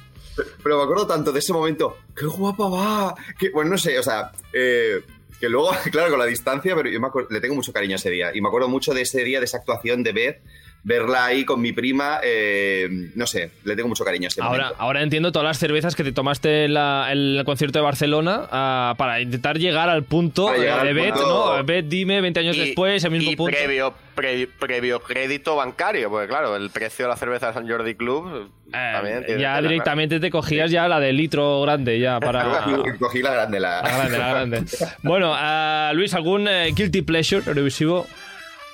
Pero 0.63 0.78
me 0.78 0.84
acuerdo 0.84 1.08
tanto 1.08 1.32
de 1.32 1.39
ese 1.39 1.54
momento. 1.54 1.97
¡Qué 2.15 2.26
guapa 2.26 2.69
va! 2.69 3.15
Que, 3.38 3.50
bueno, 3.50 3.71
no 3.71 3.78
sé, 3.78 3.97
o 3.97 4.04
sea, 4.04 4.32
eh, 4.54 5.02
que 5.39 5.50
luego, 5.50 5.71
claro, 5.91 6.10
con 6.12 6.19
la 6.19 6.26
distancia, 6.26 6.76
pero 6.76 6.89
yo 6.89 7.00
le 7.30 7.41
tengo 7.41 7.56
mucho 7.56 7.73
cariño 7.73 7.93
a 7.93 7.97
ese 7.97 8.10
día. 8.10 8.32
Y 8.34 8.41
me 8.41 8.47
acuerdo 8.47 8.67
mucho 8.69 8.93
de 8.93 9.02
ese 9.02 9.23
día, 9.23 9.39
de 9.39 9.45
esa 9.45 9.58
actuación 9.58 10.04
de 10.04 10.12
Beth, 10.13 10.41
verla 10.88 11.26
ahí 11.26 11.43
con 11.43 11.60
mi 11.60 11.73
prima, 11.73 12.21
eh, 12.23 12.88
no 13.13 13.28
sé, 13.28 13.52
le 13.65 13.76
tengo 13.76 13.89
mucho 13.89 14.06
cariño 14.06 14.28
a 14.28 14.30
este 14.30 14.41
ahora, 14.41 14.63
momento. 14.63 14.82
Ahora 14.82 15.02
entiendo 15.04 15.34
todas 15.34 15.45
las 15.45 15.60
cervezas 15.60 15.97
que 15.97 16.04
te 16.06 16.13
tomaste 16.13 16.63
en, 16.63 16.76
la- 16.76 17.10
en 17.12 17.17
el 17.38 17.43
concierto 17.43 17.78
de 17.80 17.84
Barcelona 17.84 18.47
ah, 18.50 18.95
para 18.97 19.19
intentar 19.19 19.58
llegar 19.60 19.89
al 19.89 20.04
punto 20.06 20.50
llegar 20.56 20.84
de 20.84 20.89
al 20.89 20.95
Bet, 20.95 21.13
punto- 21.13 21.58
¿no? 21.58 21.63
Bet, 21.65 21.88
dime, 21.88 22.21
20 22.21 22.39
años 22.39 22.56
Y- 22.56 22.60
después, 22.67 23.04
el 23.04 23.12
mismo 23.12 23.32
y 23.32 23.36
punto. 23.36 23.52
Previo, 23.58 23.93
pre- 24.15 24.47
previo 24.47 25.02
crédito 25.02 25.58
bancario, 25.58 26.10
porque 26.10 26.30
claro, 26.30 26.56
el 26.56 26.69
precio 26.69 27.04
de 27.04 27.10
la 27.10 27.17
cerveza 27.17 27.47
de 27.47 27.54
San 27.56 27.67
Jordi 27.67 27.93
Club 27.95 28.50
Eh, 28.73 29.26
ya 29.39 29.56
tela, 29.56 29.62
directamente 29.62 30.21
te 30.21 30.32
cogías 30.32 30.71
ya 30.71 30.88
la 30.88 31.02
de 31.02 31.12
litro 31.12 31.62
grande 31.63 32.00
ya 32.00 32.17
para... 32.21 32.63
Cogí- 32.97 33.21
la 33.21 33.34
grande, 33.34 33.60
la... 33.60 33.82
La 33.82 33.89
grande, 33.97 34.17
la 34.17 34.30
grande. 34.30 34.63
Bueno, 35.04 35.34
ah, 35.36 35.91
Luis, 35.93 36.13
¿algún 36.13 36.47
eh, 36.47 36.71
guilty 36.73 37.02
pleasure 37.02 37.41
televisivo? 37.41 38.08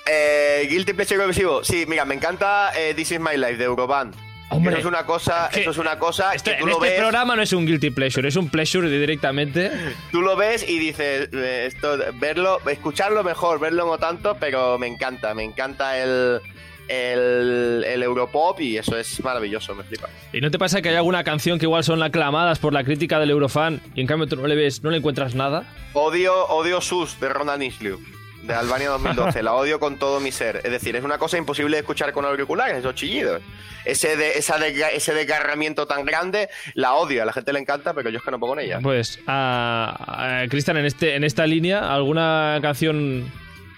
Eh, 0.06 0.66
Guilty 0.68 0.92
Pleasure 0.92 1.16
Eurovisivo. 1.16 1.64
Sí, 1.64 1.84
mira, 1.88 2.04
me 2.04 2.14
encanta 2.14 2.72
eh, 2.76 2.94
This 2.94 3.12
Is 3.12 3.20
My 3.20 3.36
Life 3.36 3.56
de 3.56 3.64
Euroband. 3.64 4.14
Hombre, 4.50 4.72
eso 4.72 4.80
es 4.80 4.84
una 4.86 5.04
cosa, 5.06 5.46
es 5.46 5.54
que 5.54 5.60
eso 5.62 5.70
es 5.70 5.78
una 5.78 5.98
cosa 5.98 6.34
Este, 6.34 6.52
que 6.52 6.56
tú 6.58 6.64
en 6.64 6.70
lo 6.70 6.76
este 6.76 6.90
ves, 6.90 7.00
programa 7.00 7.34
no 7.34 7.42
es 7.42 7.52
un 7.54 7.66
guilty 7.66 7.90
pleasure, 7.90 8.28
es 8.28 8.36
un 8.36 8.50
pleasure 8.50 8.88
directamente. 8.88 9.70
tú 10.12 10.20
lo 10.20 10.36
ves 10.36 10.68
y 10.68 10.78
dices 10.78 11.30
eh, 11.32 11.64
esto, 11.66 11.98
verlo, 12.20 12.60
escucharlo 12.70 13.24
mejor, 13.24 13.58
verlo 13.58 13.86
no 13.86 13.98
tanto, 13.98 14.36
pero 14.38 14.78
me 14.78 14.86
encanta, 14.86 15.34
me 15.34 15.42
encanta 15.42 15.98
el 15.98 16.40
el, 16.88 17.84
el 17.88 18.02
Europop 18.02 18.60
y 18.60 18.76
eso 18.76 18.96
es 18.98 19.24
maravilloso, 19.24 19.74
me 19.74 19.84
flipa. 19.84 20.08
¿Y 20.32 20.40
no 20.42 20.50
te 20.50 20.58
pasa 20.58 20.82
que 20.82 20.90
hay 20.90 20.96
alguna 20.96 21.24
canción 21.24 21.58
que 21.58 21.64
igual 21.64 21.82
son 21.82 22.02
aclamadas 22.02 22.58
por 22.58 22.74
la 22.74 22.84
crítica 22.84 23.18
del 23.18 23.30
Eurofan 23.30 23.80
y 23.94 24.02
en 24.02 24.06
cambio 24.06 24.28
tú 24.28 24.36
no 24.36 24.46
le 24.46 24.54
ves, 24.54 24.82
no 24.82 24.90
le 24.90 24.98
encuentras 24.98 25.34
nada? 25.34 25.64
Odio, 25.94 26.46
odio 26.48 26.80
Sus 26.82 27.18
de 27.20 27.28
Ronan 27.30 27.62
Isliu, 27.62 27.98
de 28.46 28.54
Albania 28.54 28.90
2012. 28.90 29.42
la 29.42 29.54
odio 29.54 29.78
con 29.80 29.98
todo 29.98 30.20
mi 30.20 30.30
ser. 30.32 30.60
Es 30.64 30.70
decir, 30.70 30.94
es 30.96 31.04
una 31.04 31.18
cosa 31.18 31.38
imposible 31.38 31.76
de 31.76 31.80
escuchar 31.80 32.12
con 32.12 32.24
auriculares, 32.24 32.76
esos 32.78 32.94
chillidos. 32.94 33.42
Ese, 33.84 34.16
de, 34.16 34.38
esa 34.38 34.58
desga- 34.58 34.90
ese 34.92 35.12
desgarramiento 35.14 35.86
tan 35.86 36.04
grande, 36.04 36.48
la 36.74 36.94
odio. 36.94 37.22
A 37.22 37.26
la 37.26 37.32
gente 37.32 37.52
le 37.52 37.58
encanta, 37.60 37.92
pero 37.94 38.08
yo 38.10 38.18
es 38.18 38.24
que 38.24 38.30
no 38.30 38.38
puedo 38.38 38.54
con 38.54 38.60
ella. 38.60 38.78
Pues, 38.82 39.20
ah, 39.26 39.94
ah, 39.98 40.44
Cristian, 40.48 40.76
en, 40.78 40.86
este, 40.86 41.16
en 41.16 41.24
esta 41.24 41.46
línea, 41.46 41.92
¿alguna 41.94 42.58
canción 42.62 43.30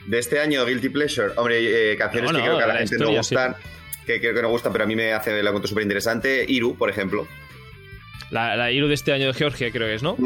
De 0.06 0.18
este 0.18 0.38
año, 0.40 0.64
Guilty 0.64 0.88
Pleasure. 0.90 1.32
Hombre, 1.36 1.92
eh, 1.92 1.96
canciones 1.96 2.30
No, 2.32 2.38
que 2.38 2.44
creo 2.44 2.58
que 2.58 2.62
a 2.64 2.66
la 2.68 2.72
la 2.74 2.78
gente 2.80 2.98
no 2.98 3.10
gustan, 3.10 3.56
que 4.06 4.20
creo 4.20 4.34
que 4.34 4.42
no 4.42 4.48
gustan, 4.48 4.70
pero 4.72 4.84
a 4.84 4.86
mí 4.86 4.94
me 4.94 5.12
hace 5.12 5.42
la 5.42 5.50
cuento 5.50 5.66
súper 5.68 5.82
interesante. 5.82 6.44
Iru, 6.48 6.76
por 6.76 6.88
ejemplo. 6.90 7.26
la, 8.30 8.54
la 8.56 8.70
Iru 8.70 8.86
de 8.88 8.94
este 8.94 9.12
año 9.12 9.26
de 9.28 9.34
Georgia, 9.34 9.70
creo 9.72 9.88
que 9.88 9.94
es, 9.94 10.02
¿no? 10.04 10.16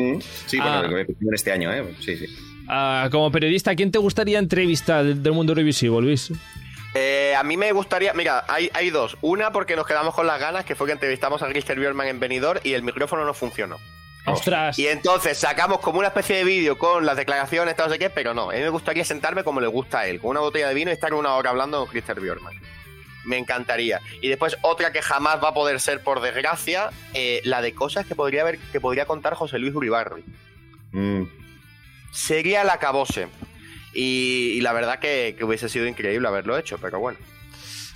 Sí, 0.46 0.58
Ah. 0.60 0.86
bueno, 0.90 1.06
este 1.34 1.52
año, 1.52 1.72
¿eh? 1.72 1.84
Sí, 2.00 2.16
sí. 2.18 2.26
Ah, 2.72 3.08
como 3.10 3.32
periodista, 3.32 3.74
¿quién 3.74 3.90
te 3.90 3.98
gustaría 3.98 4.38
entrevistar 4.38 5.04
del, 5.04 5.20
del 5.20 5.32
mundo 5.32 5.54
revisivo, 5.54 6.00
Luis? 6.00 6.32
Eh, 6.94 7.34
a 7.36 7.42
mí 7.42 7.56
me 7.56 7.72
gustaría, 7.72 8.12
mira, 8.14 8.44
hay, 8.46 8.70
hay 8.72 8.90
dos. 8.90 9.16
Una 9.22 9.50
porque 9.50 9.74
nos 9.74 9.86
quedamos 9.86 10.14
con 10.14 10.28
las 10.28 10.38
ganas, 10.38 10.64
que 10.64 10.76
fue 10.76 10.86
que 10.86 10.92
entrevistamos 10.92 11.42
a 11.42 11.48
Christer 11.48 11.80
Björnman 11.80 12.06
en 12.06 12.20
Benidorm 12.20 12.60
y 12.62 12.74
el 12.74 12.84
micrófono 12.84 13.24
no 13.24 13.34
funcionó. 13.34 13.78
¡Ostras! 14.24 14.78
Y 14.78 14.86
entonces 14.86 15.36
sacamos 15.38 15.80
como 15.80 15.98
una 15.98 16.08
especie 16.08 16.36
de 16.36 16.44
vídeo 16.44 16.78
con 16.78 17.06
las 17.06 17.16
declaraciones, 17.16 17.74
tal, 17.74 17.88
no 17.88 17.92
sé 17.92 17.98
qué, 17.98 18.08
pero 18.08 18.34
no. 18.34 18.50
A 18.50 18.54
mí 18.54 18.60
me 18.60 18.68
gustaría 18.68 19.04
sentarme 19.04 19.42
como 19.42 19.60
le 19.60 19.66
gusta 19.66 20.00
a 20.00 20.06
él, 20.06 20.20
con 20.20 20.30
una 20.30 20.40
botella 20.40 20.68
de 20.68 20.74
vino 20.74 20.92
y 20.92 20.94
estar 20.94 21.12
una 21.12 21.34
hora 21.34 21.50
hablando 21.50 21.80
con 21.80 21.88
Christer 21.88 22.20
Björnman. 22.20 22.54
Me 23.24 23.36
encantaría. 23.36 24.00
Y 24.20 24.28
después 24.28 24.56
otra 24.62 24.92
que 24.92 25.02
jamás 25.02 25.42
va 25.42 25.48
a 25.48 25.54
poder 25.54 25.80
ser, 25.80 26.04
por 26.04 26.20
desgracia, 26.20 26.90
eh, 27.14 27.40
la 27.42 27.62
de 27.62 27.74
cosas 27.74 28.06
que 28.06 28.14
podría 28.14 28.42
haber, 28.42 28.58
que 28.58 28.80
podría 28.80 29.06
contar 29.06 29.34
José 29.34 29.58
Luis 29.58 29.74
Uribarri. 29.74 30.24
Mm. 30.92 31.39
Sería 32.10 32.62
el 32.62 32.70
acabose. 32.70 33.28
Y, 33.92 34.52
y 34.54 34.60
la 34.60 34.72
verdad 34.72 34.98
que, 34.98 35.34
que 35.36 35.44
hubiese 35.44 35.68
sido 35.68 35.86
increíble 35.86 36.28
haberlo 36.28 36.56
hecho, 36.56 36.78
pero 36.78 37.00
bueno. 37.00 37.18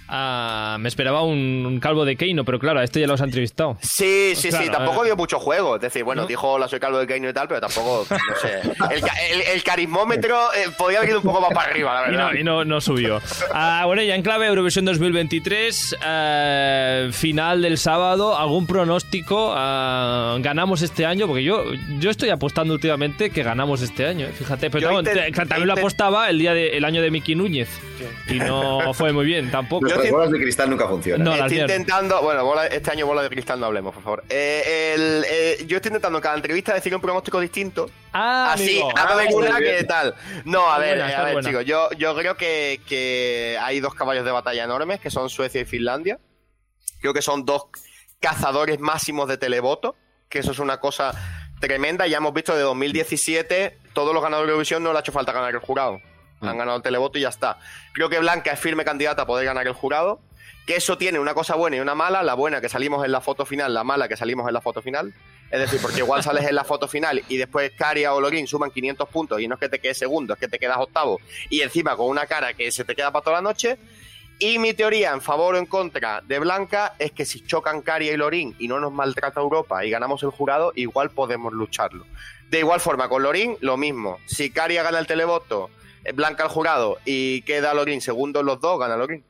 Ah, 0.09 0.77
me 0.81 0.89
esperaba 0.89 1.23
un, 1.23 1.65
un 1.67 1.81
calvo 1.81 2.05
de 2.05 2.17
Keino, 2.17 2.45
pero 2.45 2.59
claro, 2.59 2.81
a 2.81 2.85
este 2.85 3.01
ya 3.01 3.07
los 3.07 3.21
ha 3.21 3.25
entrevistado. 3.25 3.79
Sí, 3.81 4.33
sí, 4.37 4.51
Claro, 4.51 4.65
sí, 4.67 4.71
tampoco 4.71 5.03
eh. 5.03 5.07
dio 5.07 5.17
mucho 5.17 5.39
juego. 5.39 5.77
Es 5.77 5.83
decir, 5.83 6.05
bueno, 6.05 6.23
¿No? 6.23 6.29
dijo 6.29 6.49
hola, 6.53 6.69
soy 6.69 6.79
Calvo 6.81 6.99
de 6.99 7.07
Keino 7.07 7.29
y 7.29 7.33
tal, 7.33 7.49
pero 7.49 7.61
tampoco, 7.61 8.07
no 8.11 8.17
sé. 8.41 8.61
El, 8.95 9.01
ca- 9.01 9.17
el- 9.31 9.41
el 9.55 9.63
carismómetro 9.63 10.53
eh, 10.55 10.67
podía 10.77 10.99
haber 10.99 11.11
ido 11.11 11.19
un 11.21 11.25
poco 11.25 11.41
más 11.41 11.51
para 11.55 11.71
arriba, 11.71 11.95
la 12.03 12.09
Y 12.09 12.11
verdad. 12.13 12.33
no, 12.33 12.39
y 12.39 12.45
no, 12.45 12.65
no 12.65 12.81
subió. 12.81 13.21
Ah, 13.53 13.85
bueno, 13.87 14.03
ya 14.03 14.15
en 14.15 14.23
clave 14.23 14.47
Eurovisión 14.47 14.85
2023, 14.85 15.97
eh, 16.05 17.11
final 17.13 17.63
del 17.63 17.79
sábado, 17.79 18.37
¿algún 18.37 18.67
pronóstico? 18.67 19.53
Ah, 19.57 20.37
¿Ganamos 20.41 20.83
este 20.83 21.07
año? 21.07 21.27
Porque 21.27 21.43
yo, 21.45 21.65
yo 21.99 22.11
estoy 22.11 22.31
apostando 22.31 22.75
últimamente 22.75 23.31
que 23.31 23.43
ganamos 23.43 23.81
este 23.83 24.07
año, 24.07 24.27
eh, 24.27 24.33
fíjate. 24.37 24.71
Pero 24.71 24.93
no, 24.93 25.03
también 25.03 25.67
lo 25.67 25.73
apostaba 25.73 26.29
el, 26.31 26.39
día 26.39 26.53
de, 26.55 26.77
el 26.77 26.85
año 26.85 27.01
de 27.03 27.11
Miki 27.11 27.35
Núñez. 27.35 27.69
Y 28.29 28.35
no 28.39 28.93
fue 28.95 29.13
muy 29.13 29.25
bien 29.25 29.51
tampoco. 29.51 29.87
Sí- 30.03 30.11
bolas 30.11 30.31
de 30.31 30.39
cristal 30.41 30.71
nunca 30.71 30.87
funcionan. 30.89 31.25
No, 31.25 31.31
las 31.37 31.51
Estoy 31.51 31.61
intentando, 31.61 32.21
bueno, 32.23 32.45
bola- 32.45 32.67
este 32.67 32.91
año 32.91 33.07
bola 33.07 33.23
de 33.23 33.29
cristal 33.31 33.61
no 33.61 33.67
hablemos, 33.67 33.95
por 33.95 34.03
favor. 34.03 34.25
Eh, 34.29 34.93
el- 34.95 35.25
eh, 35.29 35.65
yo 35.67 35.77
estoy 35.77 35.91
intentando 35.91 36.19
en 36.19 36.23
cada 36.23 36.37
entrevista 36.37 36.75
decir 36.75 36.95
un 36.95 37.01
pronóstico 37.01 37.41
distinto. 37.41 37.89
Ah, 38.13 38.53
Así, 38.53 38.81
amigo. 38.81 38.91
a 38.99 39.15
ver 39.17 39.29
Ah, 39.31 39.35
una 39.35 39.59
que 39.59 39.85
tal. 39.85 40.15
No, 40.45 40.71
a 40.71 40.79
ver, 40.79 40.99
buena, 40.99 41.19
a 41.21 41.25
ver, 41.25 41.33
buena. 41.35 41.49
chicos, 41.49 41.65
yo, 41.65 41.91
yo 41.99 42.15
creo 42.17 42.37
que, 42.37 42.81
que 42.87 43.59
hay 43.61 43.81
dos 43.81 43.95
caballos 43.95 44.25
de 44.25 44.31
batalla 44.33 44.65
enormes, 44.65 45.01
que 45.01 45.11
son 45.11 45.29
Suecia 45.31 45.61
y 45.61 45.65
Finlandia. 45.65 46.19
Creo 47.01 47.13
que 47.15 47.23
son 47.23 47.45
dos 47.45 47.67
cazadores 48.21 48.81
máximos 48.81 49.29
de 49.29 49.37
televoto, 49.37 49.97
que 50.29 50.39
eso 50.39 50.53
es 50.53 50.59
una 50.59 50.81
cosa 50.81 51.13
tremenda. 51.61 52.07
Ya 52.07 52.17
hemos 52.19 52.33
visto 52.33 52.55
de 52.57 52.63
2017, 52.63 53.79
todos 53.93 54.15
los 54.15 54.23
ganadores 54.23 54.47
de 54.49 54.53
Eurovisión 54.53 54.83
no 54.83 54.93
le 54.93 54.99
ha 54.99 55.01
hecho 55.01 55.13
falta 55.13 55.33
ganar 55.33 55.51
el 55.55 55.61
jurado. 55.61 56.01
Han 56.41 56.59
ganado 56.59 56.77
el 56.77 56.83
televoto 56.83 57.19
y 57.19 57.23
ya 57.23 57.29
está. 57.29 57.59
Creo 57.93 58.09
que 58.09 58.19
Blanca 58.19 58.53
es 58.53 58.61
firme 58.61 58.85
candidata 58.85 59.23
a 59.23 59.27
poder 59.27 59.47
ganar 59.47 59.67
el 59.67 59.73
jurado. 59.73 60.21
Que 60.67 60.77
eso 60.77 60.97
tiene 60.97 61.19
una 61.19 61.35
cosa 61.35 61.57
buena 61.57 61.77
y 61.77 61.81
una 61.81 61.95
mala. 61.95 62.23
La 62.23 62.35
buena 62.35 62.61
que 62.61 62.69
salimos 62.69 63.05
en 63.05 63.13
la 63.13 63.21
foto 63.21 63.45
final, 63.47 63.73
la 63.75 63.85
mala 63.85 64.09
que 64.09 64.17
salimos 64.17 64.47
en 64.47 64.55
la 64.55 64.61
foto 64.61 64.83
final. 64.83 65.15
Es 65.51 65.61
decir, 65.61 65.81
porque 65.81 66.01
igual 66.01 66.23
sales 66.25 66.47
en 66.47 66.55
la 66.55 66.65
foto 66.65 66.89
final 66.89 67.23
y 67.29 67.37
después 67.37 67.71
Caria 67.77 68.15
o 68.15 68.21
Lorín 68.21 68.47
suman 68.47 68.71
500 68.71 69.09
puntos 69.09 69.41
y 69.41 69.49
no 69.49 69.55
es 69.55 69.61
que 69.61 69.69
te 69.69 69.79
quedes 69.79 69.99
segundo, 69.99 70.35
es 70.35 70.41
que 70.41 70.49
te 70.49 70.59
quedas 70.59 70.79
octavo. 70.79 71.21
Y 71.49 71.61
encima 71.61 71.97
con 71.97 72.09
una 72.09 72.27
cara 72.27 72.55
que 72.55 72.73
se 72.73 72.85
te 72.85 72.95
queda 72.95 73.13
para 73.13 73.23
toda 73.23 73.37
la 73.37 73.43
noche. 73.43 73.79
Y 74.39 74.59
mi 74.59 74.75
teoría 74.75 75.13
en 75.13 75.21
favor 75.21 75.55
o 75.55 75.59
en 75.59 75.67
contra 75.67 76.21
de 76.23 76.41
Blanca 76.41 76.95
es 76.99 77.13
que 77.13 77.25
si 77.25 77.47
chocan 77.47 77.83
Caria 77.83 78.13
y 78.13 78.17
Lorín 78.17 78.57
y 78.59 78.67
no 78.67 78.81
nos 78.81 78.93
maltrata 78.93 79.41
Europa 79.41 79.85
y 79.85 79.91
ganamos 79.91 80.25
el 80.25 80.31
jurado, 80.31 80.73
igual 80.75 81.11
podemos 81.11 81.53
lucharlo. 81.53 82.05
De 82.51 82.59
igual 82.59 82.81
forma, 82.81 83.09
con 83.09 83.23
Lorín, 83.23 83.57
lo 83.61 83.77
mismo. 83.77 84.19
Si 84.27 84.51
Caria 84.51 84.83
gana 84.83 84.99
el 84.99 85.07
televoto, 85.07 85.71
Blanca 86.13 86.43
el 86.45 86.49
jurado 86.51 86.99
y 87.05 87.43
queda 87.43 87.73
Lorín 87.75 88.01
segundo 88.01 88.43
los 88.43 88.61
dos, 88.61 88.79
gana 88.79 88.97
Lorín. 88.97 89.25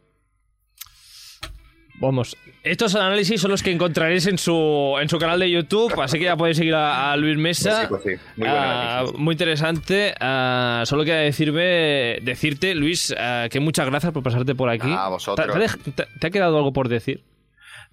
Vamos, 2.01 2.37
estos 2.65 2.97
análisis 2.97 3.41
son 3.41 3.53
los 3.53 3.63
que 3.63 3.71
encontraréis 3.71 4.27
en 4.27 4.37
su, 4.37 4.97
en 5.01 5.09
su 5.09 5.17
canal 5.19 5.39
de 5.39 5.49
YouTube, 5.49 5.93
así 6.03 6.19
que 6.19 6.25
ya 6.25 6.37
podéis 6.37 6.57
seguir 6.57 6.75
a, 6.75 7.13
a 7.13 7.17
Luis 7.17 7.37
Mesa. 7.39 7.87
Pues 7.89 8.03
sí, 8.03 8.09
pues 8.11 8.21
sí. 8.21 8.31
Muy 8.37 8.49
análisis. 8.49 9.19
muy 9.19 9.33
interesante. 9.33 10.15
Ah, 10.19 10.83
solo 10.87 11.05
queda 11.05 11.19
decirme, 11.19 12.19
decirte, 12.23 12.75
Luis, 12.75 13.15
ah, 13.17 13.47
que 13.49 13.61
muchas 13.61 13.87
gracias 13.87 14.13
por 14.13 14.25
pasarte 14.25 14.57
por 14.57 14.69
aquí. 14.71 14.93
A 14.93 15.09
vosotros. 15.09 15.47
¿Te, 15.47 15.53
te 15.53 15.65
ha 15.65 15.69
dej- 15.69 15.95
te- 15.95 16.19
te 16.19 16.27
ha 16.27 16.31
quedado 16.31 16.57
algo 16.57 16.73
por 16.73 16.89
decir? 16.89 17.23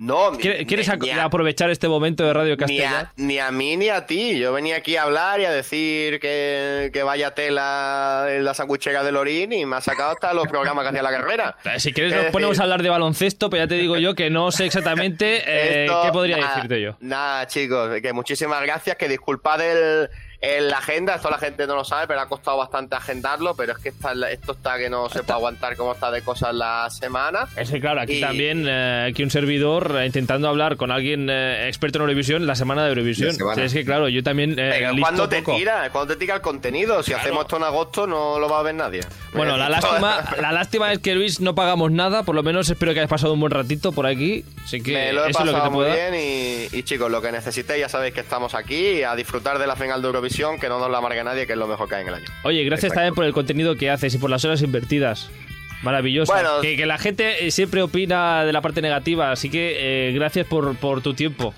No, 0.03 0.31
¿Quieres, 0.31 0.89
a- 0.89 1.23
aprovechar 1.23 1.69
este 1.69 1.87
momento 1.87 2.23
de 2.25 2.33
Radio 2.33 2.51
Ni 2.53 2.57
Castellar? 2.57 3.05
a, 3.05 3.13
ni 3.17 3.37
a 3.37 3.51
mí 3.51 3.77
ni 3.77 3.89
a 3.89 4.07
ti. 4.07 4.39
Yo 4.39 4.51
venía 4.51 4.77
aquí 4.77 4.95
a 4.95 5.03
hablar 5.03 5.39
y 5.39 5.45
a 5.45 5.51
decir 5.51 6.19
que, 6.19 6.89
que 6.91 7.03
vaya 7.03 7.35
tela 7.35 8.25
en 8.29 8.43
la 8.43 8.55
sandwichera 8.55 9.03
de 9.03 9.11
Lorín 9.11 9.53
y 9.53 9.63
me 9.67 9.75
ha 9.75 9.81
sacado 9.81 10.11
hasta 10.13 10.33
los 10.33 10.47
programas 10.47 10.83
que 10.85 10.89
hacía 10.89 11.03
la 11.03 11.11
carrera. 11.11 11.55
Eh, 11.65 11.79
Si 11.79 11.93
quieres 11.93 12.13
Es 12.13 12.15
nos 12.15 12.23
decir, 12.25 12.31
ponemos 12.33 12.59
a 12.59 12.63
hablar 12.63 12.81
de 12.81 12.89
baloncesto, 12.89 13.51
pero 13.51 13.63
ya 13.63 13.67
te 13.67 13.75
digo 13.75 13.95
yo 13.97 14.15
que 14.15 14.31
no 14.31 14.51
sé 14.51 14.65
exactamente 14.65 15.37
eh, 15.45 15.85
esto- 15.85 16.01
qué 16.03 16.11
podría 16.11 16.37
nada, 16.37 16.55
decirte 16.55 16.81
yo. 16.81 16.97
Nada, 16.99 17.45
chicos, 17.45 18.01
que 18.01 18.11
muchísimas 18.11 18.61
gracias, 18.63 18.95
que 18.97 19.07
disculpad 19.07 19.61
el, 19.61 20.09
el- 20.41 20.69
la 20.69 20.77
agenda, 20.79 21.15
esto 21.15 21.29
la 21.29 21.37
gente 21.37 21.67
no 21.67 21.75
lo 21.75 21.83
sabe, 21.85 22.07
pero 22.07 22.19
ha 22.21 22.27
costado 22.27 22.57
bastante 22.57 22.95
agendarlo, 22.95 23.55
pero 23.55 23.73
es 23.73 23.77
que 23.79 23.89
está, 23.89 24.13
esto 24.31 24.53
está 24.53 24.77
que 24.77 24.89
no 24.89 25.07
se 25.09 25.19
puede 25.23 25.33
aguantar 25.33 25.75
como 25.77 25.93
está 25.93 26.09
de 26.11 26.21
cosas 26.23 26.53
la 26.55 26.89
semana. 26.89 27.47
Es 27.55 27.69
que 27.69 27.79
claro, 27.79 28.01
aquí 28.01 28.13
Y- 28.17 28.21
también, 28.21 28.65
eh, 28.67 29.07
aquí 29.11 29.23
un 29.23 29.29
servidor 29.31 29.95
eh, 29.99 30.05
intentando 30.05 30.47
hablar 30.49 30.77
con 30.77 30.91
alguien 30.91 31.27
eh, 31.29 31.67
experto 31.67 31.99
en 31.99 32.01
Eurovisión 32.03 32.47
la 32.47 32.55
semana 32.55 32.83
de 32.83 32.89
Eurovisión. 32.89 33.35
Es 33.57 33.73
que 33.73 33.85
claro, 33.85 34.09
yo 34.09 34.23
también 34.23 34.51
eh, 34.57 34.75
Pero 34.79 34.93
cuando 34.99 35.29
te 35.29 35.41
poco. 35.41 35.57
tira, 35.57 35.89
cuando 35.91 36.13
te 36.13 36.19
tira 36.19 36.35
el 36.35 36.41
contenido, 36.41 37.03
si 37.03 37.11
Claro. 37.11 37.21
hacemos 37.23 37.41
esto 37.45 37.57
en 37.57 37.63
agosto 37.63 38.07
no 38.07 38.39
lo 38.39 38.49
va 38.49 38.59
a 38.59 38.63
ver 38.63 38.75
nadie. 38.75 39.01
Bueno, 39.33 39.57
la 39.57 39.69
lástima, 39.69 40.23
la 40.41 40.51
lástima 40.51 40.91
es 40.91 40.99
que 40.99 41.13
Luis 41.15 41.39
no 41.39 41.53
pagamos 41.55 41.91
nada, 41.91 42.23
por 42.23 42.33
lo 42.35 42.41
menos 42.43 42.69
espero 42.69 42.93
que 42.93 42.99
hayas 42.99 43.09
pasado 43.09 43.33
un 43.33 43.39
buen 43.39 43.51
ratito 43.51 43.91
por 43.91 44.07
aquí. 44.07 44.43
Así 44.63 44.81
que 44.81 44.93
Me 44.93 45.13
lo 45.13 45.25
he 45.25 45.29
eso 45.29 45.39
es 45.39 45.45
lo 45.45 45.51
que 45.51 45.57
pasado 45.59 45.63
te 45.63 45.69
muy 45.75 45.85
puedo 45.85 45.95
bien 45.95 46.15
y, 46.71 46.77
y, 46.77 46.83
chicos, 46.83 47.11
lo 47.11 47.21
que 47.21 47.31
necesitéis 47.31 47.81
ya 47.81 47.89
sabéis 47.89 48.13
que 48.13 48.21
estamos 48.21 48.55
aquí 48.55 49.03
a 49.03 49.15
disfrutar 49.15 49.59
de 49.59 49.67
la 49.67 49.75
final 49.75 50.01
de 50.01 50.07
Eurovisión, 50.07 50.30
que 50.59 50.69
no 50.69 50.79
nos 50.79 50.89
la 50.89 50.97
amargue 50.97 51.23
nadie, 51.23 51.45
que 51.45 51.53
es 51.53 51.59
lo 51.59 51.67
mejor 51.67 51.87
que 51.87 51.95
hay 51.95 52.01
en 52.01 52.07
el 52.09 52.13
año. 52.15 52.25
Oye, 52.43 52.63
gracias 52.63 52.85
Exacto. 52.85 52.99
también 52.99 53.15
por 53.15 53.25
el 53.25 53.33
contenido 53.33 53.75
que 53.75 53.89
haces 53.89 54.13
y 54.15 54.17
por 54.17 54.29
las 54.29 54.43
horas 54.45 54.61
invertidas. 54.61 55.29
Maravilloso. 55.83 56.31
Bueno. 56.31 56.61
que, 56.61 56.77
que 56.77 56.85
la 56.85 56.97
gente 56.97 57.47
eh, 57.47 57.51
siempre 57.51 57.81
opina 57.81 58.45
de 58.45 58.53
la 58.53 58.61
parte 58.61 58.81
negativa, 58.81 59.31
así 59.31 59.49
que 59.49 60.09
eh, 60.09 60.11
gracias 60.13 60.45
por, 60.47 60.75
por 60.77 61.01
tu 61.01 61.13
tiempo. 61.13 61.53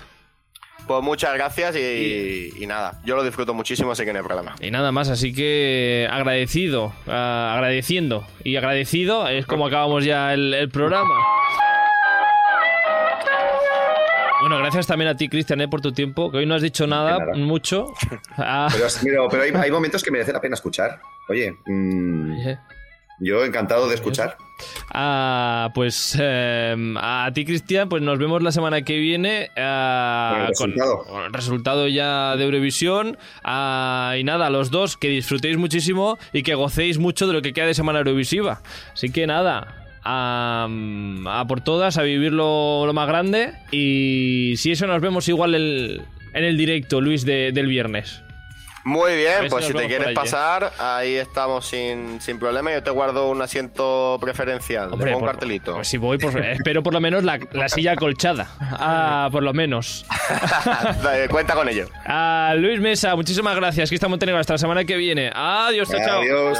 Pues 0.86 1.02
muchas 1.02 1.32
gracias 1.32 1.76
y, 1.76 2.66
nada, 2.66 3.00
yo 3.04 3.16
lo 3.16 3.24
disfruto 3.24 3.54
muchísimo, 3.54 3.92
así 3.92 4.04
que 4.04 4.12
no 4.12 4.18
hay 4.18 4.24
problema. 4.24 4.54
Y 4.60 4.70
nada 4.70 4.92
más, 4.92 5.08
así 5.08 5.32
que 5.32 6.06
agradecido, 6.10 6.92
ah, 7.06 7.52
agradeciendo 7.54 8.26
y 8.42 8.56
agradecido 8.56 9.26
es 9.28 9.46
como 9.46 9.66
acabamos 9.68 10.04
ya 10.04 10.34
el, 10.34 10.68
programa. 10.70 11.14
Bueno, 14.44 14.58
gracias 14.58 14.86
también 14.86 15.08
a 15.08 15.16
ti, 15.16 15.30
Cristian, 15.30 15.62
eh, 15.62 15.68
por 15.68 15.80
tu 15.80 15.92
tiempo, 15.92 16.30
que 16.30 16.36
hoy 16.36 16.44
no 16.44 16.54
has 16.54 16.60
dicho 16.60 16.86
nada, 16.86 17.18
mucho. 17.34 17.94
Ah. 18.36 18.68
Pero, 19.02 19.30
hay, 19.62 19.70
momentos 19.70 20.02
que 20.02 20.10
merece 20.10 20.34
la 20.34 20.40
pena 20.42 20.52
escuchar. 20.52 21.00
Oye, 21.30 21.56
mm, 21.64 22.42
yo 23.20 23.42
encantado 23.42 23.88
de 23.88 23.94
escuchar. 23.94 24.36
Ah, 24.92 25.70
pues 25.74 26.14
em, 26.20 26.94
a 26.98 27.30
ti, 27.32 27.46
Cristian, 27.46 27.88
pues 27.88 28.02
nos 28.02 28.18
vemos 28.18 28.42
la 28.42 28.52
semana 28.52 28.82
que 28.82 28.98
viene 28.98 29.48
ah, 29.56 30.50
con, 30.58 30.72
el 30.72 31.32
resultado. 31.32 31.88
ya 31.88 32.36
de 32.36 32.44
Eurovisión. 32.44 33.16
Ah, 33.44 34.14
y 34.18 34.24
nada, 34.24 34.50
los 34.50 34.70
dos, 34.70 34.98
que 34.98 35.08
disfrutéis 35.08 35.56
muchísimo 35.56 36.18
y 36.34 36.42
que 36.42 36.54
gocéis 36.54 36.98
mucho 36.98 37.26
de 37.26 37.32
lo 37.32 37.40
que 37.40 37.54
queda 37.54 37.64
de 37.64 37.74
semana 37.74 38.00
Eurovisiva. 38.00 38.60
Así 38.92 39.10
que 39.10 39.26
nada. 39.26 39.83
A, 40.04 41.44
por 41.48 41.60
todas, 41.62 41.96
a 41.98 42.02
vivirlo 42.02 42.84
lo 42.86 42.92
más 42.92 43.08
grande. 43.08 43.52
Y 43.70 44.54
si 44.56 44.72
eso, 44.72 44.86
nos 44.86 45.00
vemos 45.00 45.28
igual 45.28 45.54
en 45.54 46.44
el 46.44 46.56
directo, 46.56 47.00
Luis, 47.00 47.24
del 47.24 47.66
viernes. 47.66 48.24
Muy 48.84 49.16
bien, 49.16 49.48
pues 49.48 49.64
si, 49.64 49.72
te 49.72 49.86
quieres 49.86 50.14
pasar, 50.14 50.70
ahí 50.78 51.14
estamos 51.14 51.66
sin, 51.66 52.20
sin 52.20 52.38
problema. 52.38 52.70
Yo 52.70 52.82
te 52.82 52.90
guardo 52.90 53.30
un 53.30 53.40
asiento 53.40 54.18
preferencial. 54.20 54.92
Hombre, 54.92 55.14
un 55.14 55.24
cartelito. 55.24 55.74
Pues 55.76 55.88
si 55.88 55.96
voy, 55.96 56.18
pues 56.18 56.34
espero 56.36 56.82
por 56.82 56.92
lo 56.92 57.00
menos 57.00 57.24
la, 57.24 57.38
silla 57.68 57.92
acolchada. 57.92 58.46
Ah, 58.60 59.30
por 59.32 59.42
lo 59.42 59.54
menos. 59.54 60.04
Cuenta 61.30 61.54
con 61.54 61.66
ello. 61.70 61.88
Ah, 62.04 62.52
Luis 62.58 62.78
Mesa, 62.78 63.16
muchísimas 63.16 63.56
gracias. 63.56 63.88
Aquí 63.88 63.94
estamos 63.94 64.14
Montenegro 64.14 64.38
hasta 64.38 64.52
la 64.52 64.58
semana 64.58 64.84
que 64.84 64.96
viene. 64.96 65.32
Adiós, 65.34 65.88
chao. 65.88 66.20
Adiós. 66.20 66.58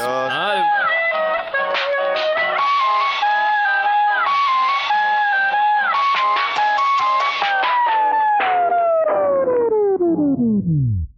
Mm-hmm. 10.55 11.14